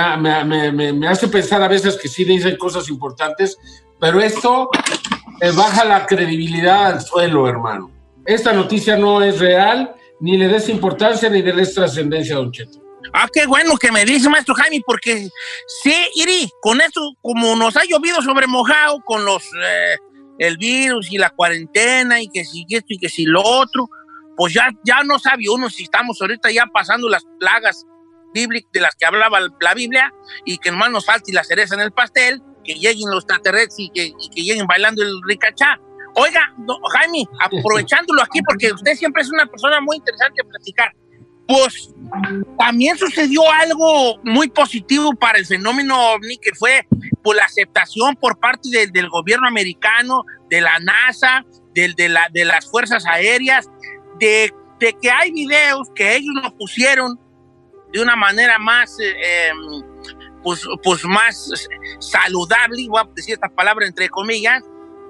me, 0.44 0.94
me 0.94 1.08
hace 1.08 1.28
pensar 1.28 1.62
a 1.62 1.68
veces 1.68 1.98
que 1.98 2.08
sí 2.08 2.24
dicen 2.24 2.58
cosas 2.58 2.90
importantes, 2.90 3.58
pero 4.06 4.22
esto 4.22 4.70
baja 5.56 5.84
la 5.84 6.06
credibilidad 6.06 6.86
al 6.86 7.02
suelo, 7.02 7.50
hermano. 7.50 7.90
Esta 8.24 8.54
noticia 8.54 8.96
no 8.98 9.24
es 9.24 9.40
real 9.40 9.96
ni 10.20 10.38
le 10.38 10.48
des 10.48 10.70
importancia 10.70 11.28
ni 11.28 11.42
le 11.42 11.52
des 11.52 11.74
trascendencia 11.74 12.36
a 12.36 12.38
Don 12.38 12.52
Cheto. 12.52 12.80
Ah, 13.14 13.28
qué 13.34 13.48
bueno 13.48 13.76
que 13.78 13.92
me 13.92 14.06
dice, 14.06 14.30
maestro 14.30 14.54
Jaime, 14.54 14.84
porque 14.86 15.28
sí, 15.82 15.96
Iri, 16.14 16.52
con 16.62 16.82
esto, 16.82 17.02
como 17.20 17.56
nos 17.56 17.76
ha 17.78 17.82
llovido 17.84 18.22
sobre 18.22 18.46
mojado, 18.46 19.02
con 19.04 19.26
los, 19.26 19.44
eh, 19.44 19.98
el 20.38 20.58
virus 20.58 21.12
y 21.12 21.18
la 21.18 21.32
cuarentena, 21.32 22.22
y 22.22 22.28
que 22.28 22.46
si 22.46 22.64
esto 22.70 22.90
y 22.90 23.00
que 23.00 23.10
si 23.10 23.26
lo 23.26 23.42
otro, 23.42 23.90
pues 24.38 24.54
ya, 24.54 24.70
ya 24.84 25.02
no 25.04 25.18
sabe 25.18 25.50
uno 25.52 25.68
si 25.72 25.82
estamos 25.82 26.22
ahorita 26.22 26.52
ya 26.52 26.68
pasando 26.68 27.10
las 27.10 27.24
plagas 27.40 27.88
bíblicas 28.36 28.72
de 28.72 28.82
las 28.82 28.94
que 28.94 29.08
hablaba 29.08 29.40
la 29.40 29.74
Biblia, 29.74 30.14
y 30.46 30.60
que 30.60 30.70
nomás 30.70 30.92
nos 30.92 31.08
falte 31.08 31.34
la 31.34 31.44
cereza 31.44 31.74
en 31.74 31.82
el 31.82 31.92
pastel, 31.92 32.44
que 32.66 32.74
lleguen 32.74 33.10
los 33.10 33.24
extraterrestres 33.24 33.80
y 33.80 33.90
que, 33.90 34.06
y 34.08 34.30
que 34.30 34.42
lleguen 34.42 34.68
bailando 34.68 35.04
el 35.04 35.22
ricachá. 35.28 35.80
Oiga, 36.16 36.54
Jaime, 36.94 37.28
aprovechándolo 37.40 38.22
aquí, 38.22 38.42
porque 38.42 38.72
usted 38.72 38.94
siempre 38.96 39.22
es 39.22 39.32
una 39.32 39.46
persona 39.46 39.82
muy 39.82 39.98
interesante 39.98 40.42
a 40.42 40.50
platicar, 40.50 40.94
pues 41.48 41.94
también 42.58 42.98
sucedió 42.98 43.42
algo 43.52 44.18
muy 44.24 44.48
positivo 44.50 45.14
para 45.14 45.38
el 45.38 45.46
fenómeno 45.46 46.14
OVNI, 46.14 46.38
que 46.38 46.56
fue 46.56 46.88
pues, 47.22 47.38
la 47.38 47.44
aceptación 47.44 48.16
por 48.16 48.40
parte 48.40 48.70
del 48.92 49.10
gobierno 49.10 49.48
americano, 49.48 50.24
de 50.50 50.62
la 50.62 50.80
NASA, 50.80 51.46
de, 51.74 51.94
de, 51.96 52.10
la, 52.10 52.30
de 52.32 52.46
las 52.46 52.70
fuerzas 52.70 53.06
aéreas, 53.06 53.70
de, 54.20 54.54
de, 54.80 54.96
que 55.02 55.12
hay 55.12 55.32
videos 55.32 55.90
que 55.94 56.16
ellos 56.16 56.34
lo 56.42 56.56
pusieron 56.56 57.20
de 57.94 58.02
una 58.02 58.16
manera 58.16 58.58
más, 58.58 58.98
eh, 59.00 59.50
em, 59.50 59.75
pues, 60.46 60.62
pues 60.84 61.04
más 61.06 61.52
saludable, 62.00 62.88
voy 62.88 63.02
a 63.02 63.10
decir 63.16 63.34
esta 63.34 63.50
palabra 63.50 63.88
entre 63.88 64.08
comillas, 64.10 64.64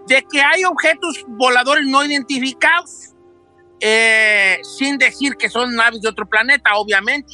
de 0.08 0.26
que 0.32 0.42
hay 0.42 0.64
objetos 0.64 1.26
voladores 1.28 1.86
no 1.86 2.06
identificados, 2.06 3.14
eh, 3.82 4.60
sin 4.64 4.98
decir 4.98 5.36
que 5.36 5.50
son 5.50 5.76
naves 5.76 6.00
de 6.00 6.08
otro 6.08 6.26
planeta, 6.26 6.76
obviamente. 6.76 7.34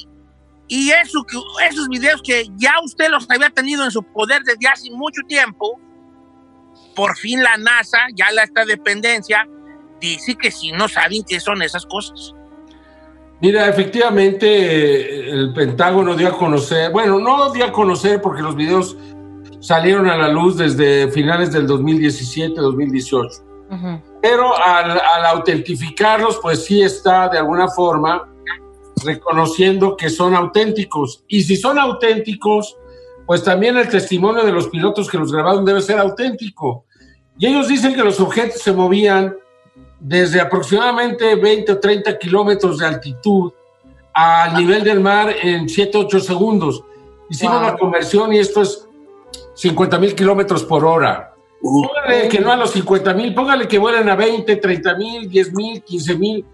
Y 0.68 0.90
eso, 0.90 1.24
esos 1.70 1.88
videos 1.90 2.24
que 2.24 2.48
ya 2.56 2.74
usted 2.84 3.08
los 3.10 3.30
había 3.30 3.52
tenido 3.52 3.86
en 3.86 3.92
su 3.92 4.02
poder 4.02 4.42
desde 4.42 4.68
hace 4.68 4.90
mucho 4.90 5.22
tiempo, 5.28 5.80
por 6.96 7.16
fin 7.16 7.44
la 7.44 7.56
NASA, 7.58 8.00
ya 8.16 8.32
la 8.32 8.44
esta 8.44 8.66
dependencia, 8.66 9.48
dice 10.00 10.36
que 10.36 10.50
sí 10.50 10.72
no 10.72 10.90
saben 10.90 11.22
qué 11.28 11.40
son 11.40 11.62
esas 11.62 11.86
cosas. 11.86 12.34
Mira, 13.42 13.68
efectivamente 13.68 15.30
el 15.32 15.52
Pentágono 15.54 16.16
dio 16.16 16.28
a 16.28 16.38
conocer, 16.38 16.92
bueno, 16.92 17.20
no 17.20 17.52
dio 17.52 17.66
a 17.66 17.72
conocer 17.72 18.22
porque 18.22 18.44
los 18.44 18.56
videos 18.56 18.96
salieron 19.60 20.08
a 20.08 20.16
la 20.16 20.28
luz 20.28 20.58
desde 20.58 21.12
finales 21.12 21.52
del 21.52 21.68
2017-2018. 21.68 23.42
Pero 24.22 24.56
al, 24.64 24.92
al, 24.92 25.26
autentificarlos, 25.26 26.40
pues 26.42 26.66
sí 26.66 26.82
está 26.82 27.30
de 27.30 27.38
alguna 27.38 27.70
forma 27.70 28.28
reconociendo 29.04 29.96
que 29.96 30.10
son 30.10 30.36
auténticos. 30.36 31.24
Y 31.28 31.42
si 31.44 31.56
son 31.56 31.80
auténticos, 31.80 32.78
pues 33.26 33.44
también 33.44 33.78
el 33.78 33.88
testimonio 33.88 34.44
de 34.44 34.52
los 34.52 34.68
pilotos 34.68 35.10
que 35.10 35.18
los 35.18 35.32
grabaron 35.32 35.64
debe 35.66 35.82
ser 35.82 36.00
auténtico. 36.00 36.86
Y 37.40 37.48
ellos 37.48 37.70
dicen 37.70 37.96
que 37.96 38.04
los 38.04 38.20
objetos 38.20 38.62
se 38.62 38.74
movían 38.74 39.36
desde 40.02 40.42
aproximadamente 40.42 41.36
20 41.36 41.74
o 41.74 41.80
30 41.80 42.18
kilómetros 42.18 42.80
de 42.80 42.88
altitud 42.88 43.54
al 44.14 44.56
nivel 44.56 44.84
del 44.84 45.00
mar 45.00 45.34
en 45.42 45.70
7 45.70 45.98
8 45.98 46.20
segundos. 46.20 46.84
Hicimos 47.30 47.62
la 47.62 47.78
conversión 47.78 48.34
y 48.34 48.40
esto 48.40 48.64
es 48.64 48.88
50 49.54 50.00
mil 50.00 50.16
kilómetros 50.16 50.64
por 50.64 50.84
hora. 50.84 51.34
Póngale 51.62 52.28
que 52.28 52.40
no 52.40 52.52
a 52.52 52.56
los 52.56 52.72
50 52.72 53.14
mil, 53.14 53.36
póngale 53.36 53.68
que 53.68 53.78
vuelen 53.78 54.10
a 54.10 54.16
20, 54.16 54.56
30 54.56 54.96
mil, 54.96 55.30
10 55.30 55.54
mil, 55.54 55.84
15 55.84 56.16
mil. 56.16 56.46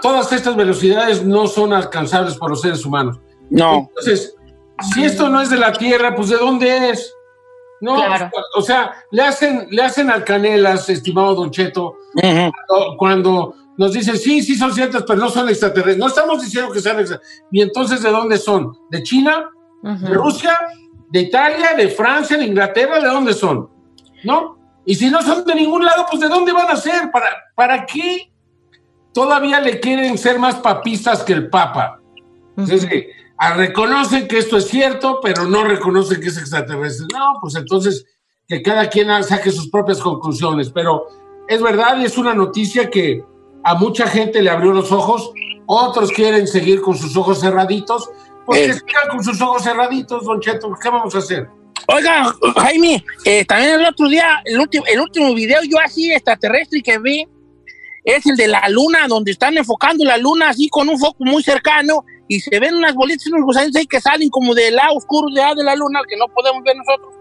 Todas 0.00 0.32
estas 0.32 0.54
velocidades 0.54 1.24
no 1.24 1.48
son 1.48 1.72
alcanzables 1.72 2.36
por 2.36 2.50
los 2.50 2.60
seres 2.60 2.86
humanos. 2.86 3.18
No. 3.50 3.90
Entonces, 3.90 4.36
si 4.94 5.04
esto 5.04 5.28
no 5.28 5.42
es 5.42 5.50
de 5.50 5.56
la 5.56 5.72
Tierra, 5.72 6.14
pues 6.14 6.28
¿de 6.28 6.36
dónde 6.36 6.90
es? 6.90 7.12
No, 7.84 8.02
o 8.56 8.62
sea, 8.62 8.94
le 9.10 9.22
hacen, 9.22 9.66
le 9.70 9.82
hacen 9.82 10.10
alcanelas, 10.10 10.88
estimado 10.88 11.34
Don 11.34 11.50
Cheto, 11.50 11.96
cuando, 12.96 13.54
nos 13.76 13.92
dicen, 13.92 14.16
sí, 14.16 14.42
sí 14.42 14.54
son 14.54 14.72
ciertas, 14.72 15.04
pero 15.06 15.18
no 15.18 15.28
son 15.28 15.48
extraterrestres. 15.48 15.98
No 15.98 16.06
estamos 16.06 16.42
diciendo 16.42 16.72
que 16.72 16.80
sean 16.80 16.98
extraterrestres. 16.98 17.46
¿Y 17.50 17.62
entonces 17.62 18.02
de 18.02 18.10
dónde 18.10 18.38
son? 18.38 18.72
¿De 18.90 19.02
China? 19.02 19.50
¿De 19.82 20.14
Rusia? 20.14 20.58
de 21.14 21.20
Italia, 21.20 21.74
de 21.76 21.88
Francia, 21.90 22.36
de 22.36 22.44
Inglaterra, 22.44 22.98
¿de 22.98 23.06
dónde 23.06 23.34
son? 23.34 23.70
¿No? 24.24 24.58
Y 24.84 24.96
si 24.96 25.08
no 25.08 25.22
son 25.22 25.44
de 25.44 25.54
ningún 25.54 25.84
lado, 25.84 26.06
pues 26.10 26.20
¿de 26.20 26.28
dónde 26.28 26.52
van 26.52 26.68
a 26.68 26.74
ser? 26.74 27.12
¿Para, 27.12 27.28
para 27.54 27.86
qué 27.86 28.32
todavía 29.12 29.60
le 29.60 29.78
quieren 29.78 30.18
ser 30.18 30.40
más 30.40 30.56
papistas 30.56 31.22
que 31.22 31.32
el 31.32 31.48
Papa? 31.48 32.00
Es 32.56 32.84
que 33.40 33.54
reconocen 33.54 34.28
que 34.28 34.38
esto 34.38 34.56
es 34.56 34.66
cierto, 34.68 35.20
pero 35.22 35.44
no 35.44 35.64
reconocen 35.64 36.20
que 36.20 36.28
es 36.28 36.38
extraterrestre. 36.38 37.06
No, 37.12 37.34
pues 37.40 37.54
entonces 37.56 38.06
que 38.48 38.62
cada 38.62 38.88
quien 38.88 39.08
saque 39.24 39.50
sus 39.50 39.68
propias 39.68 40.00
conclusiones. 40.00 40.70
Pero 40.70 41.06
es 41.48 41.62
verdad 41.62 41.98
y 41.98 42.04
es 42.04 42.16
una 42.18 42.34
noticia 42.34 42.90
que 42.90 43.24
a 43.64 43.74
mucha 43.74 44.06
gente 44.06 44.42
le 44.42 44.50
abrió 44.50 44.72
los 44.72 44.92
ojos, 44.92 45.30
otros 45.66 46.12
quieren 46.12 46.46
seguir 46.46 46.80
con 46.80 46.96
sus 46.96 47.16
ojos 47.16 47.40
cerraditos, 47.40 48.10
porque 48.44 48.66
eh. 48.66 48.80
con 49.10 49.24
sus 49.24 49.40
ojos 49.40 49.62
cerraditos, 49.62 50.24
Don 50.24 50.40
Cheto, 50.40 50.70
¿qué 50.80 50.90
vamos 50.90 51.14
a 51.14 51.18
hacer? 51.18 51.48
Oiga, 51.88 52.34
Jaime, 52.56 53.04
eh, 53.24 53.44
también 53.44 53.80
el 53.80 53.86
otro 53.86 54.08
día, 54.08 54.42
el 54.44 54.58
último, 54.58 54.84
el 54.86 55.00
último 55.00 55.34
video 55.34 55.60
yo 55.68 55.78
así 55.80 56.12
extraterrestre 56.12 56.82
que 56.82 56.98
vi 56.98 57.26
es 58.04 58.24
el 58.26 58.36
de 58.36 58.48
la 58.48 58.68
luna, 58.68 59.06
donde 59.08 59.30
están 59.32 59.56
enfocando 59.56 60.04
la 60.04 60.18
luna 60.18 60.50
así 60.50 60.68
con 60.68 60.88
un 60.88 60.98
foco 60.98 61.24
muy 61.24 61.42
cercano 61.42 62.04
y 62.28 62.40
se 62.40 62.58
ven 62.58 62.74
unas 62.74 62.94
bolitas, 62.94 63.26
unos 63.26 63.44
gusanitos 63.44 63.76
ahí 63.76 63.86
que 63.86 64.00
salen 64.00 64.28
como 64.30 64.54
del 64.54 64.76
lado 64.76 64.94
oscuro 64.96 65.28
de, 65.34 65.42
de 65.56 65.64
la 65.64 65.74
luna, 65.74 66.00
que 66.08 66.16
no 66.16 66.28
podemos 66.28 66.62
ver 66.62 66.76
nosotros 66.76 67.14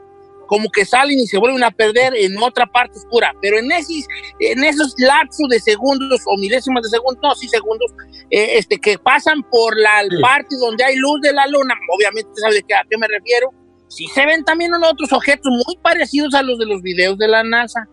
como 0.47 0.69
que 0.69 0.85
salen 0.85 1.19
y 1.19 1.25
se 1.25 1.38
vuelven 1.38 1.63
a 1.63 1.71
perder 1.71 2.13
en 2.15 2.38
otra 2.38 2.65
parte 2.65 3.00
oscura. 3.00 3.33
Pero 3.41 3.57
en 3.57 3.71
esos, 3.71 4.05
en 4.39 4.63
esos 4.63 4.94
lapsos 4.97 5.47
de 5.50 5.59
segundos 5.59 6.21
o 6.27 6.38
milésimas 6.38 6.83
de 6.83 6.89
segundos, 6.89 7.19
no, 7.23 7.33
sí 7.35 7.47
segundos, 7.47 7.91
eh, 8.29 8.57
este, 8.57 8.79
que 8.79 8.97
pasan 8.97 9.41
por 9.50 9.75
la 9.79 10.03
parte 10.21 10.55
donde 10.59 10.83
hay 10.83 10.95
luz 10.95 11.21
de 11.21 11.33
la 11.33 11.47
luna, 11.47 11.73
obviamente 11.95 12.29
sabe 12.35 12.55
de 12.55 12.63
qué, 12.63 12.75
a 12.75 12.83
qué 12.89 12.97
me 12.97 13.07
refiero, 13.07 13.50
sí 13.88 14.05
se 14.13 14.25
ven 14.25 14.44
también 14.44 14.73
otros 14.73 15.11
objetos 15.13 15.51
muy 15.51 15.77
parecidos 15.81 16.33
a 16.33 16.44
los 16.44 16.59
de 16.59 16.65
los 16.65 16.81
videos 16.81 17.17
de 17.17 17.27
la 17.27 17.44
NASA. 17.44 17.88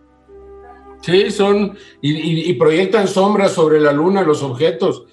Sí, 1.01 1.31
son, 1.31 1.75
y, 2.01 2.53
proyectan 2.53 3.07
sombras 3.07 3.53
sobre 3.53 3.79
la 3.79 3.91
luna 3.91 4.21
los 4.21 4.43
objetos. 4.43 5.05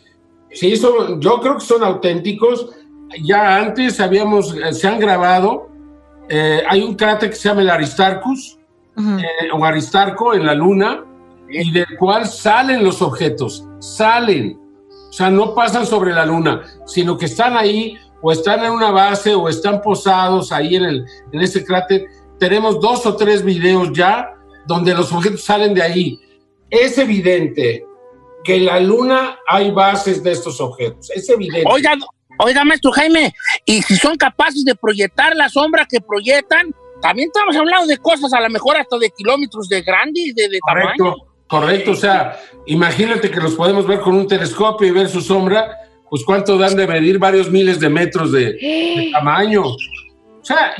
Sí, 0.52 0.76
son, 0.76 1.20
yo 1.20 1.40
creo 1.40 1.54
que 1.54 1.64
son 1.64 1.82
auténticos. 1.82 2.70
Ya 3.22 3.56
antes 3.56 4.00
habíamos, 4.00 4.54
se 4.72 4.88
han 4.88 4.98
grabado, 4.98 5.68
eh, 6.28 6.62
hay 6.68 6.82
un 6.82 6.94
cráter 6.94 7.30
que 7.30 7.36
se 7.36 7.48
llama 7.48 7.62
el 7.62 7.70
Aristarchus, 7.70 8.58
eh, 8.96 9.50
o 9.52 9.64
Aristarco 9.64 10.34
en 10.34 10.44
la 10.44 10.54
luna, 10.54 11.04
y 11.48 11.70
del 11.70 11.86
cual 11.98 12.26
salen 12.26 12.84
los 12.84 13.00
objetos, 13.00 13.64
salen. 13.78 14.58
O 15.08 15.12
sea, 15.12 15.30
no 15.30 15.54
pasan 15.54 15.86
sobre 15.86 16.12
la 16.12 16.26
luna, 16.26 16.62
sino 16.84 17.16
que 17.16 17.26
están 17.26 17.56
ahí, 17.56 17.96
o 18.20 18.32
están 18.32 18.64
en 18.64 18.72
una 18.72 18.90
base, 18.90 19.34
o 19.34 19.48
están 19.48 19.80
posados 19.80 20.52
ahí 20.52 20.76
en, 20.76 20.84
el, 20.84 21.06
en 21.32 21.40
ese 21.40 21.64
cráter. 21.64 22.06
Tenemos 22.38 22.80
dos 22.80 23.06
o 23.06 23.16
tres 23.16 23.42
videos 23.42 23.90
ya 23.92 24.34
donde 24.66 24.92
los 24.92 25.12
objetos 25.12 25.44
salen 25.44 25.72
de 25.72 25.82
ahí. 25.82 26.20
Es 26.68 26.98
evidente 26.98 27.86
que 28.44 28.56
en 28.56 28.67
la 28.67 28.81
Luna 28.81 29.38
hay 29.46 29.70
bases 29.70 30.23
de 30.23 30.32
estos 30.32 30.61
objetos. 30.61 31.11
Es 31.11 31.29
evidente. 31.29 31.69
Oiga, 31.70 31.94
oiga, 32.38 32.64
maestro 32.64 32.93
Jaime, 32.93 33.32
y 33.64 33.82
si 33.82 33.96
son 33.96 34.17
capaces 34.17 34.64
de 34.64 34.75
proyectar 34.75 35.35
la 35.37 35.49
sombra 35.49 35.87
que 35.90 36.00
proyectan, 36.00 36.75
también 37.00 37.29
estamos 37.29 37.56
hablando 37.56 37.87
de 37.87 37.99
cosas 37.99 38.32
a 38.32 38.40
lo 38.40 38.50
mejor 38.50 38.76
hasta 38.76 38.99
de 38.99 39.11
kilómetros 39.11 39.69
de 39.69 39.82
grande 39.82 40.20
y 40.20 40.32
de, 40.32 40.58
correcto, 40.61 41.05
tamaño. 41.05 41.17
Correcto, 41.46 41.90
o 41.93 41.96
sea, 41.96 42.38
imagínate 42.67 43.31
que 43.31 43.40
los 43.40 43.55
podemos 43.55 43.87
ver 43.87 44.00
con 44.00 44.14
un 44.14 44.26
telescopio 44.26 44.88
y 44.88 44.91
ver 44.91 45.08
su 45.08 45.20
sombra, 45.20 45.76
pues 46.11 46.25
cuánto 46.25 46.58
dan 46.58 46.76
de 46.76 46.87
medir 46.87 47.19
varios 47.19 47.50
miles 47.50 47.81
de 47.81 47.88
metros 47.88 48.32
de, 48.32 48.52
de 48.52 49.11
tamaño 49.12 49.62
sea, 50.48 50.74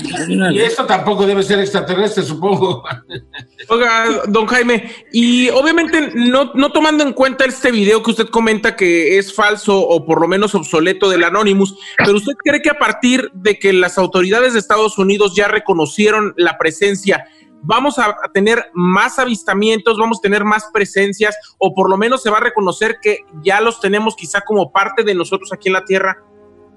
y, 0.51 0.61
esto 0.61 0.87
tampoco 0.87 1.27
debe 1.27 1.43
ser 1.43 1.59
extraterrestre, 1.61 2.23
supongo. 2.23 2.83
Oiga, 3.69 4.23
don 4.27 4.47
Jaime, 4.47 4.91
y 5.13 5.51
obviamente 5.51 6.13
no, 6.15 6.53
no 6.55 6.73
tomando 6.73 7.05
en 7.05 7.13
cuenta 7.13 7.45
este 7.45 7.71
video 7.71 8.03
que 8.03 8.11
usted 8.11 8.29
comenta 8.29 8.77
que 8.77 9.19
es 9.19 9.35
falso 9.35 9.79
o 9.79 10.05
por 10.05 10.21
lo 10.21 10.29
menos 10.29 10.55
obsoleto 10.55 11.09
del 11.09 11.25
Anonymous, 11.25 11.77
pero 11.99 12.17
usted 12.17 12.33
cree 12.43 12.63
que 12.63 12.71
a 12.71 12.79
partir 12.79 13.31
de 13.35 13.59
que 13.59 13.73
las 13.73 13.99
autoridades 13.99 14.55
de 14.55 14.59
Estados 14.59 14.99
Unidos 14.99 15.35
ya 15.37 15.49
reconocieron 15.49 16.35
la 16.37 16.57
presencia, 16.59 17.27
vamos 17.63 17.99
a 17.99 18.17
tener 18.33 18.71
más 18.73 19.19
avistamientos, 19.19 19.99
vamos 19.99 20.19
a 20.19 20.23
tener 20.23 20.45
más 20.45 20.69
presencias, 20.73 21.37
o 21.59 21.75
por 21.75 21.91
lo 21.91 21.97
menos 21.97 22.23
se 22.23 22.31
va 22.31 22.39
a 22.39 22.43
reconocer 22.43 22.99
que 23.03 23.19
ya 23.43 23.61
los 23.61 23.81
tenemos 23.81 24.17
quizá 24.17 24.41
como 24.41 24.73
parte 24.73 25.05
de 25.05 25.15
nosotros 25.15 25.53
aquí 25.53 25.69
en 25.69 25.75
la 25.75 25.85
Tierra? 25.85 26.23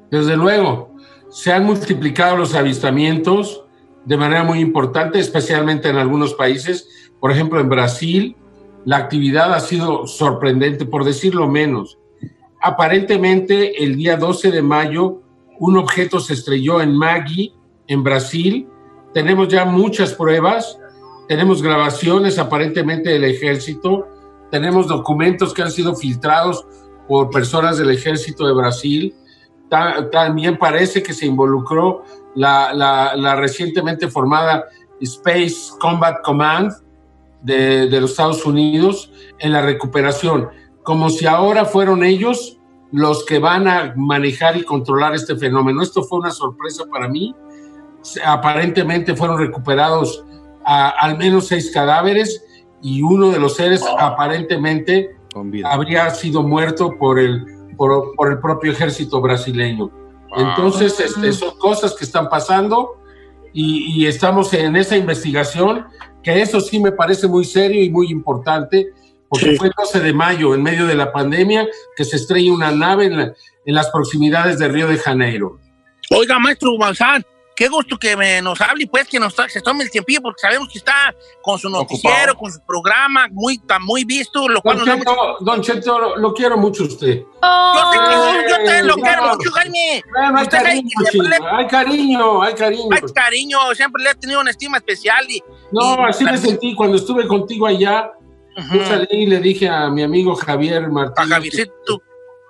Desde 0.10 0.36
luego, 0.36 0.94
se 1.32 1.54
han 1.54 1.66
multiplicado 1.66 2.36
los 2.36 2.54
avistamientos 2.56 3.64
de 4.06 4.18
manera 4.18 4.44
muy 4.44 4.60
importante, 4.60 5.18
especialmente 5.18 5.90
en 5.90 5.96
algunos 5.96 6.34
países. 6.34 7.12
Por 7.20 7.32
ejemplo, 7.32 7.60
en 7.60 7.70
Brasil, 7.70 8.36
la 8.84 8.98
actividad 8.98 9.54
ha 9.54 9.62
sido 9.62 10.08
sorprendente, 10.08 10.86
por 10.86 11.06
decirlo 11.06 11.48
menos. 11.48 11.98
Aparentemente, 12.62 13.82
el 13.84 13.96
día 13.96 14.18
12 14.18 14.52
de 14.52 14.62
mayo, 14.62 15.22
un 15.58 15.78
objeto 15.78 16.20
se 16.20 16.34
estrelló 16.34 16.82
en 16.82 16.96
Magui, 16.96 17.54
en 17.88 18.04
Brasil. 18.04 18.68
Tenemos 19.14 19.48
ya 19.48 19.64
muchas 19.64 20.14
pruebas, 20.14 20.78
tenemos 21.30 21.62
grabaciones 21.62 22.40
aparentemente 22.40 23.10
del 23.10 23.24
ejército, 23.24 24.08
tenemos 24.52 24.88
documentos 24.88 25.54
que 25.54 25.62
han 25.62 25.72
sido 25.72 25.96
filtrados 25.96 26.66
por 27.08 27.30
personas 27.30 27.78
del 27.78 27.92
ejército 27.92 28.46
de 28.46 28.54
Brasil 28.54 29.16
también 30.12 30.58
parece 30.58 31.02
que 31.02 31.14
se 31.14 31.26
involucró 31.26 32.04
la, 32.36 33.36
recientemente 33.38 34.10
formada 34.10 34.66
Space 35.00 35.72
Combat 35.80 36.22
Command 36.24 36.74
de, 37.42 37.88
los 38.00 38.12
Estados 38.12 38.46
Unidos 38.46 39.12
en 39.40 39.54
la 39.54 39.62
recuperación, 39.62 40.50
como 40.84 41.10
si 41.10 41.26
ahora 41.26 41.66
fueron 41.66 42.04
ellos 42.04 42.58
los 42.92 43.26
que 43.26 43.40
van 43.40 43.68
a 43.70 43.94
manejar 43.96 44.58
y 44.58 44.64
controlar 44.64 45.16
este 45.16 45.38
fenómeno. 45.38 45.82
Esto 45.82 46.04
fue 46.04 46.20
una 46.20 46.32
sorpresa 46.32 46.84
para 46.92 47.08
mí. 47.08 47.34
Aparentemente 48.26 49.16
fueron 49.16 49.38
recuperados 49.38 50.26
al 50.66 51.18
menos 51.18 51.48
seis 51.48 51.72
cadáveres 51.74 52.44
y 52.82 53.02
uno 53.02 53.30
de 53.30 53.40
los 53.40 53.56
seres 53.56 53.84
aparentemente 53.98 55.16
habría 55.64 56.10
sido 56.10 56.44
muerto 56.44 56.98
por 57.00 57.18
el 57.18 57.61
por, 58.16 58.32
el 58.32 58.40
propio 58.40 58.72
ejército 58.72 59.22
brasileño. 59.22 59.90
Entonces, 60.38 61.00
este, 61.00 61.34
son 61.34 61.58
cosas 61.58 61.96
que 61.96 62.06
están 62.06 62.30
pasando 62.30 63.02
y, 63.54 64.06
estamos 64.06 64.54
en 64.54 64.76
esa 64.76 64.96
investigación, 64.96 65.88
que 66.24 66.42
eso 66.42 66.62
sí 66.62 66.80
me 66.80 66.92
parece 66.92 67.28
muy 67.28 67.44
serio 67.44 67.84
y 67.84 67.90
muy 67.90 68.12
importante, 68.12 68.92
porque 69.28 69.56
fue 69.58 69.68
el 69.68 69.74
12 69.76 70.00
de 70.00 70.14
mayo, 70.14 70.54
en 70.54 70.64
medio 70.64 70.86
de 70.86 70.96
la 70.96 71.12
pandemia, 71.12 71.68
que 71.96 72.06
se 72.06 72.18
estrella 72.18 72.54
una 72.54 72.72
nave 72.72 73.06
en, 73.06 73.20
en 73.20 73.76
las 73.76 73.90
proximidades 73.90 74.60
de 74.60 74.68
Río 74.68 74.88
de 74.88 74.98
Janeiro. 74.98 75.58
Oiga, 76.12 76.38
maestro 76.40 76.78
Manzán, 76.78 77.26
qué 77.62 77.68
gusto 77.68 77.96
que 77.96 78.18
me, 78.18 78.42
nos 78.42 78.60
hable, 78.60 78.88
pues, 78.88 79.08
que 79.08 79.20
nos 79.20 79.36
se 79.36 79.62
tome 79.62 79.84
el 79.84 79.92
tiempo, 79.92 80.12
porque 80.24 80.42
sabemos 80.42 80.68
que 80.68 80.80
está 80.80 81.14
con 81.44 81.60
su 81.60 81.70
noticiero, 81.70 82.36
con 82.36 82.52
su 82.52 82.60
programa, 82.66 83.28
muy, 83.32 83.62
muy 83.82 84.04
visto, 84.04 84.48
lo 84.48 84.64
cual 84.64 84.80
don 84.80 84.98
Cheto, 84.98 85.38
Don 85.42 85.62
Cheto, 85.62 86.16
lo 86.16 86.34
quiero 86.34 86.58
mucho 86.58 86.86
usted. 86.86 87.20
yo, 87.20 88.42
yo 88.50 88.56
también 88.66 88.88
lo 88.88 88.96
quiero 88.96 89.28
mucho, 89.28 89.52
Jaime. 89.52 90.02
hay, 90.34 90.48
cariño, 90.48 90.90
hay 91.52 91.68
cariño, 91.68 92.42
hay 92.42 92.56
cariño. 92.56 92.90
Hay 92.94 93.14
cariño, 93.14 93.60
siempre 93.76 94.06
le 94.06 94.10
he 94.10 94.16
tenido 94.16 94.42
una 94.42 94.50
estima 94.50 94.78
especial. 94.78 95.24
Y, 95.30 95.44
no, 95.72 96.04
así 96.04 96.24
me 96.24 96.40
sentí 96.40 96.74
cuando 96.74 96.98
estuve 96.98 97.28
contigo 97.28 97.68
allá. 97.68 98.12
Yo 98.74 98.84
salí 98.88 99.08
y 99.12 99.26
le 99.28 99.40
dije 99.40 99.70
a 99.70 99.88
mi 99.92 100.02
amigo 100.02 100.36
Javier 100.36 100.90
Martínez. 100.90 101.32
A 101.32 101.36
Javiercito. 101.36 102.02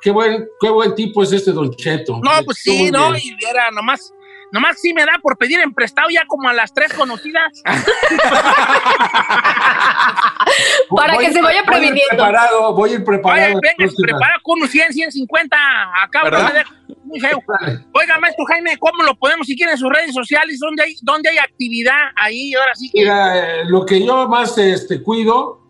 Qué 0.02 0.10
buen, 0.10 0.48
qué 0.62 0.70
buen 0.70 0.96
tipo 0.96 1.22
es 1.22 1.34
este 1.34 1.52
Don 1.52 1.70
Cheto. 1.76 2.22
No, 2.24 2.32
pues 2.46 2.60
sí, 2.60 2.90
no, 2.90 3.14
y 3.18 3.36
era 3.48 3.70
nomás 3.72 4.14
Nomás 4.52 4.80
sí 4.82 4.94
me 4.94 5.06
da 5.06 5.14
por 5.22 5.38
pedir 5.38 5.60
en 5.62 5.74
prestado 5.74 6.10
ya 6.10 6.26
como 6.28 6.50
a 6.50 6.54
las 6.54 6.74
tres 6.74 6.94
conocidas. 6.94 7.62
Para 10.96 11.18
que 11.18 11.32
se 11.32 11.42
vaya 11.42 11.64
previniendo. 11.64 12.02
Voy 12.02 12.02
a 12.02 12.04
ir 12.04 12.10
preparado, 12.10 12.74
voy 12.74 12.90
a 12.90 12.94
ir 12.94 13.04
preparado. 13.06 13.60
venga, 13.62 13.94
prepara 13.98 14.34
con 14.44 14.60
unos 14.60 14.72
100, 14.72 14.94
150. 14.94 15.58
Acá 16.04 16.24
muy 17.04 17.20
feo. 17.20 17.42
Oiga, 17.94 18.20
maestro 18.20 18.46
Jaime, 18.46 18.78
¿cómo 18.78 19.04
lo 19.04 19.16
podemos 19.16 19.48
seguir 19.48 19.68
en 19.70 19.78
sus 19.78 19.90
redes 19.90 20.14
sociales? 20.14 20.60
¿Dónde 20.60 20.84
hay, 20.84 20.96
dónde 21.02 21.30
hay 21.30 21.38
actividad 21.38 22.12
ahí? 22.16 22.54
Ahora 22.54 22.76
sí 22.76 22.90
que... 22.92 23.00
Mira, 23.02 23.62
eh, 23.62 23.66
lo 23.66 23.86
que 23.86 24.06
yo 24.06 24.28
más 24.28 24.58
este, 24.58 25.02
cuido 25.02 25.62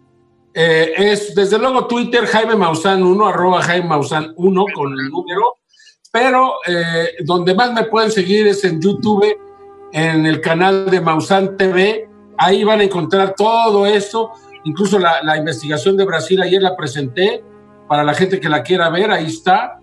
eh, 0.53 0.93
es, 0.97 1.35
desde 1.35 1.57
luego, 1.57 1.87
Twitter, 1.87 2.25
Jaime 2.25 2.55
Maussan 2.55 3.03
1, 3.03 3.27
arroba 3.27 3.61
Jaime 3.61 3.87
Maussan 3.87 4.33
1 4.35 4.65
con 4.73 4.93
el 4.93 5.09
número 5.09 5.60
pero 6.11 6.55
eh, 6.67 7.15
donde 7.23 7.55
más 7.55 7.73
me 7.73 7.85
pueden 7.85 8.11
seguir 8.11 8.45
es 8.47 8.63
en 8.65 8.81
YouTube, 8.81 9.25
en 9.93 10.25
el 10.25 10.41
canal 10.41 10.89
de 10.89 10.99
Mausan 10.99 11.55
TV. 11.57 12.09
Ahí 12.37 12.63
van 12.63 12.81
a 12.81 12.83
encontrar 12.83 13.33
todo 13.35 13.85
esto, 13.85 14.31
incluso 14.65 14.99
la, 14.99 15.37
investigación 15.37 15.95
de 15.95 16.05
Brasil, 16.05 16.41
ayer 16.41 16.61
la 16.61 16.75
presenté 16.75 17.43
para 17.87 18.03
la 18.03 18.13
gente 18.13 18.39
que 18.39 18.49
la 18.49 18.63
quiera 18.63 18.89
ver, 18.89 19.11
ahí 19.11 19.27
está. 19.27 19.79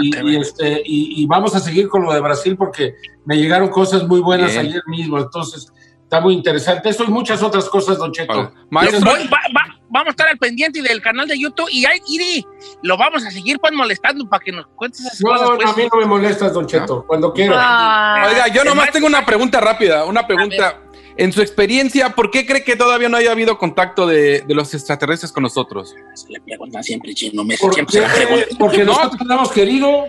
Y, 0.00 0.10
TV. 0.10 0.38
Este, 0.38 0.82
y, 0.84 1.26
vamos 1.26 1.54
a 1.54 1.60
seguir 1.60 1.88
con 1.88 2.02
lo 2.02 2.12
de 2.12 2.20
Brasil 2.20 2.56
porque 2.56 2.94
me 3.26 3.36
llegaron 3.36 3.68
cosas 3.68 4.06
muy 4.08 4.20
buenas 4.20 4.56
ayer 4.56 4.82
mismo, 4.86 5.18
entonces 5.18 5.70
está 6.10 6.20
muy 6.20 6.34
interesante. 6.34 6.88
Eso 6.88 7.04
y 7.04 7.08
muchas 7.08 7.40
otras 7.40 7.68
cosas, 7.68 7.98
Don 7.98 8.10
Cheto 8.10 8.52
vamos 9.90 10.06
a 10.06 10.10
estar 10.10 10.28
al 10.28 10.38
pendiente 10.38 10.80
del 10.80 11.02
canal 11.02 11.26
de 11.26 11.38
YouTube 11.38 11.68
y 11.70 11.84
ahí, 11.84 11.98
Iri, 12.08 12.46
lo 12.82 12.96
vamos 12.96 13.26
a 13.26 13.30
seguir 13.30 13.58
pues 13.58 13.72
molestando 13.72 14.26
para 14.28 14.42
que 14.42 14.52
nos 14.52 14.66
cuentes 14.68 15.00
esas 15.00 15.20
no, 15.20 15.30
cosas. 15.30 15.48
No, 15.48 15.56
pues. 15.56 15.68
a 15.68 15.76
mí 15.76 15.82
no 15.92 15.98
me 16.00 16.06
molestas, 16.06 16.52
Don 16.52 16.66
Cheto, 16.66 17.04
cuando 17.06 17.32
quiera. 17.32 17.56
Ah. 17.58 18.28
Oiga, 18.28 18.48
yo 18.48 18.64
nomás 18.64 18.92
tengo 18.92 19.06
una 19.06 19.26
pregunta 19.26 19.60
rápida, 19.60 20.04
una 20.06 20.26
pregunta. 20.26 20.82
En 21.16 21.32
su 21.32 21.42
experiencia, 21.42 22.10
¿por 22.14 22.30
qué 22.30 22.46
cree 22.46 22.64
que 22.64 22.76
todavía 22.76 23.08
no 23.10 23.16
haya 23.16 23.32
habido 23.32 23.58
contacto 23.58 24.06
de, 24.06 24.40
de 24.40 24.54
los 24.54 24.72
extraterrestres 24.72 25.32
con 25.32 25.42
nosotros? 25.42 25.94
Se 26.14 26.32
le 26.32 26.40
preguntan 26.40 26.82
siempre, 26.82 27.12
chino, 27.12 27.44
me 27.44 27.58
¿Por 27.58 27.74
siempre 27.74 27.96
se 28.08 28.56
Porque 28.58 28.84
nosotros 28.84 29.20
no 29.26 29.34
hemos 29.34 29.52
querido, 29.52 30.06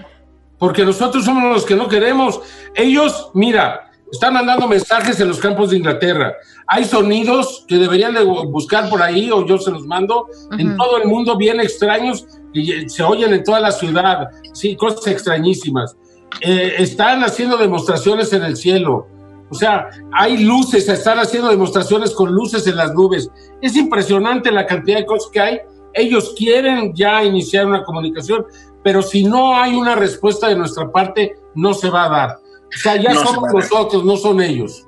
porque 0.58 0.86
nosotros 0.86 1.26
somos 1.26 1.44
los 1.52 1.66
que 1.66 1.76
no 1.76 1.90
queremos. 1.90 2.40
Ellos, 2.76 3.32
mira, 3.34 3.91
están 4.12 4.34
mandando 4.34 4.68
mensajes 4.68 5.20
en 5.20 5.30
los 5.30 5.40
campos 5.40 5.70
de 5.70 5.78
Inglaterra. 5.78 6.34
Hay 6.68 6.84
sonidos 6.84 7.66
que 7.68 7.78
deberían 7.78 8.14
de 8.14 8.24
buscar 8.24 8.90
por 8.90 9.02
ahí 9.02 9.32
o 9.32 9.46
yo 9.46 9.58
se 9.58 9.72
los 9.72 9.86
mando 9.86 10.28
en 10.58 10.76
todo 10.76 10.98
el 10.98 11.08
mundo 11.08 11.38
bien 11.38 11.60
extraños 11.60 12.26
y 12.54 12.90
se 12.90 13.04
oyen 13.04 13.34
en 13.34 13.44
toda 13.44 13.62
la 13.62 13.72
ciudad. 13.72 14.30
Sí, 14.54 14.76
cosas 14.76 15.08
extrañísimas. 15.08 15.96
Eh, 16.42 16.76
están 16.78 17.24
haciendo 17.24 17.58
demostraciones 17.58 18.34
en 18.34 18.44
el 18.44 18.58
cielo. 18.58 19.08
O 19.50 19.56
sea, 19.56 19.90
hay 20.14 20.38
luces, 20.44 20.88
están 20.88 21.20
haciendo 21.20 21.50
demostraciones 21.50 22.12
con 22.12 22.32
luces 22.32 22.66
en 22.68 22.78
las 22.78 22.94
nubes. 22.94 23.30
Es 23.62 23.76
impresionante 23.76 24.52
la 24.52 24.66
cantidad 24.66 24.98
de 24.98 25.06
cosas 25.06 25.30
que 25.32 25.40
hay. 25.40 25.60
Ellos 25.94 26.34
quieren 26.38 26.94
ya 26.94 27.24
iniciar 27.24 27.66
una 27.66 27.84
comunicación, 27.84 28.46
pero 28.82 29.02
si 29.02 29.24
no 29.24 29.56
hay 29.56 29.76
una 29.76 29.96
respuesta 29.96 30.48
de 30.48 30.56
nuestra 30.56 30.90
parte, 30.90 31.36
no 31.54 31.74
se 31.74 31.90
va 31.90 32.06
a 32.06 32.10
dar. 32.10 32.40
O 32.74 32.78
sea, 32.80 32.96
ya 32.96 33.14
somos 33.16 33.52
nosotros, 33.54 34.04
no 34.06 34.16
son 34.18 34.42
ellos. 34.42 34.86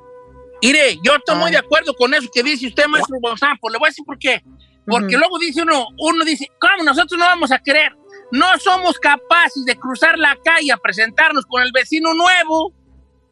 Mire, 0.61 0.97
yo 1.03 1.15
estoy 1.15 1.35
muy 1.35 1.47
Ay. 1.47 1.51
de 1.53 1.57
acuerdo 1.57 1.93
con 1.93 2.13
eso 2.13 2.29
que 2.33 2.41
dice 2.43 2.67
usted, 2.67 2.85
maestro 2.87 3.17
González, 3.21 3.57
pues 3.59 3.73
le 3.73 3.79
voy 3.79 3.87
a 3.87 3.89
decir 3.89 4.05
por 4.05 4.17
qué. 4.17 4.41
Porque 4.85 5.17
luego 5.17 5.37
dice 5.39 5.61
uno, 5.61 5.87
uno 5.97 6.23
dice, 6.25 6.47
¿cómo 6.59 6.83
nosotros 6.83 7.17
no 7.19 7.25
vamos 7.25 7.51
a 7.51 7.59
querer? 7.59 7.91
No 8.31 8.45
somos 8.59 8.97
capaces 8.99 9.65
de 9.65 9.75
cruzar 9.77 10.17
la 10.17 10.37
calle 10.43 10.71
a 10.71 10.77
presentarnos 10.77 11.45
con 11.45 11.61
el 11.63 11.71
vecino 11.73 12.13
nuevo. 12.13 12.73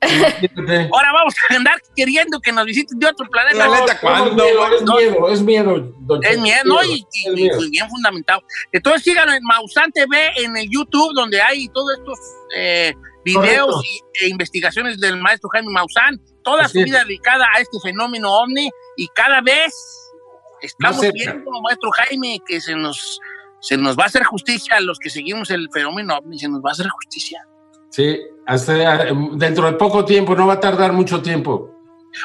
Ahora 0.01 1.12
vamos 1.13 1.34
a 1.50 1.55
andar 1.55 1.75
queriendo 1.96 2.39
que 2.39 2.51
nos 2.51 2.65
visiten 2.65 2.98
de 3.00 3.08
otro 3.08 3.29
planeta. 3.29 3.67
La 3.67 3.79
neta, 3.79 4.00
No. 4.03 5.00
Es 5.00 5.01
miedo, 5.01 5.29
es 5.29 5.41
miedo. 5.41 5.93
don 6.00 6.24
Es 6.24 6.39
miedo, 6.39 6.62
¿no? 6.65 6.84
Y, 6.84 6.88
y- 6.88 7.00
es 7.01 7.27
y- 7.27 7.31
miedo. 7.31 7.63
y 7.65 7.70
bien 7.70 7.89
fundamentado. 7.89 8.41
Entonces 8.72 9.03
síganlo 9.03 9.34
en 9.34 9.43
Maussan 9.43 9.91
TV 9.91 10.31
en 10.38 10.58
el 10.58 10.70
YouTube, 10.70 11.13
donde 11.13 11.41
hay 11.41 11.67
todos 11.70 11.91
estos 11.98 12.20
eh, 12.55 12.93
videos 13.24 13.75
Correcto. 13.75 13.82
y, 14.22 14.25
e 14.25 14.30
investigaciones 14.30 15.00
del 15.00 15.18
maestro 15.18 15.50
Jaime 15.50 15.72
Maussan, 15.72 16.20
toda 16.44 16.63
Así 16.63 16.74
su 16.74 16.80
es. 16.80 16.86
vida 16.86 17.04
dedicada 17.04 17.46
a 17.56 17.60
este 17.60 17.78
fenómeno 17.82 18.32
ovni 18.32 18.70
y 18.98 19.08
cada 19.10 19.42
vez 19.42 19.74
estamos 20.62 21.01
viendo, 21.13 21.51
maestro 21.62 21.92
Jaime, 21.92 22.40
que 22.46 22.62
se 22.62 22.75
nos, 22.75 23.20
se 23.60 23.78
nos 23.78 23.98
va 23.98 24.04
a 24.04 24.08
hacer 24.08 24.24
justicia 24.24 24.78
a 24.78 24.82
los 24.82 25.00
que 25.00 25.10
seguimos 25.10 25.50
el 25.51 25.70
fenómeno 25.72 26.18
ovni, 26.18 26.40
se 26.40 26.50
nos 26.50 26.62
va 26.63 26.70
a 26.70 26.74
hacer 26.74 26.88
justicia. 26.90 27.46
Sí, 27.90 28.20
hasta, 28.46 29.08
eh, 29.10 29.13
dentro 29.34 29.66
de 29.66 29.74
poco 29.74 30.06
tiempo, 30.06 30.36
no 30.36 30.48
va 30.48 30.54
a 30.54 30.60
tardar 30.60 30.94
mucho 30.94 31.22
tiempo. 31.22 31.70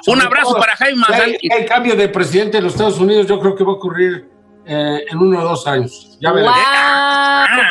Un 0.06 0.14
Sobre 0.14 0.26
abrazo 0.26 0.50
todo, 0.50 0.60
para 0.60 0.76
Jaime 0.76 0.98
Maussan. 1.00 1.36
El 1.40 1.66
cambio 1.66 1.94
de 1.96 2.08
presidente 2.08 2.58
de 2.58 2.62
los 2.62 2.72
Estados 2.72 2.98
Unidos 2.98 3.26
yo 3.26 3.38
creo 3.38 3.54
que 3.54 3.64
va 3.64 3.72
a 3.72 3.74
ocurrir 3.74 4.28
eh, 4.66 5.04
en 5.10 5.18
uno 5.18 5.40
o 5.40 5.42
dos 5.48 5.66
años. 5.66 6.18
Ya 6.20 6.32
verás. 6.32 6.54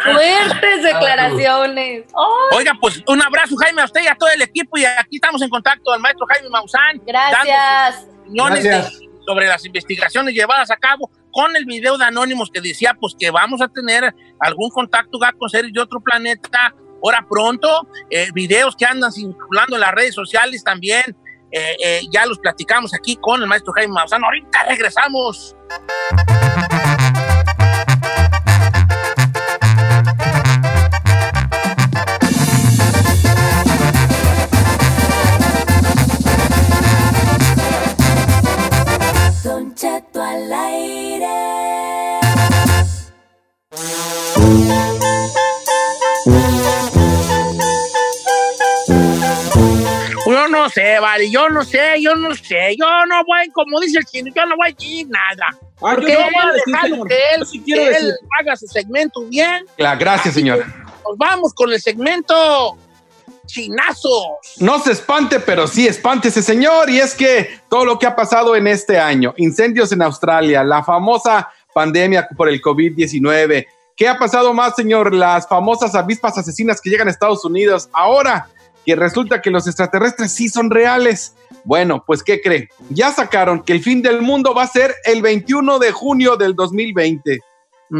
¡Wow! 0.05 0.13
Fuertes 0.13 0.83
declaraciones. 0.83 2.05
¡Ay, 2.07 2.57
Oiga, 2.57 2.73
pues 2.79 3.03
un 3.07 3.21
abrazo, 3.21 3.55
Jaime, 3.57 3.81
a 3.81 3.85
usted 3.85 4.01
y 4.03 4.07
a 4.07 4.15
todo 4.15 4.29
el 4.29 4.41
equipo. 4.41 4.77
Y 4.77 4.85
aquí 4.85 5.17
estamos 5.17 5.41
en 5.41 5.49
contacto 5.49 5.91
al 5.91 5.99
maestro 5.99 6.25
Jaime 6.27 6.49
Maussan. 6.49 7.01
gracias! 7.05 8.07
opiniones 8.21 8.63
Gracias. 8.63 8.99
de- 8.99 9.05
sobre 9.25 9.47
las 9.47 9.65
investigaciones 9.65 10.33
llevadas 10.33 10.69
a 10.71 10.77
cabo 10.77 11.09
con 11.31 11.55
el 11.55 11.65
video 11.65 11.97
de 11.97 12.05
Anónimos 12.05 12.49
que 12.51 12.61
decía 12.61 12.95
pues 12.99 13.13
que 13.19 13.29
vamos 13.31 13.59
a 13.61 13.67
tener 13.67 14.13
algún 14.39 14.69
contacto 14.69 15.19
con 15.37 15.49
seres 15.49 15.73
de 15.73 15.81
otro 15.81 15.99
planeta 15.99 16.73
ahora 17.03 17.25
pronto, 17.29 17.87
eh, 18.09 18.29
videos 18.33 18.75
que 18.75 18.85
andan 18.85 19.11
circulando 19.11 19.75
en 19.75 19.81
las 19.81 19.91
redes 19.91 20.15
sociales 20.15 20.63
también, 20.63 21.15
eh, 21.51 21.75
eh, 21.83 22.01
ya 22.11 22.25
los 22.25 22.39
platicamos 22.39 22.93
aquí 22.95 23.15
con 23.17 23.41
el 23.41 23.47
maestro 23.47 23.73
Jaime 23.73 23.93
Maussan. 23.93 24.23
Ahorita 24.23 24.63
regresamos. 24.69 25.55
Yo 50.95 50.99
no 50.99 50.99
sé, 50.99 50.99
vale, 50.99 51.31
yo 51.31 51.49
no 51.49 51.63
sé, 51.63 52.01
yo 52.01 52.15
no 52.15 52.35
sé, 52.35 52.75
yo 52.77 52.85
no 53.07 53.23
voy, 53.25 53.49
como 53.51 53.79
dice 53.79 53.99
el 53.99 54.05
chino, 54.05 54.31
yo 54.35 54.45
no 54.45 54.55
voy 54.55 54.69
a 54.69 54.73
decir 54.73 55.07
nada. 55.09 55.47
Ah, 55.51 55.57
Porque 55.79 56.13
yo 56.13 56.19
no 56.19 56.25
voy 56.25 56.51
a 56.51 56.53
dejar 56.91 57.07
que 57.07 57.17
él, 57.35 57.45
sí 57.45 57.63
que 57.63 57.87
él 57.97 58.13
haga 58.39 58.55
su 58.55 58.67
segmento 58.67 59.21
bien. 59.23 59.65
La- 59.77 59.95
gracias, 59.95 60.33
señor. 60.33 60.59
Nos 61.07 61.17
vamos 61.17 61.53
con 61.53 61.71
el 61.71 61.81
segmento 61.81 62.77
chinazos. 63.45 64.23
No 64.59 64.79
se 64.79 64.91
espante, 64.91 65.39
pero 65.39 65.67
sí 65.67 65.87
espante 65.87 66.29
ese 66.29 66.41
señor. 66.41 66.89
Y 66.89 66.99
es 66.99 67.13
que 67.13 67.59
todo 67.69 67.85
lo 67.85 67.99
que 67.99 68.05
ha 68.07 68.15
pasado 68.15 68.55
en 68.55 68.67
este 68.67 68.97
año, 68.99 69.33
incendios 69.37 69.91
en 69.91 70.01
Australia, 70.01 70.63
la 70.63 70.83
famosa 70.83 71.49
pandemia 71.73 72.27
por 72.35 72.49
el 72.49 72.61
COVID-19. 72.61 73.67
¿Qué 73.95 74.07
ha 74.07 74.17
pasado 74.17 74.53
más, 74.53 74.75
señor? 74.75 75.13
Las 75.13 75.47
famosas 75.47 75.95
avispas 75.95 76.37
asesinas 76.37 76.81
que 76.81 76.89
llegan 76.89 77.07
a 77.07 77.11
Estados 77.11 77.45
Unidos. 77.45 77.89
Ahora 77.93 78.47
que 78.85 78.95
resulta 78.95 79.41
que 79.41 79.49
los 79.51 79.65
extraterrestres 79.67 80.31
sí 80.31 80.47
son 80.49 80.69
reales. 80.69 81.33
Bueno, 81.63 82.03
pues 82.05 82.21
¿qué 82.23 82.39
cree? 82.41 82.69
Ya 82.89 83.11
sacaron 83.11 83.63
que 83.63 83.73
el 83.73 83.81
fin 83.81 84.01
del 84.01 84.21
mundo 84.21 84.53
va 84.53 84.63
a 84.63 84.67
ser 84.67 84.93
el 85.05 85.21
21 85.21 85.79
de 85.79 85.91
junio 85.91 86.37
del 86.37 86.53
2020. 86.55 87.39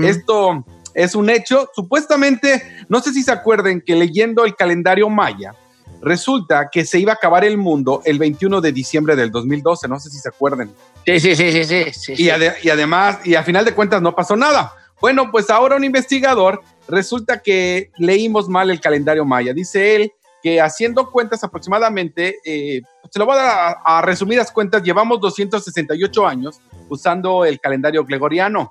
Esto 0.04 0.64
es 0.94 1.16
un 1.16 1.30
hecho. 1.30 1.70
Supuestamente, 1.76 2.62
no 2.90 3.00
sé 3.02 3.14
si 3.14 3.24
se 3.24 3.32
acuerden 3.32 3.82
que 3.82 3.96
leyendo 3.96 4.46
el 4.46 4.56
calendario 4.56 5.10
maya, 5.10 5.54
resulta 6.02 6.70
que 6.72 6.86
se 6.86 7.00
iba 7.00 7.14
a 7.14 7.16
acabar 7.16 7.44
el 7.46 7.58
mundo 7.58 8.02
el 8.06 8.20
21 8.20 8.62
de 8.62 8.72
diciembre 8.72 9.16
del 9.16 9.32
2012. 9.32 9.88
No 9.88 10.00
sé 10.00 10.10
si 10.10 10.20
se 10.20 10.30
acuerdan. 10.30 10.72
Sí, 11.06 11.20
sí, 11.20 11.36
sí, 11.36 11.52
sí, 11.52 11.64
sí. 11.66 11.84
sí, 11.94 12.14
Y, 12.24 12.30
ade- 12.30 12.56
y 12.62 12.70
además, 12.70 13.20
y 13.26 13.36
a 13.36 13.44
final 13.44 13.66
de 13.66 13.74
cuentas 13.74 14.02
no 14.02 14.16
pasó 14.16 14.36
nada. 14.36 14.74
Bueno, 15.02 15.30
pues 15.32 15.50
ahora 15.50 15.76
un 15.76 15.84
investigador 15.84 16.62
resulta 16.88 17.42
que 17.42 17.92
leímos 17.98 18.48
mal 18.50 18.70
el 18.70 18.80
calendario 18.80 19.26
maya. 19.26 19.54
Dice 19.54 19.96
él 19.96 20.14
que 20.46 20.62
haciendo 20.62 21.10
cuentas 21.10 21.44
aproximadamente, 21.44 22.38
eh, 22.46 22.84
se 23.10 23.18
lo 23.18 23.26
voy 23.26 23.36
a 23.36 23.42
dar 23.42 23.78
a, 23.84 23.98
a 23.98 24.02
resumidas 24.04 24.52
cuentas, 24.52 24.84
llevamos 24.84 25.20
268 25.20 26.28
años 26.28 26.62
usando 26.88 27.46
el 27.46 27.60
calendario 27.60 28.06
gregoriano. 28.06 28.70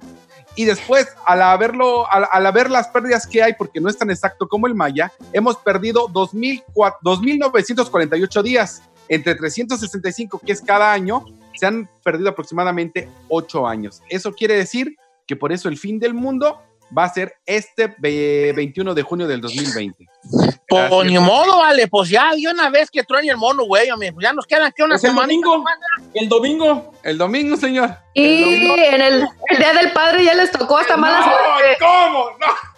Y 0.55 0.67
después, 0.67 1.09
al, 1.27 1.43
haberlo, 1.43 2.09
al, 2.09 2.47
haber 2.47 2.71
las 2.71 2.87
pérdidas 2.87 3.27
que 3.27 3.43
hay, 3.43 3.55
porque 3.55 3.81
no 3.81 3.89
es 3.89 3.99
tan 3.99 4.09
exacto 4.09 4.47
como 4.47 4.69
el 4.69 4.77
maya, 4.77 5.11
hemos 5.33 5.57
perdido 5.57 6.07
2004 6.13 7.01
2.948 7.03 8.43
días. 8.45 8.83
Entre 9.09 9.35
365, 9.35 10.43
que 10.47 10.53
es 10.53 10.61
cada 10.61 10.93
año, 10.93 11.25
se 11.57 11.67
han 11.67 11.91
perdido 12.05 12.31
aproximadamente 12.31 13.09
8 13.31 13.67
años. 13.67 14.01
Eso 14.09 14.33
quiere 14.33 14.57
decir 14.57 14.95
que 15.27 15.35
por 15.35 15.51
eso 15.51 15.69
el 15.69 15.77
fin 15.77 15.99
del 15.99 16.15
mundo 16.15 16.61
va 16.97 17.05
a 17.05 17.09
ser 17.09 17.35
este 17.47 17.95
ve- 17.99 18.53
21 18.55 18.95
de 18.95 19.03
junio 19.03 19.27
del 19.27 19.41
2020. 19.41 20.07
Pues 20.69 20.91
ni 21.07 21.19
modo, 21.19 21.59
vale, 21.59 21.87
pues 21.89 22.09
ya, 22.09 22.33
de 22.35 22.49
una 22.51 22.71
vez 22.71 22.91
que 22.91 23.05
truene 23.05 23.29
el 23.31 23.37
mono, 23.37 23.65
güey, 23.65 23.89
pues 23.91 24.15
ya 24.21 24.33
nos 24.33 24.47
quedan 24.47 24.73
que 24.73 24.83
una 24.83 24.97
Es 24.97 25.05
el 25.05 25.11
semana. 25.11 25.27
domingo. 25.27 25.65
El 26.15 26.29
domingo. 26.29 26.93
El 27.03 27.19
domingo, 27.19 27.57
señor. 27.57 27.97
Y 28.15 28.67
en 28.71 29.01
el, 29.01 29.27
el 29.51 29.59
Día 29.59 29.73
del 29.75 29.93
Padre 29.93 30.25
ya 30.25 30.35
les 30.35 30.51
tocó 30.51 30.79
hasta 30.79 30.97
mala 30.97 31.23
suerte. 31.23 31.77
¿Cómo? 31.79 32.31
No. 32.41 32.74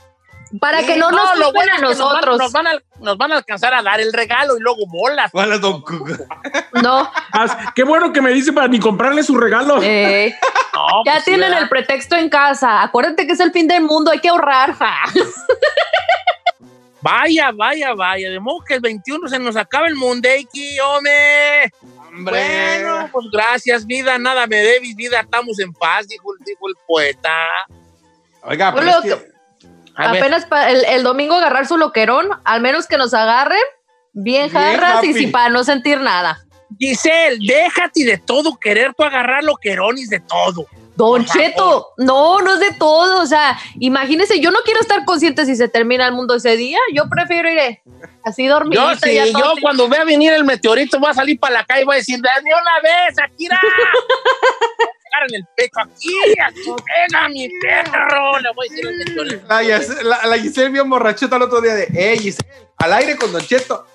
Para 0.60 0.82
que 0.84 0.96
no 0.96 1.10
nos 1.10 1.38
lo 1.38 1.52
bueno 1.52 1.72
a 1.75 1.78
nos 1.78 1.98
van- 1.98 2.08
nosotros. 2.08 2.38
Nos 2.38 2.52
van, 2.52 2.66
a, 2.66 2.72
nos 3.00 3.16
van 3.18 3.32
a 3.32 3.36
alcanzar 3.36 3.75
a 3.75 3.82
dar 3.82 4.00
el 4.00 4.12
regalo 4.12 4.56
y 4.56 4.60
luego 4.60 4.86
bolas. 4.88 5.30
Hola, 5.34 5.58
don 5.58 5.82
Cuco. 5.82 6.06
No, 6.82 7.10
Ah, 7.32 7.72
qué 7.75 7.82
bueno 7.84 8.12
que 8.12 8.20
me 8.22 8.30
dice 8.30 8.52
para 8.52 8.68
ni 8.68 8.78
comprarle 8.78 9.22
su 9.22 9.36
regalo. 9.36 9.80
eh, 9.82 10.34
No, 10.72 10.86
ya 11.04 11.12
pues 11.12 11.25
tienen 11.25 11.48
¿verdad? 11.48 11.62
el 11.62 11.68
pretexto 11.68 12.16
en 12.16 12.28
casa. 12.28 12.82
Acuérdate 12.82 13.26
que 13.26 13.32
es 13.32 13.40
el 13.40 13.50
fin 13.52 13.66
del 13.66 13.82
mundo, 13.82 14.10
hay 14.10 14.20
que 14.20 14.28
ahorrar. 14.28 14.75
Vaya, 17.02 17.50
vaya, 17.54 17.94
vaya. 17.94 18.30
De 18.30 18.40
modo 18.40 18.64
que 18.66 18.75
el 18.75 18.80
21 18.80 19.28
se 19.28 19.38
nos 19.38 19.56
acaba 19.56 19.86
el 19.86 19.94
Mundeiki, 19.94 20.78
hombre. 20.80 21.70
Bueno, 22.18 23.08
pues 23.12 23.26
gracias, 23.30 23.86
vida. 23.86 24.18
Nada 24.18 24.46
me 24.46 24.56
debes, 24.56 24.94
vida. 24.96 25.20
Estamos 25.20 25.58
en 25.60 25.72
paz, 25.72 26.08
dijo, 26.08 26.32
dijo 26.44 26.68
el 26.68 26.75
poeta. 26.86 27.34
Oiga, 28.42 28.72
pero 28.75 28.86
Bueno, 28.86 28.98
es 29.04 29.14
que- 29.14 29.35
A 29.96 30.10
Apenas 30.10 30.46
el, 30.68 30.84
el 30.84 31.02
domingo 31.02 31.34
agarrar 31.34 31.66
su 31.66 31.76
loquerón, 31.78 32.28
al 32.44 32.60
menos 32.60 32.86
que 32.86 32.98
nos 32.98 33.14
agarren 33.14 33.58
bien 34.12 34.50
Bien 34.50 34.50
jarras 34.50 35.04
y 35.04 35.12
sin 35.12 35.30
para 35.30 35.48
no 35.50 35.62
sentir 35.62 36.00
nada. 36.00 36.38
Giselle, 36.78 37.38
déjate 37.46 38.04
de 38.04 38.18
todo 38.18 38.58
querer 38.58 38.92
tú 38.94 39.04
agarrar 39.04 39.44
lo 39.44 39.56
queronis 39.56 40.10
de 40.10 40.20
todo. 40.20 40.66
Don 40.96 41.22
Por 41.22 41.26
favor. 41.26 41.42
Cheto, 41.42 41.86
no, 41.98 42.40
no 42.40 42.54
es 42.54 42.60
de 42.60 42.72
todo. 42.72 43.22
O 43.22 43.26
sea, 43.26 43.58
imagínese, 43.78 44.40
yo 44.40 44.50
no 44.50 44.60
quiero 44.64 44.80
estar 44.80 45.04
consciente 45.04 45.44
si 45.44 45.54
se 45.54 45.68
termina 45.68 46.06
el 46.06 46.12
mundo 46.12 46.34
ese 46.34 46.56
día. 46.56 46.78
Yo 46.94 47.04
prefiero 47.08 47.50
ir 47.50 47.58
eh, 47.58 47.82
así 48.24 48.46
dormidita. 48.46 48.94
Yo 48.94 49.26
sí, 49.26 49.32
todo 49.32 49.54
yo 49.54 49.60
cuando 49.60 49.88
vea 49.88 50.04
venir 50.04 50.32
el 50.32 50.44
meteorito 50.44 50.98
voy 50.98 51.10
a 51.10 51.14
salir 51.14 51.38
para 51.38 51.54
la 51.54 51.64
calle 51.64 51.82
y 51.82 51.84
voy 51.84 51.96
a 51.96 51.98
decir, 51.98 52.18
de 52.18 52.30
una 52.44 52.80
vez, 52.82 53.18
Akira. 53.18 53.60
En 55.28 55.35
el 55.35 55.46
pecho, 55.56 55.80
aquí, 55.80 56.14
venga 56.35 57.28
mi 57.28 57.49
perro. 57.61 58.38
Le 58.40 58.52
voy 58.54 58.66
a 58.66 58.70
decir 58.70 58.87
al 58.87 58.96
meteorito. 58.96 59.46
la, 59.49 59.62
la, 60.20 60.26
la 60.26 60.38
Giselle 60.38 60.68
vio 60.70 60.85
borrachota 60.85 61.37
el 61.37 61.42
otro 61.42 61.61
día 61.61 61.75
de, 61.75 61.88
hey, 61.92 62.18
Giselle, 62.18 62.49
al 62.78 62.92
aire 62.92 63.16
con 63.16 63.32
Don 63.32 63.42
Cheto. 63.42 63.87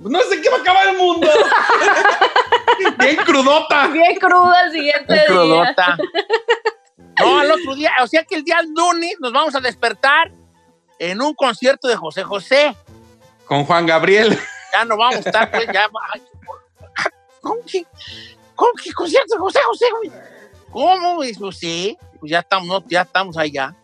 No 0.00 0.18
sé 0.22 0.40
qué 0.40 0.48
va 0.48 0.56
a 0.56 0.60
acabar 0.60 0.88
el 0.88 0.96
mundo. 0.96 1.28
Bien 2.98 3.16
crudota. 3.16 3.86
Bien 3.88 4.16
cruda 4.18 4.62
el 4.64 4.72
siguiente 4.72 5.12
día. 5.12 5.24
crudota. 5.26 5.98
No, 7.18 7.38
al 7.38 7.50
otro 7.50 7.74
día, 7.74 7.92
o 8.02 8.06
sea 8.06 8.24
que 8.24 8.34
el 8.34 8.44
día 8.44 8.56
lunes 8.62 9.14
nos 9.20 9.30
vamos 9.30 9.54
a 9.54 9.60
despertar 9.60 10.32
en 10.98 11.20
un 11.20 11.34
concierto 11.34 11.86
de 11.86 11.94
José 11.94 12.22
José. 12.22 12.74
Con 13.44 13.64
Juan 13.66 13.84
Gabriel. 13.84 14.38
Ya 14.72 14.86
no 14.86 14.96
vamos 14.96 15.16
a 15.16 15.18
estar, 15.18 15.50
pues 15.50 15.66
ya. 15.70 15.86
ay, 16.14 16.22
¿Cómo 17.42 17.56
que, 17.66 17.84
cómo 18.54 18.72
que 18.82 18.90
concierto 18.92 19.34
de 19.34 19.38
José 19.40 19.58
José? 19.66 19.84
güey? 19.98 20.10
¿Cómo? 20.70 21.22
Eso 21.22 21.52
sí, 21.52 21.96
pues 22.18 22.30
ya 22.30 22.40
estamos, 22.40 22.66
no, 22.66 22.84
ya 22.88 23.02
estamos 23.02 23.36
allá. 23.36 23.74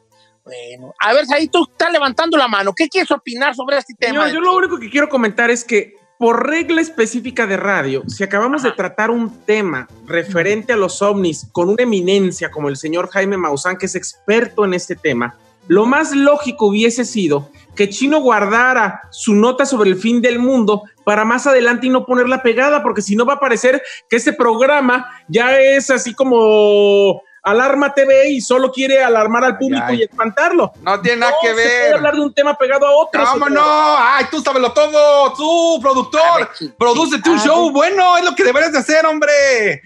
Bueno, 0.45 0.95
a 1.01 1.13
ver, 1.13 1.25
ahí 1.35 1.49
tú 1.49 1.65
estás 1.65 1.91
levantando 1.91 2.37
la 2.37 2.47
mano. 2.47 2.73
¿Qué 2.73 2.89
quieres 2.89 3.11
opinar 3.11 3.55
sobre 3.55 3.79
este 3.79 3.95
tema? 3.95 4.31
Yo 4.31 4.41
lo 4.41 4.57
único 4.57 4.79
que 4.79 4.89
quiero 4.89 5.09
comentar 5.09 5.51
es 5.51 5.65
que 5.65 5.97
por 6.19 6.47
regla 6.47 6.81
específica 6.81 7.47
de 7.47 7.57
radio, 7.57 8.03
si 8.07 8.25
acabamos 8.25 8.63
de 8.63 8.73
tratar 8.73 9.11
un 9.11 9.45
tema 9.45 9.89
referente 10.07 10.73
a 10.73 10.77
los 10.77 11.03
ovnis 11.03 11.49
con 11.53 11.69
una 11.69 11.83
eminencia 11.83 12.51
como 12.51 12.69
el 12.69 12.77
señor 12.77 13.11
Jaime 13.11 13.37
Maussan, 13.37 13.77
que 13.77 13.87
es 13.87 13.97
experto 13.97 14.65
en 14.65 14.75
este 14.75 14.95
tema, 14.95 15.37
lo 15.69 15.87
más 15.87 16.15
lógico 16.15 16.67
hubiese 16.67 17.05
sido 17.05 17.51
que 17.75 17.89
Chino 17.89 18.21
guardara 18.21 19.03
su 19.11 19.35
nota 19.35 19.67
sobre 19.67 19.91
el 19.91 19.97
fin 19.97 20.23
del 20.23 20.39
mundo 20.39 20.83
para 21.05 21.25
más 21.25 21.47
adelante 21.47 21.87
y 21.87 21.91
no 21.91 22.07
ponerla 22.07 22.43
pegada, 22.43 22.83
porque 22.83 23.03
si 23.03 23.15
no 23.15 23.27
va 23.27 23.35
a 23.35 23.41
parecer 23.41 23.83
que 24.09 24.17
ese 24.17 24.33
programa 24.33 25.07
ya 25.29 25.61
es 25.61 25.91
así 25.91 26.15
como 26.15 27.23
Alarma 27.47 27.95
TV 27.95 28.31
y 28.31 28.41
solo 28.41 28.73
quiere 28.73 29.05
alarmar 29.05 29.45
al 29.45 29.57
público 29.57 29.85
Ay. 29.87 30.01
y 30.01 30.03
espantarlo. 30.03 30.73
No 30.83 31.01
tiene 31.01 31.19
nada 31.19 31.33
que 31.41 31.47
se 31.47 31.55
puede 31.55 31.67
ver. 31.69 31.95
hablar 31.95 32.15
de 32.15 32.21
un 32.21 32.35
tema 32.35 32.59
pegado 32.59 32.85
a 32.85 32.91
otro. 32.91 33.25
¿Cómo 33.25 33.49
no? 33.49 33.63
Ay, 33.65 34.25
tú 34.33 34.41
sabeslo 34.41 34.73
todo. 34.73 35.33
Tú, 35.35 35.79
productor. 35.81 36.51
Producete 36.77 37.31
un 37.31 37.39
show 37.39 37.71
bueno. 37.71 38.17
Es 38.17 38.25
lo 38.25 38.35
que 38.35 38.43
deberías 38.43 38.73
de 38.73 38.79
hacer, 38.81 39.07
hombre. 39.07 39.31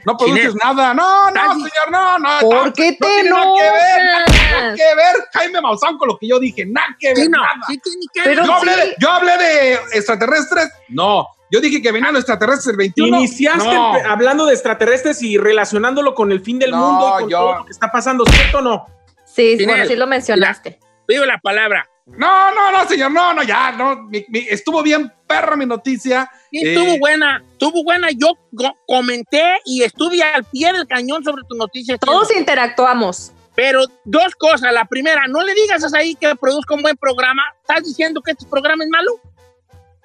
No 0.06 0.16
produces 0.16 0.54
nada. 0.54 0.94
No, 0.94 1.30
no, 1.30 1.52
señor. 1.52 1.90
No, 1.90 2.18
no. 2.18 2.40
¿Por 2.40 2.66
no, 2.68 2.72
qué 2.72 2.92
no 2.92 3.06
te 3.06 3.12
tiene 3.12 3.30
nada 3.30 3.44
que 3.54 3.62
ver. 3.62 4.04
Nada 4.06 4.76
que 4.76 4.94
ver. 4.94 5.28
Jaime 5.34 5.60
Maussan 5.60 5.98
con 5.98 6.08
lo 6.08 6.16
que 6.16 6.28
yo 6.28 6.38
dije. 6.40 6.64
Nada 6.64 6.96
que 6.98 7.08
ver. 7.08 7.16
Sí, 7.18 7.28
no, 7.28 7.42
nada. 7.42 7.60
sí 7.66 7.78
tiene 7.78 8.06
que 8.10 8.22
Pero 8.24 8.42
ver. 8.42 8.46
Yo 8.46 8.54
hablé, 8.54 8.72
sí. 8.72 8.80
de, 8.80 8.96
yo 8.98 9.10
hablé 9.10 9.36
de 9.36 9.72
extraterrestres. 9.92 10.70
No. 10.88 11.26
Yo 11.50 11.60
dije 11.60 11.82
que 11.82 11.90
venían 11.92 12.12
los 12.12 12.20
extraterrestres 12.20 12.68
el 12.68 12.76
21. 12.76 13.18
Iniciaste 13.18 13.64
No. 13.74 13.92
hablando 14.08 14.46
de 14.46 14.52
extraterrestres 14.54 15.22
y 15.22 15.36
relacionándolo 15.38 16.14
con 16.14 16.30
el 16.32 16.40
fin 16.40 16.58
del 16.58 16.70
No, 16.70 16.76
mundo 16.78 17.08
y 17.18 17.20
con 17.22 17.30
yo- 17.30 17.38
todo 17.38 17.58
lo 17.58 17.64
que 17.64 17.72
está 17.72 17.90
pasando, 17.90 18.24
¿cierto 18.26 18.58
o 18.58 18.62
no? 18.62 18.86
Sí, 19.24 19.54
Tiene- 19.56 19.72
bueno, 19.72 19.86
sí 19.88 19.96
lo 19.96 20.06
mencionaste. 20.06 20.78
Pido 21.06 21.26
la 21.26 21.38
palabra. 21.38 21.88
No, 22.06 22.52
no, 22.54 22.72
no, 22.72 22.88
señor. 22.88 23.12
No, 23.12 23.32
no, 23.34 23.42
ya. 23.44 23.72
No, 23.72 24.02
mi- 24.04 24.24
mi- 24.28 24.46
estuvo 24.48 24.82
bien 24.82 25.12
perra 25.28 25.56
mi 25.56 25.66
noticia. 25.66 26.28
Sí, 26.50 26.58
Eh, 26.58 26.72
estuvo 26.74 26.98
buena, 26.98 27.42
estuvo 27.52 27.84
buena. 27.84 28.08
Yo 28.10 28.32
co- 28.56 28.76
comenté 28.86 29.58
y 29.64 29.82
estuve 29.84 30.20
al 30.22 30.42
pie 30.44 30.72
del 30.72 30.86
cañón 30.88 31.22
sobre 31.22 31.42
tu 31.48 31.56
noticia. 31.56 31.98
Todos 31.98 32.34
interactuamos. 32.36 33.32
Pero 33.54 33.84
dos 34.04 34.34
cosas. 34.36 34.72
La 34.72 34.84
primera, 34.86 35.26
no 35.28 35.42
le 35.42 35.54
digas 35.54 35.82
a 35.92 35.98
ahí 35.98 36.14
que 36.14 36.34
produzca 36.36 36.74
un 36.74 36.82
buen 36.82 36.96
programa. 36.96 37.42
¿Estás 37.60 37.84
diciendo 37.84 38.22
que 38.22 38.32
este 38.32 38.46
programa 38.46 38.82
es 38.84 38.90
malo? 38.90 39.20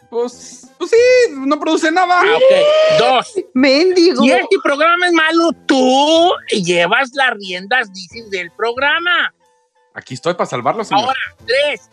Pues, 0.10 0.68
pues 0.78 0.92
sí, 0.92 1.32
no 1.32 1.60
produce 1.60 1.92
nada. 1.92 2.22
Ah, 2.22 2.36
ok. 2.36 3.00
Dos. 3.00 3.34
Mendigo. 3.54 4.22
Si 4.24 4.32
este 4.32 4.58
programa 4.64 5.08
es 5.08 5.14
malo, 5.14 5.52
tú 5.66 6.32
llevas 6.52 7.10
las 7.14 7.32
riendas, 7.36 7.92
dices, 7.92 8.30
del 8.30 8.52
programa. 8.52 9.34
Aquí 9.94 10.14
estoy 10.14 10.34
para 10.34 10.46
salvarlo, 10.50 10.84
señor. 10.84 11.06
Ahora, 11.06 11.20
tres. 11.46 11.90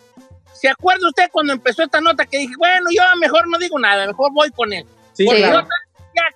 ¿Se 0.53 0.69
acuerda 0.69 1.07
usted 1.09 1.29
cuando 1.31 1.53
empezó 1.53 1.83
esta 1.83 1.99
nota 1.99 2.25
que 2.25 2.37
dije, 2.37 2.53
bueno, 2.57 2.85
yo 2.91 3.01
mejor 3.19 3.47
no 3.49 3.57
digo 3.57 3.77
nada, 3.79 4.05
mejor 4.07 4.31
voy 4.31 4.49
con 4.51 4.71
él? 4.71 4.85
Sí, 5.13 5.25
Porque 5.25 5.41
claro. 5.41 5.67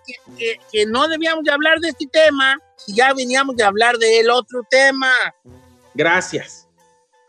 que, 0.06 0.14
que- 0.38 0.60
que 0.72 0.86
no 0.86 1.08
debíamos 1.08 1.44
de 1.46 1.52
hablar 1.52 1.80
de 1.80 1.90
este 1.90 2.08
tema 2.08 2.60
si 2.76 2.94
ya 2.96 3.14
veníamos 3.14 3.56
de 3.56 3.64
hablar 3.64 3.98
del 3.98 4.30
otro 4.30 4.64
tema. 4.70 5.12
Gracias. 5.94 6.68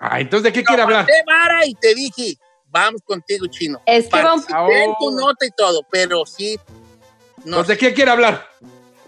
Ah, 0.00 0.20
entonces, 0.20 0.44
¿de 0.44 0.52
qué 0.52 0.64
quiere 0.64 0.82
hablar? 0.82 1.06
Te 1.06 1.22
vara 1.26 1.64
y 1.66 1.74
te 1.74 1.94
dije, 1.94 2.36
vamos 2.70 3.02
contigo, 3.04 3.46
chino. 3.46 3.80
Es 3.86 4.06
que 4.08 4.22
va 4.22 4.34
un- 4.34 4.42
en 4.72 4.90
Oh. 4.90 4.96
tu 4.98 5.10
nota 5.12 5.46
y 5.46 5.50
todo, 5.50 5.82
pero 5.90 6.24
sí. 6.26 6.58
No, 7.44 7.58
Entonces, 7.60 7.68
¿de 7.68 7.78
qué 7.78 7.94
quiere 7.94 8.10
hablar? 8.10 8.46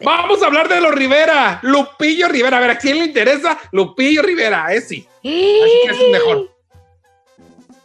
Vamos 0.02 0.42
a 0.42 0.46
hablar 0.46 0.68
de 0.68 0.80
los 0.80 0.92
Rivera. 0.94 1.58
Lupillo 1.62 2.28
Rivera. 2.28 2.56
A 2.56 2.60
ver, 2.60 2.70
¿a 2.70 2.78
quién 2.78 2.98
le 2.98 3.04
interesa? 3.06 3.58
Lupillo 3.72 4.22
Rivera, 4.22 4.72
ese 4.72 4.88
sí. 4.88 5.08
Así 5.18 5.70
que 5.84 5.90
es 6.06 6.10
mejor. 6.10 6.50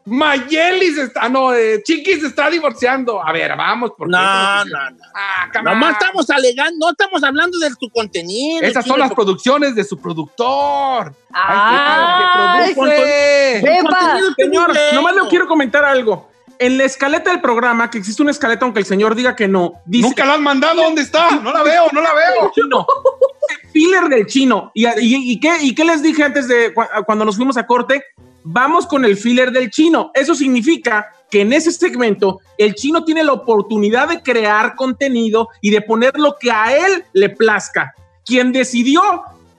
Mayelis 0.05 0.97
está, 0.99 1.21
ah, 1.23 1.29
no, 1.29 1.53
eh, 1.53 1.81
Chiquis 1.83 2.21
se 2.21 2.27
está 2.27 2.49
divorciando. 2.49 3.25
A 3.25 3.31
ver, 3.31 3.55
vamos, 3.57 3.91
porque 3.97 4.11
no, 4.11 4.65
no, 4.65 4.89
no. 4.91 4.97
Ah, 5.15 5.49
Nomás 5.63 5.93
estamos 5.93 6.29
alegando, 6.29 6.85
no 6.85 6.91
estamos 6.91 7.23
hablando 7.23 7.57
de 7.57 7.71
tu 7.79 7.89
contenido. 7.89 8.61
Esas 8.61 8.85
son 8.85 8.99
las 8.99 9.11
producciones 9.13 9.73
de 9.73 9.83
su 9.83 9.99
productor. 9.99 11.13
Estuvo 13.55 14.33
Señor, 14.37 14.73
nomás 14.93 15.15
le 15.15 15.27
quiero 15.29 15.47
comentar 15.47 15.83
algo. 15.83 16.29
En 16.57 16.77
la 16.77 16.85
escaleta 16.85 17.31
del 17.31 17.41
programa, 17.41 17.89
que 17.89 17.97
existe 17.97 18.21
una 18.21 18.31
escaleta, 18.31 18.63
aunque 18.63 18.79
el 18.79 18.85
señor 18.85 19.13
diga 19.13 19.35
que 19.35 19.45
no, 19.45 19.73
dice 19.85 20.07
Nunca 20.07 20.25
la 20.25 20.35
han 20.35 20.43
mandado, 20.43 20.83
¿dónde 20.83 21.01
está? 21.01 21.31
No 21.31 21.51
la 21.51 21.63
veo, 21.63 21.87
no 21.91 21.99
la 21.99 22.13
veo. 22.13 22.51
chino. 22.55 22.87
Filler 23.73 24.03
del 24.07 24.25
chino. 24.25 24.71
¿Y, 24.73 24.85
y, 24.87 25.31
y 25.33 25.39
qué, 25.39 25.57
¿Y 25.61 25.75
qué 25.75 25.83
les 25.83 26.01
dije 26.01 26.23
antes 26.23 26.47
de 26.47 26.73
cu- 26.73 26.85
cuando 27.05 27.25
nos 27.25 27.35
fuimos 27.35 27.57
a 27.57 27.65
corte? 27.67 28.03
Vamos 28.47 28.85
con 28.85 29.03
el 29.05 29.17
filler 29.17 29.51
del 29.51 29.71
chino. 29.71 30.11
Eso 30.13 30.35
significa 30.35 31.11
que 31.31 31.41
en 31.41 31.51
ese 31.51 31.71
segmento 31.71 32.39
el 32.59 32.75
chino 32.75 33.03
tiene 33.03 33.23
la 33.23 33.33
oportunidad 33.33 34.07
de 34.07 34.21
crear 34.21 34.75
contenido 34.75 35.49
y 35.61 35.71
de 35.71 35.81
poner 35.81 36.17
lo 36.19 36.35
que 36.39 36.51
a 36.51 36.75
él 36.77 37.03
le 37.13 37.29
plazca. 37.29 37.93
Quien 38.23 38.51
decidió 38.51 39.01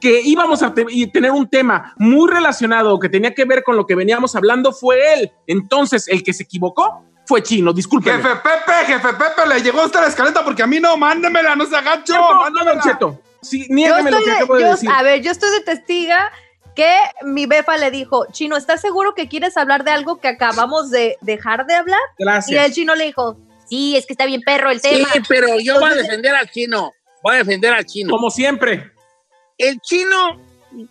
que 0.00 0.20
íbamos 0.20 0.62
a 0.62 0.72
tener 0.72 1.30
un 1.32 1.48
tema 1.48 1.94
muy 1.98 2.30
relacionado 2.30 2.98
que 3.00 3.08
tenía 3.08 3.34
que 3.34 3.44
ver 3.44 3.64
con 3.64 3.76
lo 3.76 3.86
que 3.86 3.96
veníamos 3.96 4.36
hablando 4.36 4.72
fue 4.72 5.14
él. 5.14 5.32
Entonces, 5.48 6.06
el 6.06 6.22
que 6.22 6.32
se 6.32 6.44
equivocó 6.44 7.02
fue 7.26 7.42
chino. 7.42 7.72
Discúlpeme. 7.72 8.22
Jefe 8.22 8.36
Pepe, 8.36 8.86
jefe 8.86 9.08
Pepe, 9.14 9.48
le 9.48 9.60
llegó 9.62 9.84
esta 9.84 10.00
la 10.00 10.06
escaleta 10.06 10.44
porque 10.44 10.62
a 10.62 10.66
mí 10.68 10.78
no, 10.78 10.96
mándemela, 10.96 11.56
no 11.56 11.66
se 11.66 11.74
agacho, 11.76 12.04
¿Cierto 12.12 12.24
o 12.28 12.34
no, 12.34 12.40
mándemela. 12.42 12.80
Cheto? 12.82 13.20
Sí, 13.42 13.66
Yo 13.68 13.74
niégame 13.74 14.10
lo 14.12 14.18
estoy 14.18 14.24
que 14.24 14.30
de- 14.30 14.36
acabo 14.36 14.54
de 14.56 14.62
yo- 14.62 14.70
decir. 14.70 14.90
a 14.92 15.02
ver, 15.02 15.22
yo 15.22 15.30
estoy 15.32 15.50
de 15.50 15.60
testiga 15.60 16.30
que 16.76 16.94
mi 17.22 17.46
befa 17.46 17.76
le 17.78 17.90
dijo, 17.90 18.26
Chino, 18.30 18.56
¿estás 18.56 18.80
seguro 18.80 19.14
que 19.14 19.26
quieres 19.26 19.56
hablar 19.56 19.82
de 19.82 19.90
algo 19.90 20.20
que 20.20 20.28
acabamos 20.28 20.90
de 20.90 21.16
dejar 21.22 21.66
de 21.66 21.74
hablar? 21.74 21.98
Y 22.18 22.24
Gracias. 22.24 22.66
el 22.66 22.72
chino 22.72 22.94
le 22.94 23.06
dijo, 23.06 23.36
sí, 23.68 23.96
es 23.96 24.06
que 24.06 24.12
está 24.12 24.26
bien 24.26 24.42
perro 24.42 24.70
el 24.70 24.80
Sí, 24.80 24.90
tema. 24.90 25.08
pero 25.28 25.58
yo 25.58 25.80
voy 25.80 25.90
a 25.90 25.94
defender 25.94 26.34
al 26.36 26.48
chino. 26.50 26.92
Voy 27.22 27.34
a 27.34 27.38
defender 27.38 27.72
al 27.74 27.84
chino. 27.86 28.10
Como 28.10 28.30
siempre. 28.30 28.92
El 29.58 29.80
chino, 29.80 30.40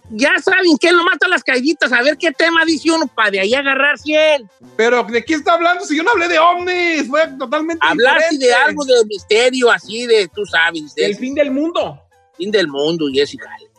ya 0.10 0.32
saben 0.44 0.78
que 0.80 0.90
él 0.90 0.98
no 0.98 1.06
mata 1.06 1.28
las 1.28 1.44
caíditas. 1.44 1.92
A 1.94 2.02
ver 2.02 2.18
qué 2.18 2.32
tema 2.32 2.66
dice 2.66 2.92
uno 2.92 3.06
para 3.08 3.32
de 3.32 3.40
ahí 3.42 3.54
agarrarse 3.54 4.36
él. 4.36 4.50
Pero, 4.76 5.04
¿de 5.04 5.24
qué 5.24 5.36
está 5.36 5.54
hablando? 5.54 5.86
Si 5.86 5.96
yo 5.96 6.04
no 6.04 6.12
hablé 6.12 6.28
de 6.28 6.40
ovnis, 6.40 7.08
fue 7.08 7.28
totalmente 7.38 7.86
diferente. 7.94 8.46
de 8.46 8.54
algo 8.54 8.84
de 8.84 9.06
misterio, 9.06 9.72
así 9.72 10.08
de, 10.08 10.28
tú 10.28 10.46
sabes, 10.46 10.94
del 10.96 11.12
El 11.12 11.18
fin 11.18 11.36
del 11.36 11.52
mundo. 11.52 12.02
fin 12.38 12.52
del 12.52 12.68
mundo 12.68 13.06
y 13.10 13.20
jale. 13.20 13.70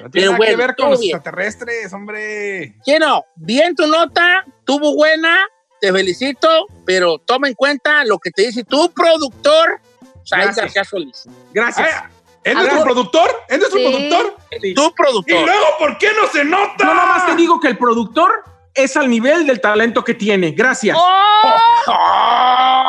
No 0.00 0.10
tiene 0.10 0.28
Pero 0.28 0.32
nada 0.32 0.46
que 0.46 0.56
ver 0.56 0.76
con 0.76 0.90
los 0.90 1.00
bien. 1.00 1.16
extraterrestres, 1.16 1.92
hombre. 1.92 2.74
Chino, 2.84 3.24
bien 3.36 3.74
tu 3.76 3.86
nota, 3.86 4.44
tuvo 4.64 4.94
buena, 4.94 5.38
te 5.80 5.92
felicito, 5.92 6.66
pero 6.84 7.18
toma 7.18 7.48
en 7.48 7.54
cuenta 7.54 8.04
lo 8.04 8.18
que 8.18 8.30
te 8.30 8.42
dice 8.46 8.64
tu 8.64 8.90
productor, 8.92 9.80
Said 10.24 10.42
Gracias. 10.44 10.56
García 10.64 10.84
Solís. 10.84 11.24
Gracias. 11.52 11.88
Ah, 11.92 12.10
¿Es 12.42 12.54
nuestro 12.54 12.76
ver. 12.76 12.84
productor? 12.84 13.30
¿Es 13.48 13.58
nuestro 13.58 13.78
Sí. 13.78 13.86
productor? 13.86 14.36
Sí. 14.60 14.74
Tu 14.74 14.84
¿Y 14.86 14.90
productor. 14.92 15.40
luego 15.46 15.66
por 15.78 15.98
qué 15.98 16.08
no 16.20 16.28
se 16.28 16.44
nota? 16.44 16.74
Yo 16.78 16.94
nomás 16.94 17.26
te 17.26 17.36
digo 17.36 17.60
que 17.60 17.68
el 17.68 17.76
productor 17.78 18.44
es 18.74 18.96
al 18.96 19.08
nivel 19.08 19.46
del 19.46 19.60
talento 19.60 20.02
que 20.02 20.14
tiene. 20.14 20.50
Gracias. 20.52 20.96
¡Ay, 20.98 21.50
ya, 21.86 22.83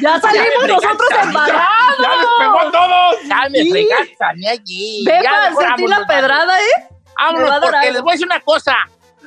Ya 0.00 0.20
salimos 0.20 0.68
nosotros 0.68 1.08
fregaste, 1.08 1.28
embarados. 1.28 1.96
ya 2.02 2.08
les 2.16 2.26
pegó 2.38 2.60
a 2.60 2.70
todos. 2.70 3.22
ya 3.28 3.48
me 3.50 3.70
fregaste 3.70 4.24
mí 4.34 4.46
allí. 4.48 5.04
Ya, 5.06 5.44
sentir 5.44 5.88
vámonos, 5.88 5.90
la 5.90 6.06
pedrada, 6.06 6.60
¿eh? 6.60 6.88
Vámonos, 7.18 7.50
va 7.50 7.60
porque 7.60 7.76
algo. 7.76 7.92
les 7.92 8.02
voy 8.02 8.10
a 8.10 8.14
decir 8.14 8.26
una 8.26 8.40
cosa. 8.40 8.76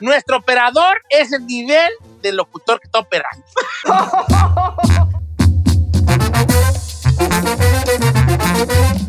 Nuestro 0.02 0.38
operador 0.38 1.02
es 1.10 1.32
el 1.32 1.46
nivel 1.46 1.92
del 2.22 2.36
locutor 2.36 2.80
que 2.80 2.88
está 2.88 3.00
operando. 3.00 3.46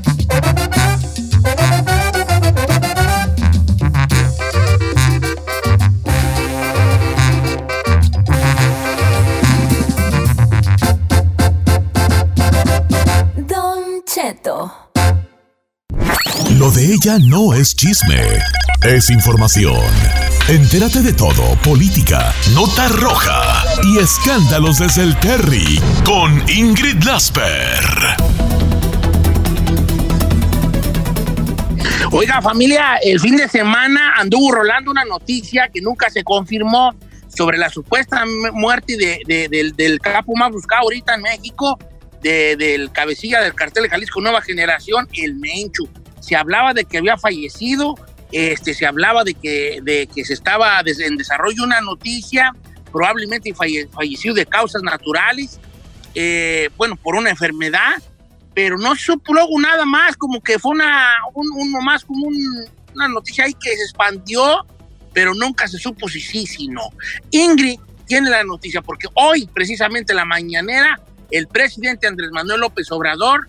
No 17.06 17.54
es 17.54 17.76
chisme, 17.76 18.20
es 18.82 19.10
información. 19.10 19.80
Entérate 20.48 21.02
de 21.02 21.12
todo, 21.12 21.54
política, 21.62 22.34
nota 22.52 22.88
roja 22.88 23.62
y 23.84 23.98
escándalos 23.98 24.80
desde 24.80 25.02
el 25.02 25.16
Terry 25.20 25.80
con 26.04 26.42
Ingrid 26.50 27.00
Lasper. 27.04 27.84
Oiga, 32.10 32.42
familia, 32.42 32.96
el 33.00 33.20
fin 33.20 33.36
de 33.36 33.48
semana 33.48 34.14
anduvo 34.16 34.50
rolando 34.50 34.90
una 34.90 35.04
noticia 35.04 35.68
que 35.72 35.80
nunca 35.80 36.10
se 36.10 36.24
confirmó 36.24 36.92
sobre 37.28 37.56
la 37.56 37.70
supuesta 37.70 38.24
mu- 38.26 38.52
muerte 38.52 38.96
de- 38.96 39.20
de- 39.28 39.48
del, 39.48 39.76
del 39.76 40.00
capo 40.00 40.32
más 40.34 40.50
buscado 40.50 40.82
ahorita 40.82 41.14
en 41.14 41.22
México, 41.22 41.78
de- 42.20 42.56
del 42.56 42.90
cabecilla 42.90 43.40
del 43.42 43.54
cartel 43.54 43.84
de 43.84 43.90
Jalisco 43.90 44.20
Nueva 44.20 44.42
Generación, 44.42 45.06
el 45.12 45.36
Menchu. 45.36 45.88
Se 46.26 46.34
hablaba 46.34 46.74
de 46.74 46.84
que 46.84 46.98
había 46.98 47.16
fallecido, 47.16 47.94
este, 48.32 48.74
se 48.74 48.84
hablaba 48.84 49.22
de 49.22 49.34
que, 49.34 49.78
de 49.82 50.08
que 50.12 50.24
se 50.24 50.34
estaba 50.34 50.80
en 50.84 51.16
desarrollo 51.16 51.62
una 51.62 51.80
noticia, 51.80 52.52
probablemente 52.90 53.54
falle- 53.54 53.88
fallecido 53.90 54.34
de 54.34 54.44
causas 54.44 54.82
naturales, 54.82 55.60
eh, 56.16 56.68
bueno, 56.76 56.96
por 56.96 57.14
una 57.14 57.30
enfermedad, 57.30 57.94
pero 58.54 58.76
no 58.76 58.96
supo 58.96 59.34
luego 59.34 59.60
nada 59.60 59.84
más, 59.84 60.16
como 60.16 60.40
que 60.42 60.58
fue 60.58 60.72
una, 60.72 61.06
un, 61.34 61.70
más 61.84 62.04
como 62.04 62.26
un- 62.26 62.64
una 62.94 63.06
noticia 63.06 63.44
ahí 63.44 63.54
que 63.54 63.76
se 63.76 63.82
expandió, 63.84 64.66
pero 65.12 65.32
nunca 65.34 65.68
se 65.68 65.78
supo 65.78 66.08
si 66.08 66.20
sí, 66.20 66.44
si 66.46 66.66
no. 66.66 66.82
Ingrid 67.30 67.78
tiene 68.06 68.30
la 68.30 68.42
noticia, 68.42 68.82
porque 68.82 69.06
hoy, 69.14 69.46
precisamente 69.54 70.12
en 70.12 70.16
la 70.16 70.24
mañanera, 70.24 70.98
el 71.30 71.46
presidente 71.46 72.06
Andrés 72.08 72.30
Manuel 72.32 72.60
López 72.60 72.90
Obrador 72.90 73.48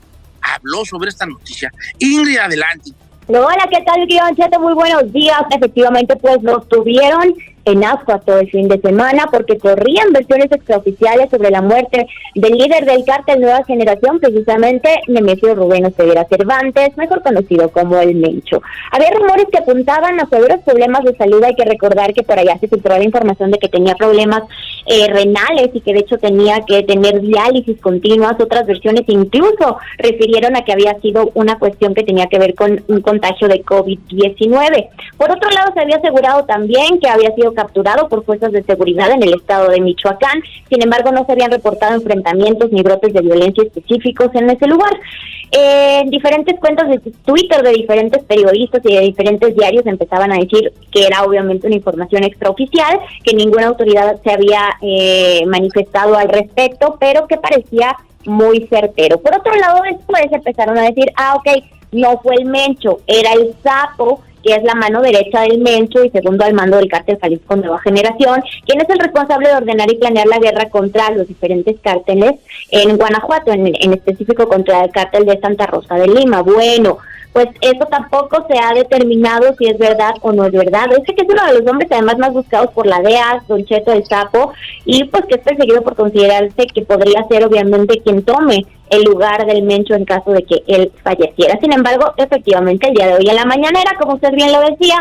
habló 0.55 0.85
sobre 0.85 1.09
esta 1.09 1.25
noticia. 1.25 1.71
Ingrid, 1.99 2.37
adelante. 2.37 2.91
Hola, 3.27 3.67
¿qué 3.69 3.83
tal, 3.85 4.05
Guión 4.07 4.35
Cheto? 4.35 4.59
Muy 4.59 4.73
buenos 4.73 5.11
días. 5.11 5.41
Efectivamente, 5.51 6.15
pues 6.15 6.41
nos 6.41 6.67
tuvieron 6.69 7.35
en 7.67 7.83
ascuas 7.83 8.23
todo 8.23 8.39
el 8.39 8.49
fin 8.49 8.69
de 8.69 8.79
semana 8.79 9.27
porque 9.29 9.57
corrían 9.57 10.13
versiones 10.13 10.49
extraoficiales 10.51 11.29
sobre 11.29 11.51
la 11.51 11.61
muerte 11.61 12.07
del 12.33 12.53
líder 12.53 12.85
del 12.85 13.03
cártel 13.03 13.41
Nueva 13.41 13.63
Generación, 13.65 14.19
precisamente 14.19 14.89
Nemesio 15.07 15.53
Rubén 15.53 15.85
Oseguera 15.85 16.25
Cervantes, 16.29 16.95
mejor 16.95 17.21
conocido 17.21 17.69
como 17.69 17.99
el 17.99 18.15
Mencho. 18.15 18.61
Había 18.91 19.11
rumores 19.11 19.47
que 19.51 19.57
apuntaban 19.57 20.17
a 20.19 20.27
severos 20.27 20.61
problemas 20.63 21.03
de 21.03 21.15
salud. 21.17 21.43
Hay 21.43 21.55
que 21.55 21.65
recordar 21.65 22.13
que 22.13 22.23
por 22.23 22.39
allá 22.39 22.57
se 22.57 22.69
filtró 22.69 22.97
la 22.97 23.03
información 23.03 23.51
de 23.51 23.59
que 23.59 23.67
tenía 23.67 23.95
problemas 23.95 24.43
eh, 24.85 25.07
renales 25.11 25.69
y 25.73 25.81
que 25.81 25.93
de 25.93 25.99
hecho 25.99 26.17
tenía 26.17 26.61
que 26.65 26.83
tener 26.83 27.19
diálisis 27.19 27.81
continuas. 27.81 28.39
Otras 28.39 28.65
versiones 28.65 29.03
incluso 29.07 29.77
refirieron 29.97 30.55
a 30.55 30.63
que 30.63 30.71
había 30.71 30.97
sido 31.01 31.31
una 31.33 31.59
cuestión 31.59 31.93
que 31.93 32.03
tenía 32.03 32.27
que 32.27 32.39
ver 32.39 32.55
con 32.55 32.81
un 32.87 33.01
contagio 33.01 33.49
de 33.49 33.61
COVID-19. 33.63 34.87
Por 35.17 35.31
otro 35.31 35.49
lado, 35.51 35.73
se 35.73 35.81
había 35.81 35.97
asegurado 35.97 36.45
también 36.45 36.99
que 36.99 37.09
había 37.09 37.35
sido 37.35 37.53
capturado 37.57 38.07
por 38.07 38.23
fuerzas 38.23 38.51
de 38.51 38.61
seguridad 38.61 39.09
en 39.09 39.23
el 39.23 39.33
estado 39.33 39.69
de 39.71 39.81
Michoacán. 39.81 40.43
Sin 40.69 40.83
embargo, 40.83 41.11
no 41.11 41.25
se 41.25 41.31
habían 41.31 41.49
reportado 41.49 41.95
enfrentamientos 41.95 42.71
ni 42.71 42.83
brotes 42.83 43.11
de 43.13 43.21
violencia 43.21 43.63
específicos 43.63 44.29
en 44.35 44.51
ese 44.51 44.67
lugar. 44.67 44.93
Eh, 45.51 46.01
en 46.01 46.11
diferentes 46.11 46.59
cuentas 46.59 46.87
de 46.87 46.99
Twitter 47.25 47.63
de 47.63 47.71
diferentes 47.71 48.23
periodistas 48.25 48.81
y 48.85 48.93
de 48.93 49.01
diferentes 49.01 49.55
diarios 49.55 49.87
empezaban 49.87 50.31
a 50.31 50.35
decir 50.37 50.71
que 50.91 51.07
era 51.07 51.23
obviamente 51.23 51.65
una 51.65 51.77
información 51.77 52.23
extraoficial, 52.25 52.99
que 53.23 53.33
ninguna 53.33 53.67
autoridad 53.67 54.21
se 54.23 54.31
había 54.31 54.61
eh, 54.81 55.43
manifestado 55.47 56.15
al 56.15 56.29
respecto, 56.29 56.97
pero 56.99 57.27
que 57.27 57.37
parecía 57.37 57.95
muy 58.25 58.67
certero. 58.67 59.17
Por 59.19 59.35
otro 59.35 59.55
lado, 59.55 59.81
después 59.89 60.25
empezaron 60.31 60.77
a 60.77 60.83
decir, 60.83 61.11
ah, 61.15 61.35
ok, 61.37 61.63
no 61.91 62.19
fue 62.21 62.35
el 62.35 62.45
Mencho, 62.45 62.99
era 63.07 63.33
el 63.33 63.55
sapo, 63.63 64.21
que 64.47 64.55
es 64.55 64.63
la 64.63 64.75
mano 64.75 65.01
derecha 65.01 65.41
del 65.41 65.59
Mencho 65.59 66.05
y 66.05 66.09
segundo 66.09 66.45
al 66.45 66.53
mando 66.53 66.77
del 66.77 66.87
cártel 66.87 67.19
Jalisco 67.21 67.57
Nueva 67.57 67.79
Generación, 67.79 68.41
quien 68.65 68.79
es 68.79 68.89
el 68.89 68.99
responsable 68.99 69.49
de 69.49 69.55
ordenar 69.55 69.91
y 69.91 69.97
planear 69.97 70.25
la 70.25 70.39
guerra 70.39 70.69
contra 70.69 71.11
los 71.11 71.27
diferentes 71.27 71.75
cárteles 71.81 72.35
en 72.71 72.95
Guanajuato, 72.95 73.51
en, 73.51 73.67
en 73.67 73.93
específico 73.93 74.47
contra 74.47 74.85
el 74.85 74.91
cártel 74.91 75.25
de 75.25 75.37
Santa 75.41 75.67
Rosa 75.67 75.95
de 75.95 76.07
Lima. 76.07 76.43
Bueno, 76.43 76.97
pues 77.33 77.47
eso 77.59 77.85
tampoco 77.91 78.47
se 78.47 78.57
ha 78.57 78.73
determinado 78.73 79.53
si 79.57 79.67
es 79.67 79.77
verdad 79.77 80.13
o 80.21 80.31
no 80.31 80.45
es 80.45 80.53
verdad. 80.53 80.85
Ese 80.91 81.13
que 81.13 81.25
es 81.25 81.29
uno 81.29 81.45
de 81.45 81.59
los 81.59 81.69
hombres 81.69 81.91
además 81.91 82.17
más 82.17 82.31
buscados 82.31 82.71
por 82.71 82.87
la 82.87 83.01
DEA, 83.01 83.43
Don 83.49 83.65
Cheto 83.65 83.91
el 83.91 84.05
Sapo, 84.05 84.53
y 84.85 85.03
pues 85.03 85.25
que 85.25 85.35
es 85.35 85.41
perseguido 85.41 85.81
por 85.81 85.95
considerarse 85.97 86.67
que 86.73 86.83
podría 86.83 87.27
ser 87.29 87.45
obviamente 87.45 88.01
quien 88.01 88.23
tome 88.23 88.65
el 88.89 89.03
lugar 89.03 89.45
del 89.45 89.63
Mencho 89.63 89.95
en 89.95 90.05
caso 90.05 90.31
de 90.31 90.43
que 90.43 90.63
él 90.67 90.91
falleciera. 91.03 91.59
Sin 91.59 91.73
embargo, 91.73 92.13
efectivamente, 92.17 92.87
el 92.87 92.93
día 92.95 93.07
de 93.07 93.13
hoy 93.15 93.29
en 93.29 93.35
la 93.35 93.45
mañanera, 93.45 93.95
como 93.99 94.15
usted 94.15 94.31
bien 94.31 94.51
lo 94.51 94.61
decía, 94.61 94.95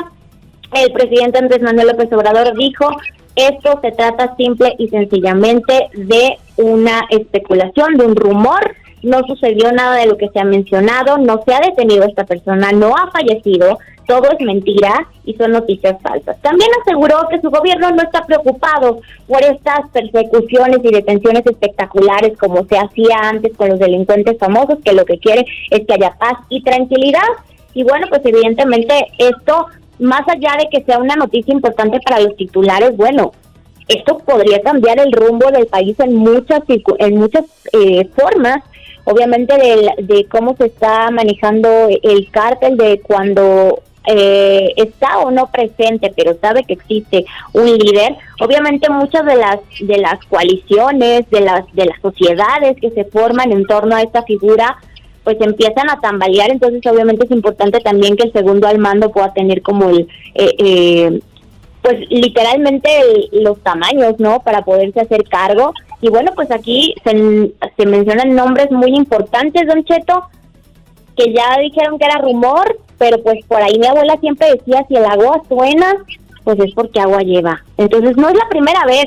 el 0.73 0.93
presidente 0.93 1.39
Andrés 1.39 1.63
Manuel 1.63 1.89
López 1.89 2.13
Obrador 2.13 2.57
dijo, 2.57 2.89
esto 3.37 3.79
se 3.83 3.93
trata 3.93 4.35
simple 4.37 4.75
y 4.79 4.89
sencillamente 4.89 5.89
de 5.95 6.39
una 6.57 7.07
especulación, 7.11 7.97
de 7.97 8.07
un 8.07 8.17
rumor, 8.17 8.75
no 9.07 9.23
sucedió 9.27 9.71
nada 9.73 9.97
de 9.97 10.07
lo 10.07 10.17
que 10.17 10.29
se 10.29 10.41
ha 10.41 10.45
mencionado, 10.45 11.17
no 11.19 11.41
se 11.45 11.55
ha 11.55 11.61
detenido 11.61 12.03
a 12.03 12.09
esta 12.09 12.25
persona, 12.25 12.73
no 12.73 12.89
ha 12.89 13.11
fallecido, 13.13 13.79
todo 14.07 14.31
es 14.33 14.45
mentira 14.45 15.07
y 15.25 15.35
son 15.35 15.53
noticias 15.53 15.97
falsas. 16.03 16.37
También 16.43 16.69
aseguró 16.83 17.29
que 17.31 17.41
su 17.41 17.51
gobierno 17.51 17.91
no 17.91 18.03
está 18.03 18.25
preocupado 18.25 19.01
por 19.29 19.43
estas 19.43 19.89
persecuciones 19.93 20.81
y 20.83 20.91
detenciones 20.91 21.47
espectaculares 21.47 22.37
como 22.37 22.65
se 22.67 22.79
hacía 22.79 23.17
antes 23.23 23.57
con 23.57 23.69
los 23.69 23.79
delincuentes 23.79 24.39
famosos, 24.39 24.79
que 24.85 24.93
lo 24.93 25.05
que 25.05 25.19
quiere 25.19 25.47
es 25.71 25.87
que 25.87 25.95
haya 25.95 26.17
paz 26.19 26.39
y 26.49 26.63
tranquilidad. 26.63 27.29
Y 27.75 27.85
bueno, 27.85 28.07
pues 28.09 28.23
evidentemente 28.25 29.07
esto, 29.19 29.67
más 30.01 30.23
allá 30.29 30.57
de 30.59 30.69
que 30.71 30.85
sea 30.85 30.99
una 30.99 31.15
noticia 31.15 31.55
importante 31.55 32.01
para 32.05 32.21
los 32.21 32.37
titulares, 32.37 32.97
bueno, 32.97 33.33
esto 33.87 34.19
podría 34.19 34.61
cambiar 34.63 34.99
el 34.99 35.13
rumbo 35.13 35.49
del 35.53 35.67
país 35.67 35.99
en 36.01 36.17
muchas 36.17 36.61
en 36.99 37.17
muchas 37.17 37.45
eh, 37.73 38.09
formas 38.17 38.65
obviamente 39.07 39.57
del- 39.57 40.07
de, 40.07 40.27
cómo 40.27 40.55
se 40.57 40.67
está 40.67 41.11
manejando 41.11 41.69
el 42.03 42.31
cártel 42.31 42.77
de 42.77 43.01
cuando 43.01 43.81
eh, 44.09 44.73
está 44.77 45.19
o 45.19 45.33
no 45.33 45.51
presente 45.51 46.13
pero 46.17 46.37
sabe 46.41 46.63
que 46.63 46.75
existe 46.75 47.25
un 47.55 47.65
líder. 47.67 48.15
Obviamente 48.41 48.89
muchas 48.89 49.25
de 49.27 49.35
las 49.35 49.59
de 49.81 49.99
las 49.99 50.25
coaliciones 50.27 51.29
de 51.31 51.41
las 51.41 51.65
de 51.73 51.87
las 51.87 52.01
sociedades 52.01 52.77
que 52.81 52.91
se 52.91 53.05
forman 53.07 53.51
en 53.51 53.65
torno 53.67 53.97
a 53.97 54.03
esta 54.03 54.23
figura 54.23 54.77
pues 55.25 55.37
empiezan 55.41 55.91
a 55.91 55.99
tambalear. 56.01 56.51
Entonces 56.53 56.81
obviamente 56.87 57.25
es 57.25 57.33
importante 57.33 57.81
también 57.81 58.17
que 58.17 58.29
el 58.29 58.33
segundo 58.33 58.69
al 58.69 58.79
mando 58.79 59.11
pueda 59.11 59.33
tener 59.33 59.61
como 59.63 59.91
el 59.91 60.07
eh, 60.37 60.55
eh, 60.59 61.21
pues 61.87 62.01
literalmente 62.11 62.91
el- 63.01 63.45
los 63.45 63.63
tamaños, 63.63 64.19
¿no? 64.19 64.41
Para 64.41 64.63
poderse 64.63 65.01
hacer 65.01 65.23
cargo. 65.29 65.73
Y 66.01 66.09
bueno, 66.09 66.33
pues 66.35 66.51
aquí 66.51 66.95
se, 67.05 67.87
mencionan 67.87 68.35
nombres 68.35 68.73
muy 68.73 68.91
importantes, 68.97 69.69
Don 69.69 69.85
Cheto, 69.85 70.25
que 71.17 71.33
ya 71.33 71.59
dijeron 71.61 71.97
que 71.99 72.07
era 72.07 72.19
rumor, 72.19 72.77
pero 72.99 73.23
pues 73.23 73.45
por 73.47 73.63
ahí 73.63 73.79
mi 73.79 73.87
abuela 73.87 74.17
siempre 74.21 74.51
decía, 74.51 74.85
si 74.89 74.97
el 74.97 75.05
agua 75.05 75.43
suena, 75.49 76.05
pues 76.43 76.59
es 76.59 76.75
porque 76.75 76.99
agua 76.99 77.21
lleva. 77.21 77.63
Entonces 77.79 78.17
no 78.17 78.29
es 78.29 78.35
la 78.35 78.49
primera 78.49 78.85
vez 78.85 79.07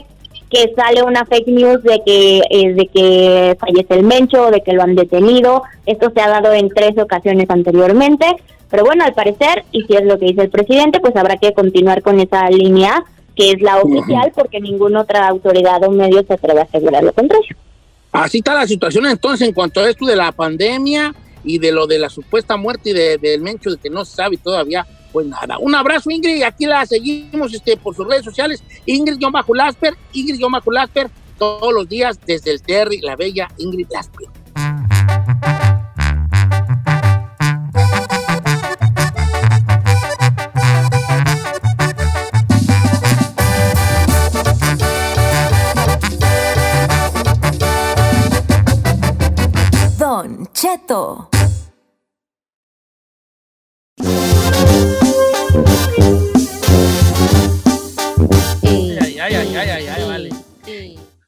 que 0.49 0.73
sale 0.73 1.03
una 1.03 1.25
fake 1.25 1.47
news 1.47 1.83
de 1.83 2.01
que 2.05 2.41
eh, 2.49 2.73
de 2.73 2.87
que 2.87 3.57
fallece 3.59 3.93
el 3.93 4.03
Mencho, 4.03 4.51
de 4.51 4.61
que 4.61 4.71
lo 4.73 4.83
han 4.83 4.95
detenido. 4.95 5.63
Esto 5.85 6.11
se 6.15 6.21
ha 6.21 6.29
dado 6.29 6.53
en 6.53 6.69
tres 6.69 6.97
ocasiones 6.97 7.49
anteriormente. 7.49 8.25
Pero 8.69 8.83
bueno, 8.85 9.03
al 9.03 9.13
parecer, 9.13 9.65
y 9.71 9.83
si 9.83 9.93
es 9.95 10.03
lo 10.03 10.19
que 10.19 10.25
dice 10.27 10.41
el 10.43 10.49
presidente, 10.49 10.99
pues 10.99 11.15
habrá 11.15 11.37
que 11.37 11.53
continuar 11.53 12.01
con 12.01 12.19
esa 12.19 12.49
línea 12.49 13.03
que 13.35 13.51
es 13.51 13.61
la 13.61 13.77
oficial, 13.77 14.31
porque 14.35 14.59
ninguna 14.59 15.01
otra 15.01 15.27
autoridad 15.27 15.81
o 15.85 15.91
medio 15.91 16.21
se 16.23 16.33
atreve 16.33 16.59
a 16.59 16.63
asegurar 16.63 17.03
lo 17.03 17.13
contrario. 17.13 17.55
Así 18.11 18.39
está 18.39 18.53
la 18.53 18.67
situación 18.67 19.05
entonces 19.05 19.47
en 19.47 19.53
cuanto 19.53 19.79
a 19.79 19.89
esto 19.89 20.05
de 20.05 20.15
la 20.15 20.31
pandemia 20.31 21.13
y 21.43 21.57
de 21.57 21.71
lo 21.71 21.87
de 21.87 21.99
la 21.99 22.09
supuesta 22.09 22.57
muerte 22.57 22.93
de- 22.93 23.17
del 23.17 23.39
Mencho, 23.41 23.69
de 23.69 23.77
que 23.77 23.89
no 23.89 24.03
se 24.03 24.15
sabe 24.17 24.35
todavía, 24.37 24.85
pues 25.13 25.25
nada. 25.25 25.57
Un 25.59 25.73
abrazo, 25.73 26.09
Ingrid, 26.11 26.43
aquí 26.43 26.65
la 26.65 26.85
seguimos 26.85 27.53
este, 27.53 27.77
por 27.77 27.95
sus 27.95 28.05
redes 28.07 28.25
sociales, 28.25 28.61
Ingrid-Lasper, 28.85 29.95
Ingrid-Lasper, 30.13 31.09
todos 31.37 31.71
los 31.73 31.87
días 31.87 32.19
desde 32.25 32.51
el 32.51 32.61
Terry, 32.61 32.99
la 32.99 33.15
bella 33.15 33.47
Ingrid 33.57 33.87
Lasper. 33.89 34.27
Don 50.29 50.45
Cheto. 50.53 51.27
Y- 58.61 58.97
Ay, 59.01 59.19
ay, 59.19 59.35
ay, 59.35 59.55
ay, 59.55 59.69
ay, 59.69 59.87
ay, 59.87 60.03
vale. 60.07 60.29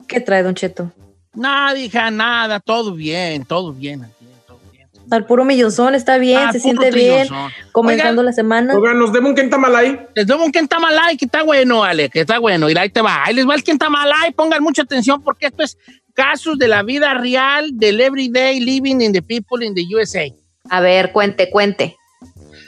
¿Qué 0.07 0.19
trae, 0.19 0.43
Don 0.43 0.55
Cheto? 0.55 0.91
Nada, 1.33 1.77
hija, 1.77 2.11
nada, 2.11 2.59
todo 2.59 2.93
bien, 2.93 3.45
todo 3.45 3.71
bien. 3.71 4.03
aquí, 4.03 4.25
todo 4.45 4.59
bien. 4.71 4.87
Al 5.09 5.25
puro 5.25 5.45
millonzón, 5.45 5.95
está 5.95 6.17
bien, 6.17 6.39
Ah, 6.47 6.51
se 6.51 6.59
siente 6.59 6.91
bien, 6.91 7.27
trillozón. 7.27 7.51
comenzando 7.71 8.21
Oigan, 8.21 8.25
la 8.25 8.33
semana. 8.33 8.73
Oigan, 8.75 8.99
nos 8.99 9.13
demos 9.13 9.29
un 9.29 9.35
quentamalay. 9.35 10.07
Les 10.13 10.27
doy 10.27 10.39
un 10.43 10.51
quentamalay 10.51 11.15
que 11.17 11.25
está 11.25 11.43
bueno, 11.43 11.83
Ale, 11.83 12.09
que 12.09 12.21
está 12.21 12.39
bueno. 12.39 12.69
Y 12.69 12.77
ahí 12.77 12.89
te 12.89 13.01
va. 13.01 13.23
Ahí 13.23 13.33
les 13.33 13.47
va 13.47 13.55
el 13.55 13.63
quentamalay. 13.63 14.31
Pongan 14.33 14.61
mucha 14.61 14.81
atención 14.81 15.21
porque 15.21 15.45
esto 15.47 15.63
es 15.63 15.77
casos 16.11 16.57
de 16.57 16.67
la 16.67 16.83
vida 16.83 17.13
real 17.13 17.71
del 17.73 18.01
everyday 18.01 18.59
living 18.59 19.01
in 19.01 19.13
the 19.13 19.21
people 19.21 19.65
in 19.65 19.73
the 19.73 19.83
USA. 19.93 20.31
A 20.69 20.79
ver, 20.81 21.11
cuente, 21.11 21.49
cuente. 21.49 21.97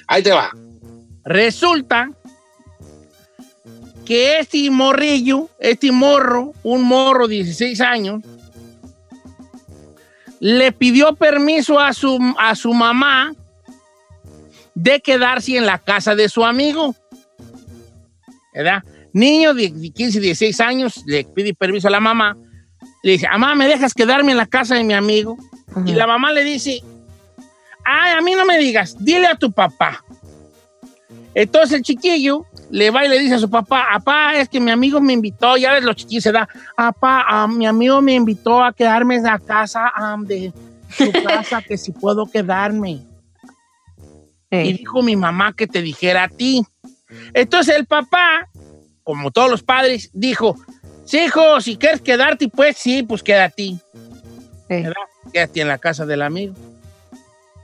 Ahí 0.07 0.23
te 0.23 0.31
va. 0.31 0.51
Resulta 1.25 2.09
que 4.05 4.39
este 4.39 4.69
morrillo, 4.69 5.49
este 5.59 5.91
morro, 5.91 6.53
un 6.63 6.83
morro 6.83 7.27
de 7.27 7.35
16 7.35 7.81
años, 7.81 8.23
le 10.39 10.71
pidió 10.73 11.15
permiso 11.15 11.79
a 11.79 11.93
su, 11.93 12.19
a 12.37 12.55
su 12.55 12.73
mamá 12.73 13.33
de 14.75 14.99
quedarse 14.99 15.55
en 15.55 15.65
la 15.65 15.77
casa 15.77 16.15
de 16.15 16.27
su 16.27 16.43
amigo. 16.43 16.95
¿Verdad? 18.53 18.83
Niño 19.13 19.53
de 19.53 19.71
15, 19.71 20.19
16 20.19 20.59
años 20.59 21.03
le 21.05 21.23
pide 21.23 21.53
permiso 21.53 21.87
a 21.87 21.91
la 21.91 21.99
mamá 21.99 22.35
le 23.03 23.11
dice, 23.11 23.27
mamá, 23.27 23.53
¿me 23.53 23.67
dejas 23.67 23.93
quedarme 23.93 24.31
en 24.31 24.37
la 24.37 24.45
casa 24.45 24.75
de 24.75 24.83
mi 24.83 24.93
amigo? 24.93 25.37
Y 25.85 25.91
la 25.93 26.07
mamá 26.07 26.31
le 26.31 26.43
dice, 26.43 26.81
ay, 27.83 28.13
a 28.13 28.21
mí 28.21 28.33
no 28.33 28.45
me 28.45 28.57
digas, 28.57 28.95
dile 28.97 29.27
a 29.27 29.35
tu 29.35 29.51
papá. 29.51 30.03
Entonces 31.35 31.77
el 31.77 31.83
chiquillo 31.83 32.45
le 32.71 32.91
va 32.91 33.05
y 33.05 33.09
le 33.09 33.19
dice 33.19 33.35
a 33.35 33.39
su 33.39 33.49
papá, 33.49 33.87
papá, 33.93 34.35
es 34.35 34.47
que 34.47 34.59
mi 34.59 34.71
amigo 34.71 35.01
me 35.01 35.13
invitó, 35.13 35.57
ya 35.57 35.73
ves, 35.73 35.83
los 35.83 35.97
chiquillos 35.97 36.23
se 36.23 36.31
da, 36.31 36.47
papá, 36.77 37.47
mi 37.47 37.65
amigo 37.65 38.01
me 38.01 38.13
invitó 38.13 38.63
a 38.63 38.71
quedarme 38.71 39.15
en 39.15 39.23
la 39.23 39.37
casa 39.37 39.91
de 40.21 40.53
su 40.89 41.11
casa, 41.25 41.61
que 41.61 41.77
si 41.77 41.91
puedo 41.91 42.25
quedarme. 42.25 43.01
Y 44.49 44.73
dijo 44.73 45.01
mi 45.01 45.15
mamá 45.15 45.53
que 45.53 45.67
te 45.67 45.81
dijera 45.81 46.25
a 46.25 46.29
ti. 46.29 46.63
Entonces 47.33 47.75
el 47.75 47.85
papá, 47.85 48.47
como 49.03 49.31
todos 49.31 49.49
los 49.49 49.63
padres, 49.63 50.11
dijo, 50.13 50.55
sí, 51.05 51.19
hijo, 51.25 51.61
si 51.61 51.77
quieres 51.77 52.01
quedarte, 52.01 52.47
pues 52.47 52.77
sí, 52.77 53.03
pues 53.03 53.21
quédate. 53.23 53.75
¿Verdad? 54.69 54.93
Quédate 55.31 55.61
en 55.61 55.67
la 55.67 55.77
casa 55.77 56.05
del 56.05 56.21
amigo. 56.21 56.53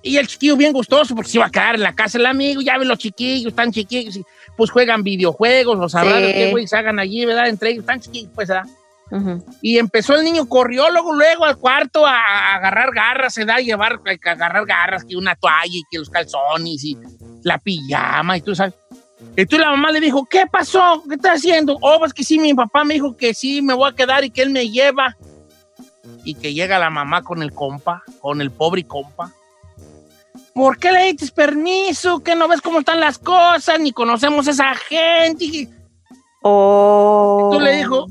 Y 0.02 0.18
el 0.18 0.28
chiquillo 0.28 0.56
bien 0.56 0.72
gustoso 0.72 1.14
porque 1.14 1.30
se 1.32 1.38
iba 1.38 1.48
a 1.48 1.50
quedar 1.50 1.76
en 1.76 1.82
la 1.82 1.94
casa 1.94 2.18
del 2.18 2.28
amigo, 2.28 2.62
ya 2.62 2.78
ven 2.78 2.88
los 2.88 3.00
chiquillos, 3.00 3.52
están 3.52 3.72
chiquillos, 3.72 4.20
pues 4.56 4.72
juegan 4.72 5.04
videojuegos, 5.04 5.78
los 5.78 5.92
sabrán 5.92 6.24
Sí. 6.26 6.34
qué 6.34 6.52
güey 6.52 6.68
se 6.68 6.78
hagan 6.78 7.00
allí, 7.00 7.26
¿verdad? 7.26 7.50
Entre 7.50 7.72
ellos, 7.72 7.82
están 7.82 8.00
chiquillos, 8.00 8.32
pues, 8.34 8.48
¿verdad? 8.48 8.66
Y 9.62 9.80
empezó 9.80 10.16
el 10.16 10.24
niño, 10.24 10.48
corrió 10.48 10.90
luego, 10.92 11.14
luego 11.16 11.44
al 11.44 11.58
cuarto 11.58 12.06
a, 12.06 12.14
a 12.14 12.56
agarrar 12.56 12.94
garras, 12.94 13.34
se 13.34 13.44
da 13.44 13.56
a 13.56 13.60
llevar, 13.60 14.00
a 14.06 14.32
agarrar 14.32 14.66
garras, 14.68 15.04
que 15.04 15.18
una 15.18 15.36
toalla 15.36 15.66
y 15.66 15.84
que 15.90 15.98
los 15.98 16.10
calzones 16.12 16.84
y 16.84 16.96
la 17.44 17.58
pijama 17.58 18.38
y 18.38 18.42
tú 18.42 18.56
sabes. 18.56 18.76
Entonces 19.36 19.60
la 19.60 19.72
mamá 19.72 19.92
le 19.92 20.00
dijo, 20.00 20.26
¿qué 20.26 20.46
pasó? 20.48 21.04
¿Qué 21.08 21.16
estás 21.16 21.38
haciendo? 21.38 21.78
Oh, 21.82 22.00
pues 22.00 22.14
que 22.14 22.24
sí, 22.24 22.40
mi 22.40 22.54
papá 22.54 22.84
me 22.84 22.94
dijo 22.94 23.18
que 23.18 23.34
sí, 23.34 23.62
me 23.62 23.74
voy 23.74 23.90
a 23.90 23.96
quedar 23.96 24.24
y 24.24 24.32
que 24.32 24.42
él 24.42 24.50
me 24.50 24.70
lleva. 24.70 25.18
Y 26.24 26.36
que 26.36 26.54
llega 26.54 26.80
la 26.80 26.90
mamá 26.90 27.22
con 27.24 27.42
el 27.42 27.54
compa, 27.54 28.04
con 28.22 28.42
el 28.42 28.52
pobre 28.52 28.84
compa. 28.86 29.34
¿Por 30.54 30.78
qué 30.78 30.92
le 30.92 31.04
diste 31.06 31.32
permiso? 31.34 32.22
¿Que 32.22 32.36
no 32.36 32.48
ves 32.48 32.62
cómo 32.62 32.80
están 32.80 33.00
las 33.00 33.18
cosas? 33.18 33.80
Ni 33.80 33.92
conocemos 33.92 34.48
a 34.48 34.52
esa 34.52 34.76
gente. 34.76 35.70
Oh. 36.42 37.50
tú 37.52 37.60
le 37.60 37.76
dijo, 37.76 38.08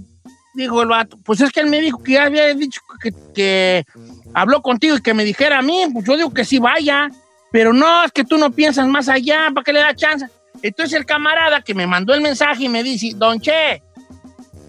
dijo 0.54 0.82
el 0.82 0.88
vato, 0.88 1.18
pues 1.24 1.40
es 1.40 1.50
que 1.50 1.60
él 1.60 1.68
me 1.68 1.80
dijo 1.80 2.02
que 2.02 2.12
ya 2.12 2.24
había 2.24 2.54
dicho 2.54 2.82
que, 3.00 3.12
que 3.34 3.86
habló 4.34 4.60
contigo 4.60 4.96
y 4.96 5.00
que 5.00 5.14
me 5.14 5.24
dijera 5.24 5.58
a 5.58 5.62
mí, 5.62 5.86
pues 5.92 6.04
yo 6.04 6.16
digo 6.16 6.34
que 6.34 6.44
sí 6.44 6.58
vaya, 6.58 7.08
pero 7.50 7.72
no, 7.72 8.04
es 8.04 8.12
que 8.12 8.24
tú 8.24 8.36
no 8.36 8.50
piensas 8.50 8.86
más 8.86 9.08
allá, 9.08 9.48
¿para 9.54 9.64
qué 9.64 9.72
le 9.72 9.80
da 9.80 9.94
chance? 9.94 10.26
Entonces 10.62 10.98
el 10.98 11.06
camarada 11.06 11.62
que 11.62 11.74
me 11.74 11.86
mandó 11.86 12.14
el 12.14 12.20
mensaje 12.20 12.64
y 12.64 12.68
me 12.68 12.82
dice, 12.82 13.12
Don 13.16 13.40
Che, 13.40 13.82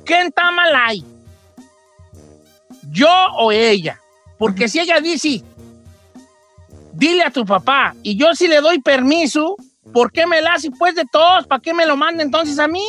¿quién 0.05 0.27
está 0.27 0.51
mal 0.51 0.73
ahí? 0.75 1.03
¿Yo 2.91 3.09
o 3.37 3.51
ella? 3.51 3.99
Porque 4.37 4.67
si 4.67 4.79
ella 4.79 4.99
dice, 4.99 5.43
dile 6.93 7.23
a 7.23 7.31
tu 7.31 7.45
papá, 7.45 7.95
y 8.03 8.15
yo 8.15 8.33
si 8.35 8.47
le 8.47 8.61
doy 8.61 8.79
permiso, 8.81 9.55
¿por 9.91 10.11
qué 10.11 10.25
me 10.25 10.41
la 10.41 10.53
hace 10.53 10.71
pues 10.71 10.95
de 10.95 11.05
todos? 11.11 11.47
¿Para 11.47 11.61
qué 11.61 11.73
me 11.73 11.85
lo 11.85 11.97
manda 11.97 12.23
entonces 12.23 12.57
a 12.59 12.67
mí? 12.67 12.85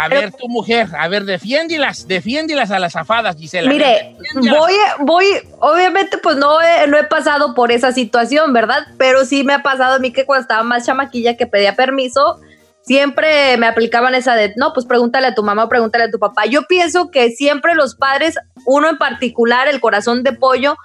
A 0.00 0.06
ver, 0.06 0.32
tu 0.32 0.48
mujer, 0.48 0.86
a 0.96 1.08
ver, 1.08 1.24
defiéndilas, 1.24 2.06
defiéndilas 2.06 2.70
a 2.70 2.78
las 2.78 2.94
afadas, 2.94 3.34
Gisela. 3.36 3.68
Mire, 3.68 4.16
voy, 4.34 4.72
voy, 5.00 5.26
obviamente 5.58 6.18
pues 6.18 6.36
no 6.36 6.62
he, 6.62 6.86
no 6.86 6.96
he 6.96 7.02
pasado 7.02 7.52
por 7.52 7.72
esa 7.72 7.90
situación, 7.90 8.52
¿verdad? 8.52 8.86
Pero 8.96 9.24
sí 9.24 9.42
me 9.42 9.54
ha 9.54 9.62
pasado 9.64 9.94
a 9.94 9.98
mí 9.98 10.12
que 10.12 10.24
cuando 10.24 10.42
estaba 10.42 10.62
más 10.62 10.86
chamaquilla 10.86 11.36
que 11.36 11.48
pedía 11.48 11.74
permiso, 11.74 12.38
siempre 12.82 13.56
me 13.56 13.66
aplicaban 13.66 14.14
esa 14.14 14.36
de, 14.36 14.52
no, 14.54 14.72
pues 14.72 14.86
pregúntale 14.86 15.26
a 15.26 15.34
tu 15.34 15.42
mamá 15.42 15.64
o 15.64 15.68
pregúntale 15.68 16.04
a 16.04 16.10
tu 16.12 16.20
papá. 16.20 16.46
Yo 16.46 16.62
pienso 16.68 17.10
que 17.10 17.30
siempre 17.30 17.74
los 17.74 17.96
padres, 17.96 18.36
uno 18.66 18.88
en 18.88 18.98
particular, 18.98 19.66
el 19.66 19.80
corazón 19.80 20.22
de 20.22 20.32
pollo 20.32 20.76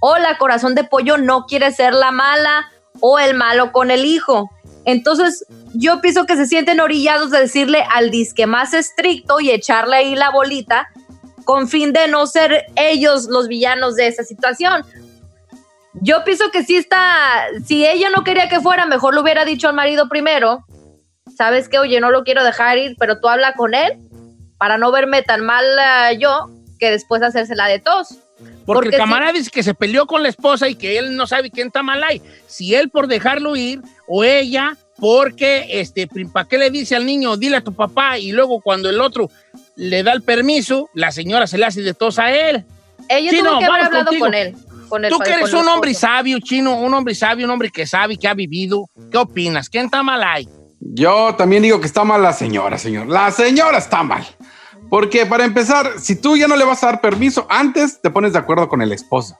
o 0.00 0.18
la 0.18 0.38
corazón 0.38 0.74
de 0.74 0.82
pollo 0.82 1.18
no 1.18 1.46
quiere 1.46 1.70
ser 1.70 1.94
la 1.94 2.10
mala 2.10 2.68
o 3.00 3.20
el 3.20 3.34
malo 3.34 3.70
con 3.70 3.92
el 3.92 4.04
hijo. 4.04 4.50
Entonces, 4.86 5.44
yo 5.74 6.00
pienso 6.00 6.26
que 6.26 6.36
se 6.36 6.46
sienten 6.46 6.80
orillados 6.80 7.32
de 7.32 7.40
decirle 7.40 7.84
al 7.90 8.10
disque 8.10 8.46
más 8.46 8.72
estricto 8.72 9.40
y 9.40 9.50
echarle 9.50 9.96
ahí 9.96 10.14
la 10.14 10.30
bolita 10.30 10.88
con 11.44 11.68
fin 11.68 11.92
de 11.92 12.06
no 12.06 12.26
ser 12.26 12.66
ellos 12.76 13.26
los 13.28 13.48
villanos 13.48 13.96
de 13.96 14.06
esa 14.06 14.22
situación. 14.22 14.84
Yo 15.94 16.22
pienso 16.24 16.50
que 16.52 16.62
sí 16.62 16.76
está, 16.76 17.46
si 17.64 17.84
ella 17.84 18.10
no 18.10 18.22
quería 18.22 18.48
que 18.48 18.60
fuera, 18.60 18.86
mejor 18.86 19.14
lo 19.14 19.22
hubiera 19.22 19.44
dicho 19.44 19.68
al 19.68 19.74
marido 19.74 20.08
primero. 20.08 20.64
Sabes 21.36 21.68
que, 21.68 21.80
oye, 21.80 22.00
no 22.00 22.12
lo 22.12 22.22
quiero 22.22 22.44
dejar 22.44 22.78
ir, 22.78 22.96
pero 22.96 23.18
tú 23.18 23.28
habla 23.28 23.54
con 23.54 23.74
él 23.74 23.98
para 24.56 24.78
no 24.78 24.92
verme 24.92 25.22
tan 25.22 25.44
mal 25.44 25.64
eh, 25.64 26.18
yo 26.18 26.48
que 26.78 26.92
después 26.92 27.22
hacérsela 27.22 27.66
de 27.66 27.80
tos. 27.80 28.18
Porque, 28.38 28.62
porque 28.64 28.88
el 28.90 28.96
camarada 28.96 29.32
dice 29.32 29.50
que 29.50 29.62
se 29.62 29.74
peleó 29.74 30.06
con 30.06 30.22
la 30.22 30.28
esposa 30.28 30.68
y 30.68 30.74
que 30.74 30.98
él 30.98 31.16
no 31.16 31.26
sabe 31.26 31.50
quién 31.50 31.68
está 31.68 31.82
mal 31.82 32.02
ahí. 32.02 32.20
Si 32.46 32.74
él 32.74 32.90
por 32.90 33.06
dejarlo 33.06 33.56
ir 33.56 33.80
o 34.06 34.24
ella 34.24 34.76
porque, 34.98 35.66
este, 35.80 36.08
¿para 36.32 36.48
qué 36.48 36.58
le 36.58 36.70
dice 36.70 36.96
al 36.96 37.06
niño, 37.06 37.36
dile 37.36 37.56
a 37.58 37.60
tu 37.64 37.74
papá? 37.74 38.18
Y 38.18 38.32
luego 38.32 38.60
cuando 38.60 38.88
el 38.90 39.00
otro 39.00 39.30
le 39.76 40.02
da 40.02 40.12
el 40.12 40.22
permiso, 40.22 40.88
la 40.94 41.12
señora 41.12 41.46
se 41.46 41.58
le 41.58 41.66
hace 41.66 41.82
de 41.82 41.94
tos 41.94 42.18
a 42.18 42.30
él. 42.32 42.64
Ella 43.08 43.30
Sí, 43.30 43.38
tuvo 43.40 43.52
no, 43.52 43.58
que 43.58 43.64
haber 43.66 43.82
hablado 43.82 44.04
contigo. 44.06 44.24
con 44.26 44.34
él. 44.34 44.54
Con 44.88 45.04
el 45.04 45.10
Tú 45.10 45.18
que 45.18 45.30
eres 45.32 45.52
un 45.52 45.66
hombre 45.68 45.94
sabio, 45.94 46.38
chino, 46.40 46.78
un 46.78 46.94
hombre 46.94 47.14
sabio, 47.14 47.44
un 47.46 47.50
hombre 47.50 47.70
que 47.70 47.86
sabe, 47.86 48.16
que 48.16 48.28
ha 48.28 48.34
vivido. 48.34 48.88
¿Qué 49.10 49.18
opinas? 49.18 49.68
¿Quién 49.68 49.86
está 49.86 50.02
mal 50.02 50.22
ahí? 50.22 50.48
Yo 50.80 51.34
también 51.36 51.62
digo 51.62 51.80
que 51.80 51.86
está 51.86 52.04
mal 52.04 52.22
la 52.22 52.32
señora, 52.32 52.78
señor. 52.78 53.08
La 53.08 53.30
señora 53.32 53.78
está 53.78 54.02
mal. 54.02 54.24
Porque 54.88 55.26
para 55.26 55.44
empezar, 55.44 55.98
si 55.98 56.20
tú 56.20 56.36
ya 56.36 56.46
no 56.46 56.56
le 56.56 56.64
vas 56.64 56.82
a 56.82 56.86
dar 56.86 57.00
permiso, 57.00 57.46
antes 57.48 58.00
te 58.00 58.10
pones 58.10 58.32
de 58.32 58.38
acuerdo 58.38 58.68
con 58.68 58.82
el 58.82 58.92
esposo. 58.92 59.36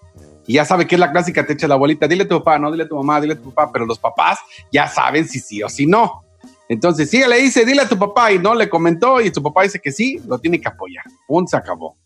Y 0.47 0.55
ya 0.55 0.65
sabe 0.65 0.87
que 0.87 0.95
es 0.95 1.01
la 1.01 1.11
clásica, 1.11 1.45
te 1.45 1.55
echa 1.55 1.67
la 1.67 1.77
bolita, 1.77 2.07
dile 2.07 2.25
a 2.25 2.29
tu 2.29 2.39
papá, 2.39 2.59
no, 2.59 2.71
dile 2.71 2.85
a 2.85 2.89
tu 2.89 2.97
mamá, 2.97 3.21
dile 3.21 3.35
a 3.35 3.37
tu 3.37 3.53
papá, 3.53 3.73
pero 3.73 3.85
los 3.85 3.99
papás 3.99 4.39
ya 4.73 4.87
saben 4.89 5.27
si 5.27 5.41
sí 5.41 5.63
o 5.63 5.69
si 5.69 5.87
no. 5.87 6.23
Entonces, 6.69 7.11
si 7.11 7.19
ella 7.19 7.29
le 7.29 7.39
dice, 7.39 7.65
dile 7.65 7.83
a 7.83 7.89
tu 7.89 7.99
papá 7.99 8.33
y 8.33 8.39
no 8.39 8.55
le 8.55 8.69
comentó 8.69 9.21
y 9.21 9.31
tu 9.31 9.43
papá 9.43 9.63
dice 9.63 9.81
que 9.81 9.93
sí, 9.93 10.21
lo 10.27 10.39
tiene 10.39 10.61
que 10.61 10.69
apoyar. 10.69 11.05
Punto, 11.27 11.51
se 11.51 11.57
acabó. 11.57 11.97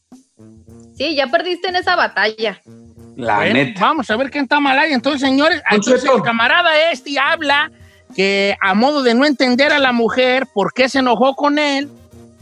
Sí, 0.95 1.15
ya 1.15 1.27
perdiste 1.29 1.69
en 1.69 1.77
esa 1.77 1.97
batalla. 1.97 2.61
La 3.17 3.37
Bueno, 3.37 3.55
neta. 3.55 3.81
Vamos 3.81 4.11
a 4.11 4.17
ver 4.17 4.31
quién 4.31 4.45
está 4.45 4.61
mal 4.61 4.79
ahí. 4.79 4.93
Entonces, 4.93 5.21
señores, 5.21 5.63
entonces 5.71 6.05
el 6.05 6.23
camarada 6.23 6.91
este 6.91 7.19
habla 7.19 7.71
que 8.15 8.57
a 8.61 8.75
modo 8.75 9.03
de 9.03 9.15
no 9.15 9.25
entender 9.25 9.73
a 9.73 9.79
la 9.79 9.93
mujer 9.93 10.47
por 10.53 10.73
qué 10.73 10.89
se 10.89 10.99
enojó 10.99 11.35
con 11.37 11.59
él, 11.59 11.89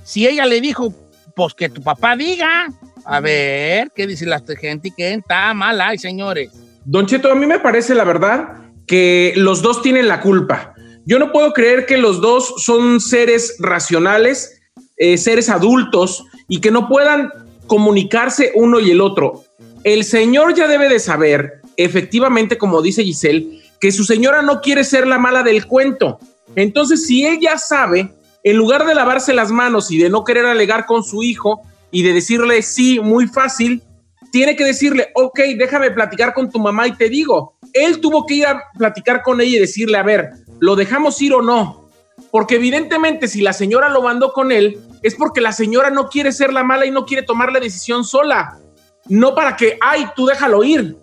si 0.09 0.27
ella 0.27 0.47
le 0.47 0.63
dijo, 0.63 0.95
pues 1.37 1.53
que 1.53 1.69
tu 1.69 1.83
papá 1.83 2.17
diga. 2.17 2.73
A 3.05 3.21
ver, 3.21 3.93
¿qué 3.95 4.07
dice 4.07 4.25
la 4.25 4.43
gente? 4.59 4.91
¿Quién 4.91 5.21
está 5.21 5.53
mal 5.53 5.99
señores? 5.99 6.51
Don 6.87 7.05
Cheto, 7.05 7.31
a 7.31 7.35
mí 7.35 7.45
me 7.45 7.59
parece 7.59 7.95
la 7.95 8.05
verdad 8.05 8.71
que 8.87 9.35
los 9.37 9.61
dos 9.61 9.83
tienen 9.83 10.09
la 10.09 10.23
culpa. 10.23 10.73
Yo 11.05 11.19
no 11.19 11.31
puedo 11.31 11.53
creer 11.53 11.85
que 11.85 11.99
los 11.99 12.23
dos 12.23 12.55
son 12.57 13.03
seres 13.03 13.57
racionales, 13.59 14.63
eh, 14.97 15.19
seres 15.19 15.51
adultos 15.51 16.25
y 16.49 16.63
que 16.63 16.71
no 16.71 16.89
puedan 16.89 17.31
comunicarse 17.67 18.53
uno 18.55 18.81
y 18.81 18.91
el 18.91 19.03
otro. 19.03 19.45
El 19.85 20.05
señor 20.05 20.55
ya 20.55 20.69
debe 20.69 20.89
de 20.89 21.01
saber, 21.01 21.61
efectivamente, 21.77 22.57
como 22.57 22.81
dice 22.81 23.05
Giselle, 23.05 23.61
que 23.79 23.93
su 23.93 24.05
señora 24.05 24.41
no 24.41 24.63
quiere 24.63 24.85
ser 24.85 25.07
la 25.07 25.19
mala 25.19 25.43
del 25.43 25.67
cuento. 25.67 26.19
Entonces, 26.57 27.07
si 27.07 27.27
ella 27.27 27.59
sabe, 27.59 28.11
en 28.45 28.57
lugar 28.57 28.87
de 28.87 28.95
lavarse 28.95 29.35
las 29.35 29.51
manos 29.51 29.91
y 29.91 29.99
de 29.99 30.11
no 30.11 30.25
querer 30.25 30.47
alegar 30.47 30.87
con 30.87 31.03
su 31.03 31.23
hijo 31.23 31.63
y 31.91 32.03
de 32.03 32.13
decirle 32.13 32.63
sí, 32.63 33.01
muy 33.01 33.27
fácil, 33.27 33.83
tiene 34.31 34.57
que 34.57 34.65
decirle, 34.65 35.09
ok, 35.15 35.41
déjame 35.57 35.91
platicar 35.91 36.35
con 36.35 36.51
tu 36.51 36.59
mamá 36.59 36.87
y 36.87 36.93
te 36.93 37.09
digo. 37.09 37.55
Él 37.73 38.01
tuvo 38.01 38.27
que 38.27 38.35
ir 38.35 38.47
a 38.47 38.63
platicar 38.77 39.23
con 39.23 39.41
ella 39.41 39.57
y 39.57 39.61
decirle, 39.61 39.99
a 39.99 40.03
ver, 40.03 40.31
¿lo 40.61 40.77
dejamos 40.77 41.21
ir 41.23 41.35
o 41.35 41.43
no? 41.43 41.89
Porque 42.31 42.57
evidentemente 42.57 43.29
si 43.29 43.41
la 43.41 43.53
señora 43.53 43.89
lo 43.89 44.03
mandó 44.03 44.33
con 44.33 44.53
él, 44.53 44.79
es 45.03 45.15
porque 45.15 45.41
la 45.41 45.53
señora 45.53 45.91
no 45.91 46.09
quiere 46.09 46.33
ser 46.33 46.53
la 46.53 46.65
mala 46.65 46.87
y 46.87 46.91
no 46.91 47.07
quiere 47.07 47.23
tomar 47.23 47.53
la 47.53 47.61
decisión 47.61 48.05
sola. 48.05 48.59
No 49.07 49.35
para 49.35 49.57
que, 49.57 49.79
ay, 49.81 50.07
tú 50.15 50.27
déjalo 50.27 50.63
ir. 50.65 50.97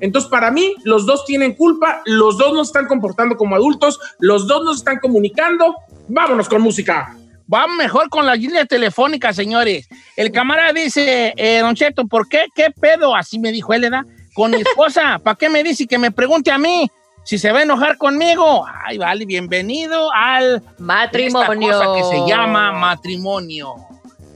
Entonces, 0.00 0.30
para 0.30 0.50
mí, 0.50 0.74
los 0.84 1.06
dos 1.06 1.24
tienen 1.24 1.54
culpa, 1.54 2.02
los 2.06 2.38
dos 2.38 2.52
no 2.52 2.64
se 2.64 2.70
están 2.70 2.86
comportando 2.86 3.36
como 3.36 3.54
adultos, 3.54 3.98
los 4.18 4.46
dos 4.46 4.64
no 4.64 4.72
se 4.72 4.78
están 4.78 4.98
comunicando. 4.98 5.74
Vámonos 6.08 6.48
con 6.48 6.62
música. 6.62 7.16
Vamos 7.48 7.76
mejor 7.76 8.08
con 8.08 8.26
la 8.26 8.34
línea 8.34 8.64
telefónica, 8.64 9.32
señores. 9.32 9.88
El 10.16 10.32
camarada 10.32 10.72
dice, 10.72 11.32
eh, 11.36 11.60
Don 11.60 11.74
Cheto, 11.74 12.06
¿por 12.06 12.28
qué? 12.28 12.46
¿Qué 12.54 12.70
pedo? 12.70 13.14
Así 13.14 13.38
me 13.38 13.52
dijo 13.52 13.72
él, 13.72 13.82
¿verdad? 13.82 14.04
Con 14.34 14.50
mi 14.50 14.58
esposa. 14.58 15.18
¿Para 15.22 15.36
qué 15.36 15.48
me 15.48 15.62
dice 15.62 15.86
que 15.86 15.98
me 15.98 16.10
pregunte 16.10 16.50
a 16.50 16.58
mí 16.58 16.90
si 17.24 17.38
se 17.38 17.52
va 17.52 17.60
a 17.60 17.62
enojar 17.62 17.98
conmigo? 17.98 18.66
Ay, 18.84 18.98
vale, 18.98 19.26
bienvenido 19.26 20.10
al 20.12 20.62
Matrimonio. 20.78 21.70
esta 21.70 21.86
cosa 21.86 21.94
que 21.94 22.16
se 22.16 22.28
llama 22.28 22.72
matrimonio. 22.72 23.74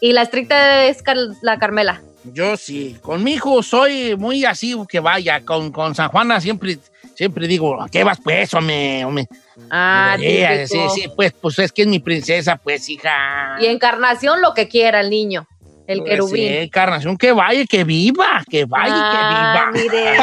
Y 0.00 0.12
la 0.12 0.22
estricta 0.22 0.84
es 0.86 1.02
Car- 1.02 1.16
la 1.42 1.58
Carmela. 1.58 2.00
Yo 2.24 2.56
sí. 2.56 2.96
Con 3.02 3.22
mi 3.24 3.34
hijo 3.34 3.62
soy 3.62 4.16
muy 4.16 4.44
así 4.44 4.74
que 4.88 5.00
vaya. 5.00 5.44
Con, 5.44 5.70
con 5.72 5.94
San 5.94 6.08
Juana 6.10 6.40
siempre, 6.40 6.78
siempre 7.14 7.46
digo, 7.46 7.80
¿a 7.80 7.88
qué 7.88 8.02
vas 8.04 8.18
pues, 8.22 8.52
hombre? 8.54 9.04
hombre? 9.04 9.28
Ah, 9.70 10.16
Eh, 10.20 10.66
sí, 10.68 10.78
sí, 10.94 11.04
pues, 11.14 11.32
pues 11.32 11.58
es 11.60 11.72
que 11.72 11.82
es 11.82 11.88
mi 11.88 11.98
princesa, 12.00 12.56
pues, 12.56 12.88
hija. 12.88 13.56
Y 13.60 13.66
encarnación, 13.66 14.40
lo 14.42 14.54
que 14.54 14.68
quiera 14.68 15.00
el 15.00 15.10
niño. 15.10 15.46
El 15.86 16.00
pues 16.00 16.10
querubín. 16.10 16.62
Sí, 16.62 16.70
carnación, 16.70 17.16
que 17.16 17.32
vaya, 17.32 17.64
que 17.66 17.84
viva, 17.84 18.42
que 18.48 18.64
vaya, 18.64 18.94
que 18.94 19.16
viva. 19.18 19.62
Ah, 19.62 19.70
mire. 19.72 20.16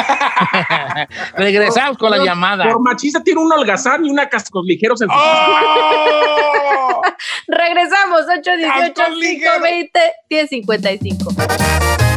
Regresamos 1.38 1.98
con 1.98 2.12
la 2.12 2.18
llamada. 2.24 2.66
Por 2.66 2.82
machista 2.82 3.24
tiene 3.24 3.42
un 3.42 3.52
algazán 3.52 4.06
y 4.06 4.10
una 4.10 4.28
cascos 4.28 4.66
ligeros 4.66 5.02
en 5.02 5.10
su 5.10 5.16
¡Oh! 5.16 7.02
Regresamos, 7.48 8.22
818 8.22 9.04
520 9.20 10.00
1055. 10.30 12.13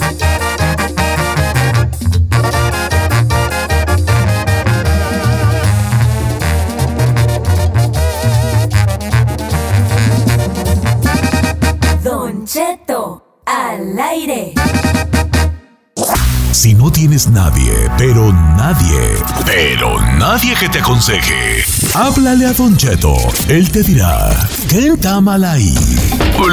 Nadie, 17.37 17.75
pero 17.99 18.33
nadie, 18.33 18.99
pero 19.45 20.01
nadie 20.17 20.55
que 20.55 20.71
te 20.71 20.79
aconseje, 20.79 21.63
háblale 21.95 22.47
a 22.47 22.53
Don 22.55 22.75
Cheto. 22.79 23.15
Él 23.47 23.71
te 23.71 23.83
dirá, 23.83 24.31
¿qué 24.71 24.89
está 24.95 25.21
mal 25.21 25.45
ahí? 25.45 25.75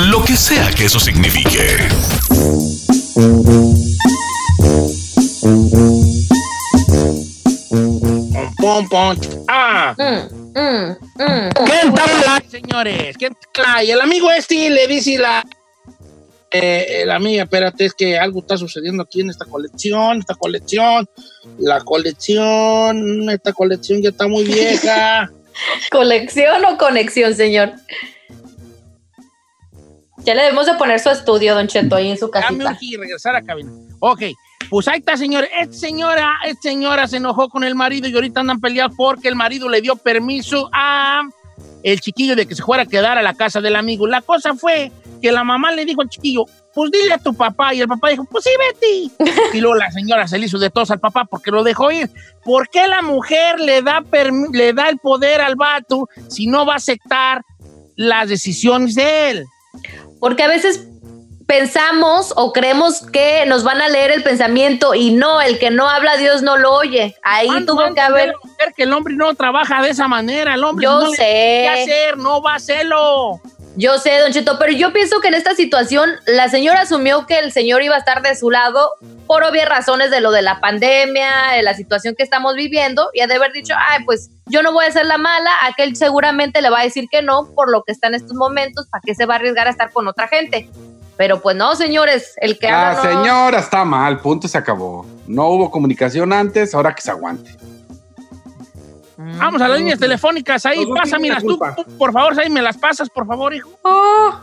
Lo 0.09 0.21
que 0.25 0.35
sea 0.35 0.69
que 0.71 0.85
eso 0.85 0.99
signifique. 0.99 1.87
Pom, 8.57 8.89
pom. 8.89 9.17
Ah. 9.47 9.95
Mm, 9.97 10.59
mm, 10.59 10.89
mm. 11.15 11.49
¿Quién 11.65 11.87
está 11.87 12.07
mal 12.07 12.23
ahí, 12.27 12.49
señores? 12.51 13.17
¿Quién 13.17 13.37
está 13.41 13.75
ahí? 13.75 13.91
El 13.91 14.01
amigo 14.01 14.29
este 14.31 14.69
le 14.69 14.85
dice 14.87 15.17
la... 15.17 15.45
Eh, 16.55 17.03
la 17.07 17.15
amiga, 17.15 17.43
espérate, 17.43 17.85
es 17.85 17.93
que 17.95 18.15
algo 18.15 18.41
está 18.41 18.57
sucediendo 18.57 19.01
aquí 19.01 19.21
en 19.21 19.31
esta 19.31 19.45
colección, 19.45 20.19
esta 20.19 20.35
colección, 20.35 21.09
la 21.57 21.81
colección, 21.81 23.27
esta 23.31 23.53
colección 23.53 24.03
ya 24.03 24.09
está 24.09 24.27
muy 24.27 24.43
vieja. 24.43 25.31
¿Colección 25.91 26.63
o 26.65 26.77
conexión, 26.77 27.33
señor? 27.33 27.73
Ya 30.17 30.35
le 30.35 30.43
debemos 30.43 30.67
de 30.67 30.75
poner 30.75 30.99
su 30.99 31.09
estudio, 31.09 31.55
Don 31.55 31.67
Cheto, 31.67 31.95
ahí 31.95 32.11
en 32.11 32.17
su 32.19 32.29
casita. 32.29 32.71
urgí 32.71 32.95
regresar 32.97 33.35
a 33.35 33.41
cabina. 33.41 33.71
Ok, 33.99 34.21
pues 34.69 34.87
ahí 34.87 34.99
está, 34.99 35.17
señor. 35.17 35.47
Esta 35.59 35.73
señora, 35.73 36.33
esta 36.45 36.61
señora 36.61 37.07
se 37.07 37.17
enojó 37.17 37.49
con 37.49 37.63
el 37.63 37.73
marido 37.73 38.07
y 38.07 38.13
ahorita 38.13 38.41
andan 38.41 38.61
peleados 38.61 38.93
porque 38.95 39.27
el 39.27 39.35
marido 39.35 39.69
le 39.69 39.81
dio 39.81 39.95
permiso 39.95 40.69
a 40.71 41.23
el 41.83 41.99
chiquillo 41.99 42.35
de 42.35 42.45
que 42.45 42.55
se 42.55 42.63
fuera 42.63 42.83
a 42.83 42.85
quedar 42.85 43.17
a 43.17 43.21
la 43.21 43.33
casa 43.33 43.61
del 43.61 43.75
amigo. 43.75 44.07
La 44.07 44.21
cosa 44.21 44.55
fue 44.55 44.91
que 45.21 45.31
la 45.31 45.43
mamá 45.43 45.71
le 45.71 45.85
dijo 45.85 46.01
al 46.01 46.09
chiquillo, 46.09 46.45
pues 46.73 46.91
dile 46.91 47.13
a 47.13 47.17
tu 47.17 47.33
papá. 47.33 47.73
Y 47.73 47.81
el 47.81 47.87
papá 47.87 48.09
dijo, 48.09 48.25
pues 48.25 48.45
sí, 48.45 48.49
Betty. 48.57 49.11
Y 49.53 49.61
luego 49.61 49.75
la 49.75 49.91
señora 49.91 50.27
se 50.27 50.37
le 50.37 50.45
hizo 50.45 50.57
de 50.57 50.69
tos 50.69 50.89
al 50.91 50.99
papá 50.99 51.25
porque 51.25 51.51
lo 51.51 51.63
dejó 51.63 51.91
ir. 51.91 52.09
¿Por 52.43 52.69
qué 52.69 52.87
la 52.87 53.01
mujer 53.01 53.59
le 53.59 53.81
da, 53.81 54.03
le 54.51 54.73
da 54.73 54.89
el 54.89 54.97
poder 54.97 55.41
al 55.41 55.55
vato 55.55 56.09
si 56.27 56.47
no 56.47 56.65
va 56.65 56.73
a 56.73 56.77
aceptar 56.77 57.43
las 57.95 58.29
decisiones 58.29 58.95
de 58.95 59.29
él? 59.29 59.45
Porque 60.19 60.43
a 60.43 60.47
veces 60.47 60.87
pensamos 61.57 62.33
o 62.35 62.51
creemos 62.51 63.01
que 63.11 63.45
nos 63.45 63.63
van 63.63 63.79
a 63.79 63.87
leer 63.87 64.09
el 64.09 64.23
pensamiento 64.23 64.95
y 64.95 65.11
no, 65.11 65.39
el 65.39 65.59
que 65.59 65.69
no 65.69 65.87
habla 65.87 66.17
Dios 66.17 66.41
no 66.41 66.57
lo 66.57 66.73
oye. 66.73 67.15
Ahí 67.21 67.45
¿Cuándo 67.45 67.75
va 67.75 67.85
tuvo 67.85 67.93
que 67.93 68.01
haber... 68.01 68.33
que 68.75 68.83
el 68.83 68.93
hombre 68.93 69.13
no 69.15 69.35
trabaja 69.35 69.83
de 69.83 69.91
esa 69.91 70.07
manera. 70.07 70.55
El 70.55 70.63
hombre 70.63 70.85
Yo 70.85 70.99
no 70.99 71.11
sé. 71.11 71.17
tiene 71.17 71.61
que 71.61 71.69
hacer, 71.83 72.17
no 72.17 72.41
va 72.41 72.53
a 72.53 72.55
hacerlo. 72.55 73.39
Yo 73.75 73.99
sé, 73.99 74.17
Don 74.17 74.31
Cheto, 74.31 74.57
pero 74.57 74.71
yo 74.71 74.93
pienso 74.93 75.21
que 75.21 75.27
en 75.27 75.35
esta 75.35 75.53
situación 75.53 76.11
la 76.25 76.49
señora 76.49 76.81
asumió 76.81 77.27
que 77.27 77.37
el 77.37 77.51
señor 77.51 77.83
iba 77.83 77.95
a 77.95 77.99
estar 77.99 78.23
de 78.23 78.35
su 78.35 78.49
lado 78.49 78.91
por 79.27 79.43
obvias 79.43 79.69
razones 79.69 80.09
de 80.09 80.21
lo 80.21 80.31
de 80.31 80.41
la 80.41 80.59
pandemia, 80.59 81.29
de 81.55 81.61
la 81.61 81.75
situación 81.75 82.15
que 82.15 82.23
estamos 82.23 82.55
viviendo, 82.55 83.09
y 83.13 83.21
ha 83.21 83.27
de 83.27 83.35
haber 83.35 83.51
dicho, 83.51 83.75
ay, 83.77 84.03
pues 84.05 84.31
yo 84.47 84.63
no 84.63 84.73
voy 84.73 84.85
a 84.85 84.91
ser 84.91 85.05
la 85.05 85.17
mala, 85.19 85.51
aquel 85.63 85.95
seguramente 85.95 86.63
le 86.63 86.71
va 86.71 86.79
a 86.79 86.83
decir 86.83 87.05
que 87.11 87.21
no 87.21 87.47
por 87.53 87.71
lo 87.71 87.83
que 87.83 87.91
está 87.91 88.07
en 88.07 88.15
estos 88.15 88.33
momentos, 88.33 88.87
¿para 88.89 89.01
qué 89.05 89.13
se 89.13 89.25
va 89.27 89.35
a 89.35 89.37
arriesgar 89.37 89.67
a 89.67 89.71
estar 89.71 89.91
con 89.91 90.07
otra 90.07 90.27
gente? 90.27 90.69
Pero 91.23 91.41
pues 91.41 91.55
no, 91.55 91.73
señores, 91.73 92.33
el 92.41 92.59
que 92.59 92.67
La 92.67 92.91
habla 92.97 93.01
no- 93.01 93.09
señora 93.23 93.59
está 93.59 93.85
mal, 93.85 94.19
punto, 94.19 94.45
se 94.49 94.57
acabó. 94.57 95.05
No 95.25 95.47
hubo 95.51 95.71
comunicación 95.71 96.33
antes, 96.33 96.75
ahora 96.75 96.93
que 96.93 97.01
se 97.01 97.11
aguante. 97.11 97.55
Vamos 99.37 99.61
a 99.61 99.69
las 99.69 99.79
líneas 99.79 99.97
telefónicas 99.99 100.65
ahí, 100.65 100.85
pásamelas 100.93 101.41
la 101.41 101.47
tú, 101.47 101.57
tú, 101.77 101.97
por 101.97 102.11
favor, 102.11 102.37
ahí 102.37 102.49
me 102.49 102.61
las 102.61 102.77
pasas, 102.77 103.09
por 103.09 103.25
favor, 103.25 103.53
hijo. 103.53 103.69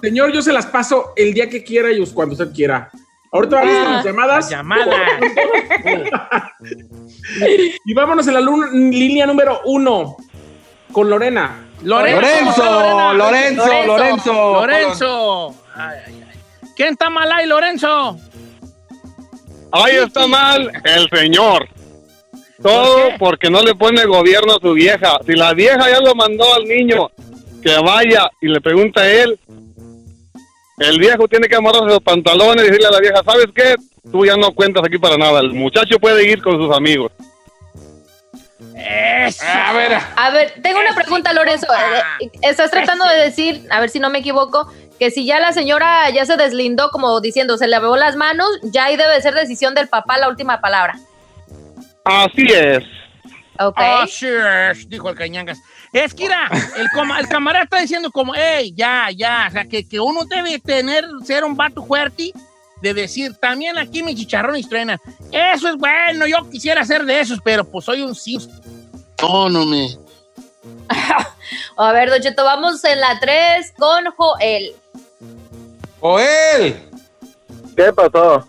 Señor, 0.03 0.33
yo 0.33 0.41
se 0.41 0.55
las 0.55 0.65
paso 0.65 1.13
el 1.17 1.35
día 1.35 1.51
que 1.51 1.63
quiera 1.63 1.93
y 1.93 2.03
cuando 2.15 2.33
usted 2.33 2.51
quiera. 2.51 2.89
Ahorita 3.31 3.57
vamos 3.57 3.75
con 3.85 3.93
las 3.93 4.05
llamadas. 4.07 4.37
Las 4.37 4.51
llamadas. 4.51 4.89
Y 7.85 7.93
vámonos 7.93 8.27
en 8.27 8.35
la 8.35 8.41
línea 8.41 9.27
número 9.27 9.61
uno 9.67 10.17
con 10.93 11.11
Lorena. 11.11 11.67
Lorenzo, 11.83 12.23
Lorenzo. 12.23 13.13
Lorenzo, 13.13 13.67
Lorenzo. 13.87 13.87
Lorenzo. 13.87 14.53
Lorenzo. 14.55 15.55
Ay, 15.75 15.99
ay, 16.07 16.15
ay. 16.15 16.20
¿Quién 16.81 16.95
está 16.95 17.11
mal 17.11 17.31
ahí, 17.31 17.45
Lorenzo? 17.45 18.17
Ahí 19.71 19.97
está 19.97 20.27
mal 20.27 20.73
el 20.83 21.11
señor. 21.11 21.69
Todo 22.63 23.11
porque 23.19 23.51
no 23.51 23.61
le 23.61 23.75
pone 23.75 24.03
gobierno 24.07 24.55
a 24.55 24.61
su 24.63 24.73
vieja. 24.73 25.19
Si 25.27 25.35
la 25.35 25.53
vieja 25.53 25.91
ya 25.91 26.01
lo 26.01 26.15
mandó 26.15 26.55
al 26.55 26.65
niño 26.65 27.11
que 27.63 27.77
vaya 27.81 28.31
y 28.41 28.49
le 28.49 28.63
pregunta 28.63 29.03
a 29.03 29.11
él, 29.11 29.39
el 30.79 30.99
viejo 30.99 31.29
tiene 31.29 31.49
que 31.49 31.57
amarrarse 31.57 31.89
los 31.89 32.01
pantalones 32.03 32.65
y 32.65 32.69
decirle 32.69 32.87
a 32.87 32.93
la 32.93 33.01
vieja, 33.01 33.23
¿sabes 33.27 33.49
qué? 33.55 33.75
Tú 34.11 34.25
ya 34.25 34.37
no 34.37 34.51
cuentas 34.53 34.83
aquí 34.83 34.97
para 34.97 35.19
nada. 35.19 35.41
El 35.41 35.53
muchacho 35.53 35.99
puede 35.99 36.27
ir 36.33 36.41
con 36.41 36.57
sus 36.57 36.75
amigos. 36.75 37.13
Eso. 38.75 39.45
A 39.47 39.75
ver, 39.75 39.99
A 40.17 40.31
ver, 40.31 40.55
tengo 40.63 40.81
una 40.81 40.95
pregunta, 40.95 41.35
Lorenzo. 41.35 41.67
Ah. 41.69 42.17
Estás 42.41 42.71
tratando 42.71 43.05
de 43.05 43.17
decir, 43.17 43.67
a 43.71 43.81
ver 43.81 43.91
si 43.91 44.01
no 44.01 44.09
me 44.09 44.21
equivoco, 44.21 44.73
que 45.01 45.11
si 45.11 45.25
ya 45.25 45.41
la 45.41 45.55
señora 45.55 46.11
ya 46.11 46.27
se 46.27 46.37
deslindó, 46.37 46.91
como 46.91 47.23
diciendo, 47.23 47.57
se 47.57 47.67
le 47.67 47.71
lavó 47.71 47.97
las 47.97 48.17
manos, 48.17 48.47
ya 48.65 48.85
ahí 48.85 48.99
debe 48.99 49.21
ser 49.23 49.33
decisión 49.33 49.75
del 49.75 49.89
papá 49.89 50.19
la 50.19 50.29
última 50.29 50.61
palabra. 50.61 50.95
Así 52.05 52.45
es. 52.53 52.85
¿Ok? 53.59 53.79
Oh, 53.79 54.07
sure, 54.07 54.75
dijo 54.89 55.09
el 55.09 55.17
cañangas. 55.17 55.59
Es 55.95 56.13
que, 56.13 56.25
mira, 56.25 56.51
el, 56.77 57.29
camarada 57.29 57.65
está 57.65 57.81
diciendo 57.81 58.11
como, 58.11 58.35
hey, 58.37 58.75
ya, 58.77 59.09
ya, 59.11 59.47
o 59.49 59.53
sea, 59.53 59.65
que, 59.65 59.89
que 59.89 59.99
uno 59.99 60.25
debe 60.27 60.59
tener, 60.59 61.07
ser 61.25 61.45
un 61.45 61.57
vato 61.57 61.83
fuerte, 61.83 62.33
de 62.83 62.93
decir, 62.93 63.35
también 63.37 63.79
aquí 63.79 64.03
mi 64.03 64.15
chicharrón 64.15 64.57
estrena. 64.57 65.01
Eso 65.33 65.71
es 65.71 65.77
bueno, 65.77 66.27
yo 66.27 66.49
quisiera 66.51 66.85
ser 66.85 67.07
de 67.07 67.21
esos, 67.21 67.39
pero 67.43 67.65
pues 67.65 67.87
soy 67.87 68.03
un 68.03 68.15
sí. 68.15 68.37
No, 69.23 69.49
no 69.49 69.65
me. 69.65 69.97
A 71.79 71.93
ver, 71.93 72.11
Don 72.11 72.21
Cheto, 72.21 72.45
vamos 72.45 72.85
en 72.85 73.01
la 73.01 73.19
3 73.19 73.73
con 73.79 74.05
Joel. 74.15 74.75
Joel. 76.01 76.77
¿Qué 77.77 77.93
pasó? 77.93 78.47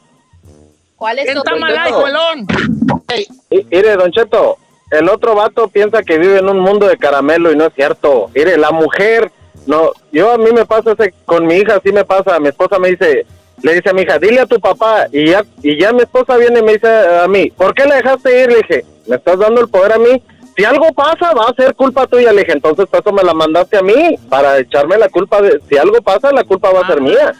¿Cuál 0.95 1.19
es 1.19 1.25
¿Quién 1.25 1.35
tu 1.35 1.41
está 1.41 1.55
mal 1.55 1.77
ahí, 1.77 1.91
opinión? 1.91 2.47
Joelón? 2.47 3.67
Mire, 3.69 3.95
Don 3.95 4.11
Cheto, 4.11 4.57
el 4.91 5.09
otro 5.09 5.35
vato 5.35 5.67
piensa 5.67 6.03
que 6.03 6.17
vive 6.17 6.39
en 6.39 6.49
un 6.49 6.59
mundo 6.59 6.87
de 6.87 6.97
caramelo 6.97 7.51
y 7.51 7.55
no 7.55 7.65
es 7.67 7.73
cierto. 7.73 8.29
Mire, 8.35 8.57
la 8.57 8.71
mujer, 8.71 9.31
no, 9.65 9.91
yo 10.11 10.31
a 10.31 10.37
mí 10.37 10.51
me 10.51 10.65
pasa 10.65 10.91
ese, 10.91 11.13
con 11.25 11.45
mi 11.47 11.55
hija, 11.55 11.79
sí 11.83 11.91
me 11.91 12.05
pasa, 12.05 12.39
mi 12.39 12.49
esposa 12.49 12.77
me 12.79 12.89
dice, 12.89 13.25
le 13.63 13.73
dice 13.73 13.89
a 13.89 13.93
mi 13.93 14.03
hija, 14.03 14.19
dile 14.19 14.41
a 14.41 14.45
tu 14.45 14.59
papá, 14.59 15.07
y 15.11 15.31
ya, 15.31 15.43
y 15.61 15.79
ya 15.79 15.91
mi 15.91 16.01
esposa 16.01 16.37
viene 16.37 16.59
y 16.59 16.63
me 16.63 16.73
dice 16.73 16.87
a 16.87 17.27
mí, 17.27 17.51
¿por 17.51 17.73
qué 17.73 17.85
la 17.85 17.95
dejaste 17.95 18.43
ir? 18.43 18.49
Le 18.49 18.57
dije, 18.57 18.85
me 19.07 19.15
estás 19.15 19.39
dando 19.39 19.61
el 19.61 19.69
poder 19.69 19.93
a 19.93 19.97
mí. 19.97 20.21
Si 20.55 20.65
algo 20.65 20.91
pasa, 20.93 21.33
va 21.33 21.45
a 21.49 21.53
ser 21.55 21.73
culpa 21.75 22.07
tuya. 22.07 22.31
Le 22.33 22.41
dije, 22.41 22.53
entonces 22.53 22.85
por 22.87 22.99
eso 22.99 23.11
me 23.11 23.23
la 23.23 23.33
mandaste 23.33 23.77
a 23.77 23.81
mí, 23.81 24.17
para 24.29 24.59
echarme 24.59 24.97
la 24.97 25.09
culpa 25.09 25.41
de, 25.41 25.61
si 25.69 25.77
algo 25.77 26.01
pasa, 26.01 26.31
la 26.31 26.43
culpa 26.43 26.71
va 26.71 26.81
a 26.81 26.87
ser 26.87 27.01
mía. 27.01 27.33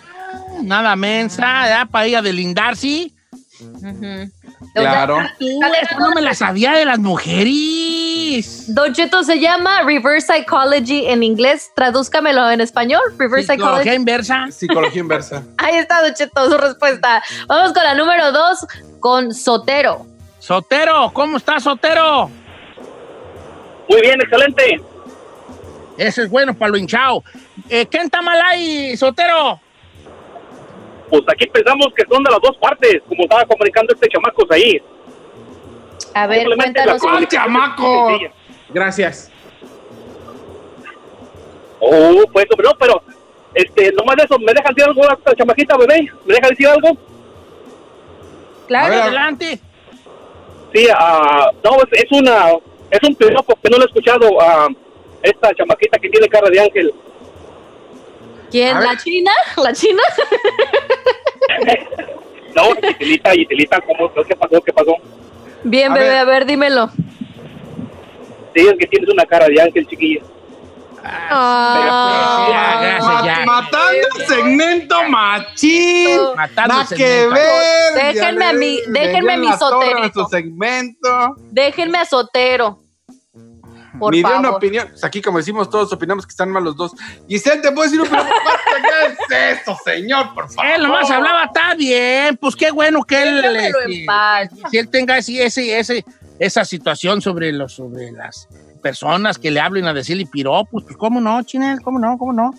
Nada 0.64 0.96
mensa, 0.96 1.68
ya 1.68 1.86
para 1.86 2.08
ir 2.08 2.18
a 2.18 2.22
delindar, 2.22 2.76
¿sí? 2.76 3.14
Ujú. 3.60 4.32
Claro. 4.74 5.18
Tú, 5.40 5.46
esto 5.82 6.00
no 6.00 6.12
me 6.12 6.22
la 6.22 6.34
sabía 6.34 6.74
de 6.74 6.86
las 6.86 7.00
mujeres. 7.00 8.74
Don 8.74 8.94
Cheto 8.94 9.24
se 9.24 9.40
llama 9.40 9.82
Reverse 9.84 10.28
Psychology 10.34 11.08
en 11.08 11.24
inglés. 11.24 11.72
Tradúzcamelo 11.76 12.50
en 12.50 12.62
español. 12.62 13.02
Reverse 13.18 13.54
Psicología 13.54 13.80
Psychology. 13.84 13.96
inversa. 13.96 14.48
Psicología 14.52 15.02
inversa. 15.02 15.44
Ahí 15.58 15.76
está, 15.76 16.02
Don 16.02 16.14
Cheto, 16.14 16.50
su 16.50 16.58
respuesta. 16.58 17.24
Vamos 17.48 17.74
con 17.74 17.84
la 17.84 17.96
número 17.96 18.32
2, 18.32 18.68
con 19.00 19.34
Sotero. 19.34 20.06
Sotero, 20.40 21.12
¿cómo 21.14 21.38
estás, 21.38 21.64
Sotero? 21.64 22.32
Muy 23.92 24.00
bien, 24.00 24.22
excelente. 24.22 24.82
Eso 25.98 26.22
es 26.22 26.30
bueno 26.30 26.54
para 26.54 26.72
lo 26.72 26.78
hinchado. 26.78 27.26
Eh, 27.70 27.86
¿Quién 27.88 28.04
está 28.04 28.22
mal 28.22 28.40
ahí, 28.42 28.96
Sotero? 28.96 29.60
Pues 31.10 31.24
aquí 31.28 31.46
pensamos 31.48 31.88
que 31.94 32.06
son 32.10 32.24
de 32.24 32.32
las 32.32 32.40
dos 32.42 32.56
partes, 32.58 33.02
como 33.10 33.24
estaba 33.24 33.44
comunicando 33.44 33.94
este 33.94 34.08
chamacos 34.08 34.50
ahí. 34.50 34.82
A 36.14 36.26
ver, 36.26 36.48
la 36.48 36.56
cuéntanos. 36.56 37.02
comunicación 37.02 37.44
chamaco! 37.44 38.18
Gracias. 38.70 39.30
Oh, 41.82 42.24
pues, 42.32 42.46
no, 42.64 42.72
pero, 42.80 43.04
este, 43.54 43.92
nomás 43.92 44.16
de 44.16 44.24
eso, 44.24 44.40
¿me 44.40 44.54
dejan 44.54 44.74
decir 44.74 44.88
algo 44.88 45.04
a 45.04 45.16
esta 45.16 45.36
chamaquita, 45.36 45.76
bebé? 45.76 46.10
¿Me 46.26 46.36
deja 46.36 46.48
decir 46.48 46.68
algo? 46.68 46.98
Claro, 48.68 48.94
Adelante. 48.94 49.60
Sí, 50.74 50.88
ah, 50.96 51.52
no, 51.62 51.72
es, 51.76 52.04
es 52.04 52.12
una, 52.14 52.52
es 52.92 53.00
un 53.08 53.16
piropo 53.16 53.56
que 53.62 53.70
no 53.70 53.78
lo 53.78 53.84
he 53.84 53.88
escuchado 53.88 54.42
a 54.42 54.68
esta 55.24 55.54
chamaquita 55.56 55.98
que 55.98 56.10
tiene 56.10 56.28
cara 56.28 56.50
de 56.50 56.60
ángel. 56.60 56.94
¿quién? 58.52 58.80
¿La 58.80 58.98
China? 58.98 59.32
¿La 59.58 59.74
China? 59.74 60.02
No, 62.56 62.64
Giselita, 62.76 63.32
Giselita, 63.32 63.80
¿cómo? 63.82 64.12
¿Qué 64.14 64.36
pasó? 64.36 64.62
¿Qué 64.62 64.74
pasó? 64.74 64.94
Bien, 65.64 65.92
A 65.92 65.96
bebé, 65.96 66.10
ver. 66.10 66.18
a 66.18 66.24
ver, 66.26 66.46
dímelo. 66.46 66.90
Sí, 68.54 68.68
es 68.68 68.74
que 68.78 68.88
tienes 68.88 69.10
una 69.10 69.26
cara 69.26 69.48
de 69.48 69.62
ángel, 69.62 69.88
chiquilla. 69.88 70.22
Ah, 71.04 72.48
ya, 72.50 72.82
gracias, 72.82 73.26
ya. 73.40 73.46
Matando 73.46 74.08
el 74.20 74.26
segmento 74.28 75.04
machín. 75.10 76.20
Matando 76.36 76.76
Nada 76.76 76.88
que 76.96 77.28
ver. 77.28 78.14
Déjenme 78.14 78.46
a 78.46 78.54
le- 78.54 78.60
mí- 78.60 78.80
le 78.88 79.00
déjenme 79.00 79.34
a 79.34 79.38
mi 79.38 79.48
nuestro 79.48 80.28
segmento. 80.30 81.36
Déjenme 81.52 81.98
a 81.98 82.06
Sotero. 82.06 82.80
Por 84.00 84.14
Ni 84.14 84.24
de 84.24 84.30
una 84.30 84.42
favor. 84.42 84.58
opinión. 84.58 84.88
Pues 84.90 85.04
aquí, 85.04 85.22
como 85.22 85.38
decimos 85.38 85.70
todos, 85.70 85.92
opinamos 85.94 86.26
que 86.26 86.32
están 86.32 86.50
mal 86.50 86.64
los 86.64 86.76
dos. 86.76 86.94
Giselle, 87.28 87.62
¿te 87.62 87.72
puedo 87.72 87.84
decir 87.84 88.02
un 88.02 88.08
pero 88.10 88.24
¿Qué 89.30 89.36
es 89.54 89.60
eso, 89.62 89.78
señor? 89.86 90.34
Por 90.34 90.50
favor. 90.52 90.72
Él 90.72 90.82
nomás 90.84 91.12
hablaba, 91.12 91.44
está 91.46 91.76
bien, 91.76 92.36
pues 92.38 92.56
qué 92.56 92.72
bueno 92.72 93.04
que 93.04 93.22
él, 93.22 93.72
si 94.72 94.78
él 94.80 94.90
tenga 94.90 95.18
ese, 95.20 95.46
ese, 95.46 95.78
ese- 95.78 96.06
esa 96.40 96.66
situación 96.66 97.22
sobre, 97.22 97.52
los, 97.52 97.74
sobre 97.74 98.12
las 98.12 98.48
personas 98.82 99.38
que 99.38 99.52
le 99.52 99.60
hablen 99.60 99.86
a 99.86 99.94
decirle 99.94 100.26
piropos, 100.26 100.84
pues 100.84 100.98
cómo 100.98 101.22
no, 101.22 101.42
Chinel, 101.44 101.82
cómo 101.82 102.00
no, 102.00 102.18
cómo 102.18 102.34
no. 102.34 102.54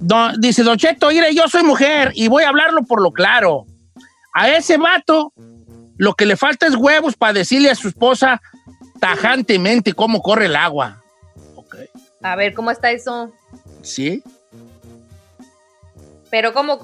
Don- 0.00 0.40
dice 0.40 0.62
Don 0.62 0.76
Cheto, 0.78 1.08
mire, 1.08 1.34
yo 1.34 1.48
soy 1.48 1.62
mujer 1.62 2.12
y 2.14 2.28
voy 2.28 2.44
a 2.44 2.48
hablarlo 2.48 2.82
por 2.82 3.02
lo 3.02 3.12
claro. 3.12 3.66
A 4.34 4.48
ese 4.50 4.76
vato 4.76 5.32
lo 5.96 6.14
que 6.14 6.26
le 6.26 6.36
falta 6.36 6.66
es 6.66 6.74
huevos 6.74 7.16
para 7.16 7.32
decirle 7.32 7.70
a 7.70 7.74
su 7.74 7.88
esposa 7.88 8.40
tajantemente 9.00 9.92
cómo 9.92 10.22
corre 10.22 10.46
el 10.46 10.56
agua. 10.56 11.02
A 12.22 12.34
ver, 12.34 12.52
¿cómo 12.54 12.70
está 12.70 12.90
eso? 12.90 13.32
¿sí? 13.82 14.22
Pero 16.30 16.52
cómo, 16.52 16.78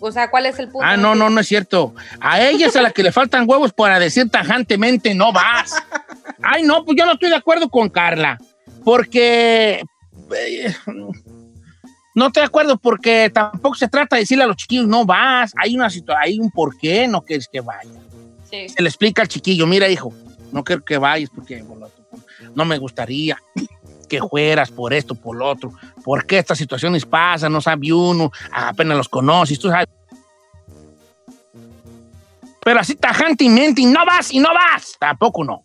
o 0.00 0.12
sea, 0.12 0.30
¿cuál 0.30 0.46
es 0.46 0.58
el 0.58 0.68
punto? 0.68 0.86
Ah, 0.86 0.96
no, 0.96 1.14
no, 1.14 1.30
no 1.30 1.40
es 1.40 1.46
cierto. 1.46 1.94
A 2.20 2.40
ella 2.40 2.66
es 2.66 2.76
a 2.76 2.82
la 2.82 2.90
que 2.90 3.02
le 3.02 3.12
faltan 3.12 3.48
huevos 3.48 3.72
para 3.72 3.98
decir 3.98 4.28
tajantemente 4.30 5.14
no 5.14 5.32
vas. 5.32 5.74
Ay, 6.42 6.62
no, 6.62 6.84
pues 6.84 6.96
yo 6.98 7.06
no 7.06 7.12
estoy 7.12 7.30
de 7.30 7.36
acuerdo 7.36 7.68
con 7.68 7.88
Carla. 7.88 8.38
Porque. 8.84 9.82
eh, 10.34 10.74
No 12.14 12.26
estoy 12.26 12.40
de 12.42 12.46
acuerdo 12.46 12.76
porque 12.76 13.30
tampoco 13.32 13.76
se 13.76 13.88
trata 13.88 14.16
de 14.16 14.22
decirle 14.22 14.44
a 14.44 14.46
los 14.46 14.56
chiquillos 14.56 14.86
no 14.86 15.06
vas. 15.06 15.52
Hay 15.56 15.76
una 15.76 15.88
situación, 15.88 16.22
hay 16.22 16.40
un 16.40 16.50
porqué 16.50 17.06
no 17.06 17.22
quieres 17.22 17.48
que 17.50 17.60
vaya. 17.60 17.90
Sí. 18.50 18.68
Se 18.68 18.82
le 18.82 18.88
explica 18.88 19.22
al 19.22 19.28
chiquillo, 19.28 19.66
mira, 19.66 19.88
hijo, 19.88 20.12
no 20.50 20.64
quiero 20.64 20.84
que 20.84 20.98
vayas 20.98 21.30
porque 21.30 21.64
no 22.54 22.64
me 22.64 22.78
gustaría 22.78 23.40
que 24.08 24.18
fueras 24.20 24.72
por 24.72 24.92
esto, 24.92 25.14
por 25.14 25.36
lo 25.36 25.48
otro. 25.48 25.72
¿Por 26.04 26.26
qué 26.26 26.38
estas 26.38 26.58
situaciones 26.58 27.06
pasan? 27.06 27.52
No 27.52 27.60
sabe 27.60 27.92
uno, 27.92 28.32
apenas 28.52 28.96
los 28.96 29.08
conoces, 29.08 29.58
tú 29.58 29.68
sabes. 29.68 29.86
Pero 32.62 32.80
así 32.80 32.96
tajantemente, 32.96 33.82
y 33.82 33.86
no 33.86 34.04
vas, 34.04 34.32
y 34.32 34.40
no 34.40 34.48
vas, 34.52 34.96
tampoco 34.98 35.44
no. 35.44 35.64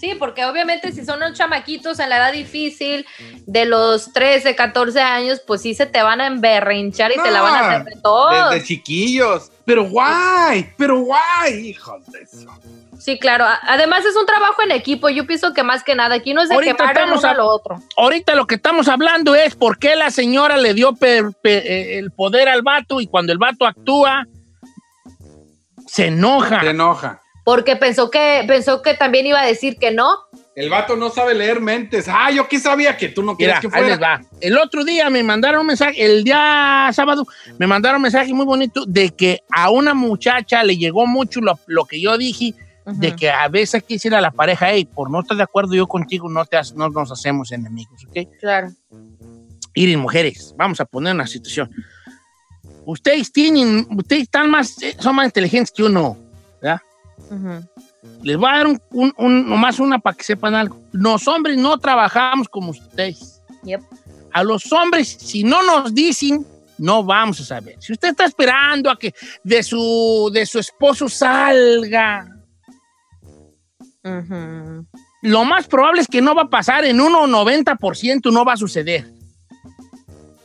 Sí, 0.00 0.14
porque 0.18 0.46
obviamente 0.46 0.92
si 0.92 1.04
son 1.04 1.18
unos 1.18 1.34
chamaquitos 1.36 1.98
en 1.98 2.08
la 2.08 2.16
edad 2.16 2.32
difícil 2.32 3.04
de 3.46 3.66
los 3.66 4.12
13, 4.14 4.56
14 4.56 4.98
años, 5.00 5.42
pues 5.46 5.60
sí 5.60 5.74
se 5.74 5.84
te 5.84 6.02
van 6.02 6.22
a 6.22 6.26
emberrinchar 6.26 7.12
y 7.12 7.16
te 7.22 7.30
la 7.30 7.42
van 7.42 7.54
a 7.54 7.68
hacer 7.70 7.84
de 7.94 8.00
todo. 8.00 8.50
Desde 8.50 8.66
chiquillos. 8.66 9.52
Pero 9.66 9.84
guay, 9.84 10.72
pero 10.78 11.00
guay, 11.00 11.68
hijos 11.68 12.04
de 12.06 12.22
eso. 12.22 12.48
Sí, 12.98 13.18
claro. 13.18 13.44
Además 13.62 14.04
es 14.04 14.16
un 14.16 14.26
trabajo 14.26 14.62
en 14.62 14.72
equipo. 14.72 15.08
Yo 15.10 15.26
pienso 15.26 15.52
que 15.54 15.62
más 15.62 15.84
que 15.84 15.94
nada 15.94 16.14
aquí 16.16 16.34
no 16.34 16.42
es 16.42 16.48
de 16.48 16.54
Ahorita 16.54 16.76
quemar 16.76 16.90
el 16.96 17.02
estamos 17.02 17.20
uno 17.20 17.28
a- 17.28 17.32
a 17.32 17.36
lo 17.36 17.46
otro. 17.46 17.78
Ahorita 17.96 18.34
lo 18.34 18.46
que 18.46 18.54
estamos 18.56 18.88
hablando 18.88 19.34
es 19.34 19.54
por 19.54 19.78
qué 19.78 19.96
la 19.96 20.10
señora 20.10 20.56
le 20.56 20.74
dio 20.74 20.94
per- 20.94 21.32
eh, 21.44 21.98
el 21.98 22.10
poder 22.10 22.48
al 22.48 22.62
vato 22.62 23.00
y 23.00 23.06
cuando 23.06 23.32
el 23.32 23.38
vato 23.38 23.66
actúa, 23.66 24.26
se 25.86 26.06
enoja. 26.06 26.60
Se 26.60 26.70
enoja. 26.70 27.20
Porque 27.50 27.74
pensó 27.74 28.12
que, 28.12 28.44
pensó 28.46 28.80
que 28.80 28.94
también 28.94 29.26
iba 29.26 29.40
a 29.40 29.44
decir 29.44 29.76
que 29.76 29.90
no. 29.90 30.08
El 30.54 30.70
vato 30.70 30.94
no 30.94 31.10
sabe 31.10 31.34
leer 31.34 31.60
mentes. 31.60 32.06
Ah, 32.08 32.30
yo 32.30 32.46
qué 32.46 32.60
sabía 32.60 32.96
que 32.96 33.08
tú 33.08 33.24
no 33.24 33.36
querías 33.36 33.58
que 33.58 33.66
ahí 33.72 33.86
les 33.86 33.96
fuera. 33.96 34.18
va. 34.18 34.24
El 34.40 34.56
otro 34.56 34.84
día 34.84 35.10
me 35.10 35.24
mandaron 35.24 35.62
un 35.62 35.66
mensaje, 35.66 36.00
el 36.00 36.22
día 36.22 36.88
sábado, 36.92 37.26
me 37.58 37.66
mandaron 37.66 37.96
un 37.96 38.02
mensaje 38.02 38.32
muy 38.32 38.46
bonito 38.46 38.86
de 38.86 39.10
que 39.10 39.40
a 39.50 39.68
una 39.70 39.94
muchacha 39.94 40.62
le 40.62 40.76
llegó 40.76 41.08
mucho 41.08 41.40
lo, 41.40 41.58
lo 41.66 41.86
que 41.86 42.00
yo 42.00 42.16
dije, 42.16 42.54
de 42.86 43.16
que 43.16 43.30
a 43.30 43.48
veces 43.48 43.82
quisiera 43.82 44.20
la 44.20 44.30
pareja, 44.30 44.70
hey, 44.70 44.88
por 44.94 45.10
no 45.10 45.18
estar 45.18 45.36
de 45.36 45.42
acuerdo 45.42 45.74
yo 45.74 45.88
contigo, 45.88 46.28
no, 46.28 46.44
te, 46.44 46.56
no 46.76 46.88
nos 46.88 47.10
hacemos 47.10 47.50
enemigos, 47.50 48.06
¿ok? 48.08 48.30
Claro. 48.38 48.68
Miren, 49.74 49.98
mujeres, 49.98 50.54
vamos 50.56 50.80
a 50.80 50.84
poner 50.84 51.16
una 51.16 51.26
situación. 51.26 51.68
Ustedes 52.86 53.32
tienen, 53.32 53.88
ustedes 53.90 54.22
están 54.22 54.48
más, 54.48 54.80
eh, 54.84 54.94
son 55.00 55.16
más 55.16 55.26
inteligentes 55.26 55.72
que 55.72 55.82
uno, 55.82 56.16
Les 58.22 58.36
voy 58.36 58.48
a 58.50 58.56
dar 58.58 58.66
un, 58.66 58.80
un- 58.92 59.14
un- 59.18 59.48
nomás 59.48 59.78
una 59.78 59.98
para 59.98 60.16
que 60.16 60.24
sepan 60.24 60.54
algo. 60.54 60.80
Los 60.92 61.26
hombres 61.28 61.56
no 61.58 61.78
trabajamos 61.78 62.48
como 62.48 62.70
ustedes. 62.70 63.40
Yep. 63.64 63.80
A 64.32 64.42
los 64.42 64.72
hombres, 64.72 65.08
si 65.08 65.42
no 65.44 65.62
nos 65.62 65.94
dicen, 65.94 66.46
no 66.78 67.04
vamos 67.04 67.40
a 67.40 67.44
saber. 67.44 67.76
Si 67.78 67.92
usted 67.92 68.08
está 68.10 68.24
esperando 68.24 68.90
a 68.90 68.98
que 68.98 69.12
de 69.44 69.62
su, 69.62 70.30
de 70.32 70.46
su 70.46 70.58
esposo 70.58 71.08
salga, 71.08 72.26
lo 75.22 75.44
más 75.44 75.66
probable 75.66 76.00
es 76.00 76.06
que 76.08 76.22
no 76.22 76.34
va 76.34 76.42
a 76.42 76.48
pasar 76.48 76.84
en 76.86 77.00
un 77.00 77.12
90%, 77.12 78.32
no 78.32 78.44
va 78.44 78.54
a 78.54 78.56
suceder. 78.56 79.06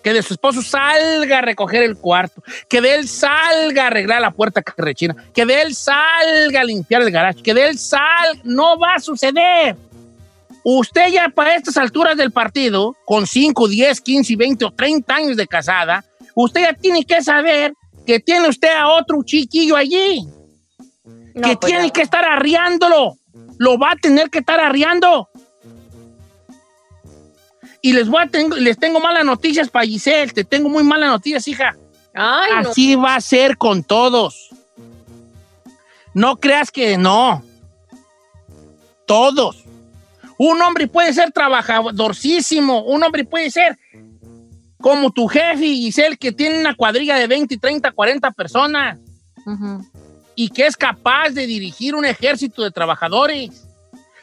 Que 0.05 0.13
de 0.13 0.21
su 0.21 0.35
esposo 0.35 0.61
salga 0.61 1.39
a 1.39 1.41
recoger 1.41 1.81
el 1.81 1.97
cuarto, 1.97 2.43
que 2.69 2.79
de 2.79 2.93
él 2.93 3.07
salga 3.07 3.85
a 3.85 3.87
arreglar 3.87 4.21
la 4.21 4.29
puerta 4.29 4.61
que 4.61 4.71
rechina, 4.77 5.15
que 5.33 5.47
de 5.47 5.63
él 5.63 5.73
salga 5.73 6.61
a 6.61 6.63
limpiar 6.63 7.01
el 7.01 7.09
garaje, 7.09 7.41
que 7.41 7.55
de 7.55 7.69
él 7.69 7.79
salga, 7.79 8.39
no 8.43 8.77
va 8.77 8.93
a 8.93 8.99
suceder. 8.99 9.75
Usted 10.63 11.07
ya 11.11 11.29
para 11.29 11.55
estas 11.55 11.77
alturas 11.77 12.15
del 12.17 12.31
partido, 12.31 12.95
con 13.03 13.25
5, 13.25 13.67
10, 13.67 13.99
15, 13.99 14.35
20 14.35 14.65
o 14.65 14.71
30 14.71 15.15
años 15.15 15.37
de 15.37 15.47
casada, 15.47 16.05
usted 16.35 16.61
ya 16.61 16.73
tiene 16.73 17.03
que 17.03 17.23
saber 17.23 17.73
que 18.05 18.19
tiene 18.19 18.47
usted 18.47 18.75
a 18.77 18.89
otro 18.89 19.23
chiquillo 19.23 19.75
allí, 19.75 20.21
No, 21.33 21.49
que 21.49 21.57
pues 21.57 21.73
tiene 21.73 21.89
que 21.89 22.03
estar 22.03 22.23
arriándolo. 22.25 23.17
Lo 23.57 23.79
va 23.79 23.93
a 23.93 23.95
tener 23.95 24.29
que 24.29 24.37
estar 24.37 24.59
arriando. 24.59 25.29
Y 27.85 27.93
les, 27.93 28.09
voy 28.09 28.23
a 28.23 28.25
tengo, 28.25 28.55
les 28.55 28.79
tengo 28.79 28.99
malas 28.99 29.23
noticias 29.23 29.69
para 29.69 29.85
Giselle. 29.85 30.33
Te 30.33 30.43
tengo 30.43 30.69
muy 30.69 30.83
malas 30.83 31.07
noticias, 31.07 31.47
hija. 31.47 31.77
Ay, 32.15 32.63
no. 32.63 32.69
Así 32.71 32.95
va 32.95 33.13
a 33.13 33.21
ser 33.21 33.57
con 33.57 33.83
todos. 33.83 34.49
No 36.11 36.37
creas 36.37 36.71
que 36.71 36.97
no. 36.97 37.43
Todos. 39.05 39.65
Un 40.39 40.59
hombre 40.63 40.87
puede 40.87 41.13
ser 41.13 41.31
trabajadorcísimo. 41.31 42.81
Un 42.85 43.03
hombre 43.03 43.23
puede 43.23 43.51
ser 43.51 43.77
como 44.81 45.11
tu 45.11 45.27
jefe, 45.27 45.67
Giselle, 45.67 46.17
que 46.17 46.31
tiene 46.31 46.59
una 46.59 46.73
cuadrilla 46.73 47.17
de 47.17 47.27
20, 47.27 47.55
30, 47.55 47.91
40 47.91 48.31
personas 48.31 48.97
y 50.33 50.49
que 50.49 50.65
es 50.65 50.75
capaz 50.75 51.29
de 51.29 51.45
dirigir 51.45 51.93
un 51.93 52.05
ejército 52.05 52.63
de 52.63 52.71
trabajadores. 52.71 53.67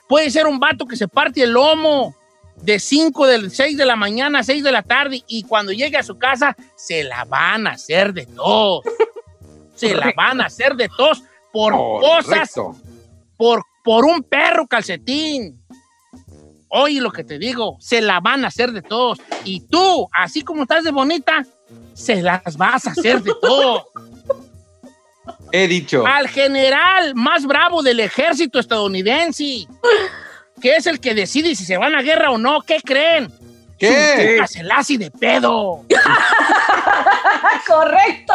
Puede 0.08 0.32
ser 0.32 0.48
un 0.48 0.58
vato 0.58 0.84
que 0.84 0.96
se 0.96 1.06
parte 1.06 1.44
el 1.44 1.52
lomo 1.52 2.16
de 2.62 2.78
5, 2.78 3.26
de 3.26 3.50
6 3.50 3.76
de 3.76 3.84
la 3.84 3.96
mañana 3.96 4.38
a 4.38 4.44
6 4.44 4.62
de 4.62 4.72
la 4.72 4.82
tarde 4.82 5.22
y 5.26 5.42
cuando 5.42 5.72
llegue 5.72 5.96
a 5.96 6.02
su 6.02 6.16
casa 6.16 6.56
se 6.76 7.04
la 7.04 7.24
van 7.24 7.66
a 7.66 7.72
hacer 7.72 8.14
de 8.14 8.26
todos. 8.26 8.84
se 9.74 9.94
la 9.94 10.12
van 10.16 10.40
a 10.40 10.46
hacer 10.46 10.76
de 10.76 10.88
todos 10.88 11.22
por 11.52 11.72
cosas, 11.72 12.54
por, 13.36 13.62
por 13.82 14.04
un 14.04 14.22
perro 14.22 14.66
calcetín. 14.66 15.60
Oye 16.68 17.00
lo 17.00 17.10
que 17.10 17.24
te 17.24 17.38
digo, 17.38 17.76
se 17.80 18.00
la 18.00 18.20
van 18.20 18.44
a 18.44 18.48
hacer 18.48 18.72
de 18.72 18.80
todos. 18.80 19.18
Y 19.44 19.60
tú, 19.66 20.08
así 20.12 20.42
como 20.42 20.62
estás 20.62 20.84
de 20.84 20.92
bonita, 20.92 21.44
se 21.92 22.22
las 22.22 22.56
vas 22.56 22.86
a 22.86 22.92
hacer 22.92 23.22
de 23.22 23.32
todos. 23.40 23.82
He 25.54 25.68
dicho. 25.68 26.06
al 26.06 26.28
general 26.28 27.14
más 27.14 27.44
bravo 27.44 27.82
del 27.82 28.00
ejército 28.00 28.58
estadounidense. 28.58 29.66
que 30.62 30.76
es 30.76 30.86
el 30.86 31.00
que 31.00 31.14
decide 31.14 31.54
si 31.56 31.64
se 31.64 31.76
van 31.76 31.94
a 31.94 32.02
guerra 32.02 32.30
o 32.30 32.38
no, 32.38 32.62
¿qué 32.62 32.80
creen? 32.82 33.30
¿Qué? 33.78 34.38
Su 34.46 34.52
Selassie 34.54 34.96
de 34.96 35.10
pedo. 35.10 35.84
Correcto. 37.66 38.34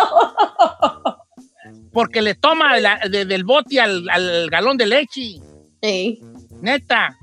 Porque 1.91 2.21
le 2.21 2.35
toma 2.35 2.77
la- 2.79 2.99
de- 3.09 3.25
del 3.25 3.43
bote 3.43 3.79
al, 3.79 4.07
al 4.09 4.49
galón 4.49 4.77
de 4.77 4.85
leche. 4.85 5.39
Sí. 5.81 6.21
Neta. 6.61 7.15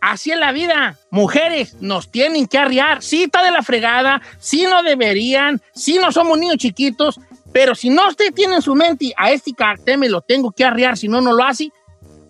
Así 0.00 0.30
es 0.30 0.38
la 0.38 0.52
vida. 0.52 0.96
Mujeres 1.10 1.76
nos 1.80 2.10
tienen 2.10 2.46
que 2.46 2.58
arriar. 2.58 3.02
Sí, 3.02 3.24
está 3.24 3.42
de 3.42 3.50
la 3.50 3.62
fregada. 3.62 4.20
Sí, 4.38 4.64
no 4.68 4.82
deberían. 4.82 5.60
Sí, 5.74 5.98
no 5.98 6.12
somos 6.12 6.38
niños 6.38 6.58
chiquitos. 6.58 7.18
Pero 7.52 7.74
si 7.74 7.88
no 7.88 8.08
usted 8.08 8.32
tiene 8.34 8.56
en 8.56 8.62
su 8.62 8.74
mente, 8.74 9.12
a 9.16 9.30
este 9.30 9.52
cartel 9.52 9.98
me 9.98 10.08
lo 10.08 10.20
tengo 10.20 10.50
que 10.52 10.64
arriar, 10.64 10.96
si 10.96 11.08
no, 11.08 11.20
no 11.20 11.32
lo 11.32 11.44
hace, 11.44 11.70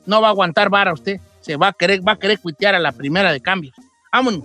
no 0.07 0.21
va 0.21 0.29
a 0.29 0.31
aguantar 0.31 0.71
vara 0.71 0.93
usted. 0.93 1.21
Se 1.41 1.57
va 1.57 1.69
a 1.69 1.73
querer, 1.73 2.01
va 2.07 2.13
a 2.13 2.19
querer 2.19 2.39
cuitear 2.39 2.75
a 2.75 2.79
la 2.79 2.93
primera 2.93 3.33
de 3.33 3.41
cambio. 3.41 3.73
Vámonos. 4.13 4.45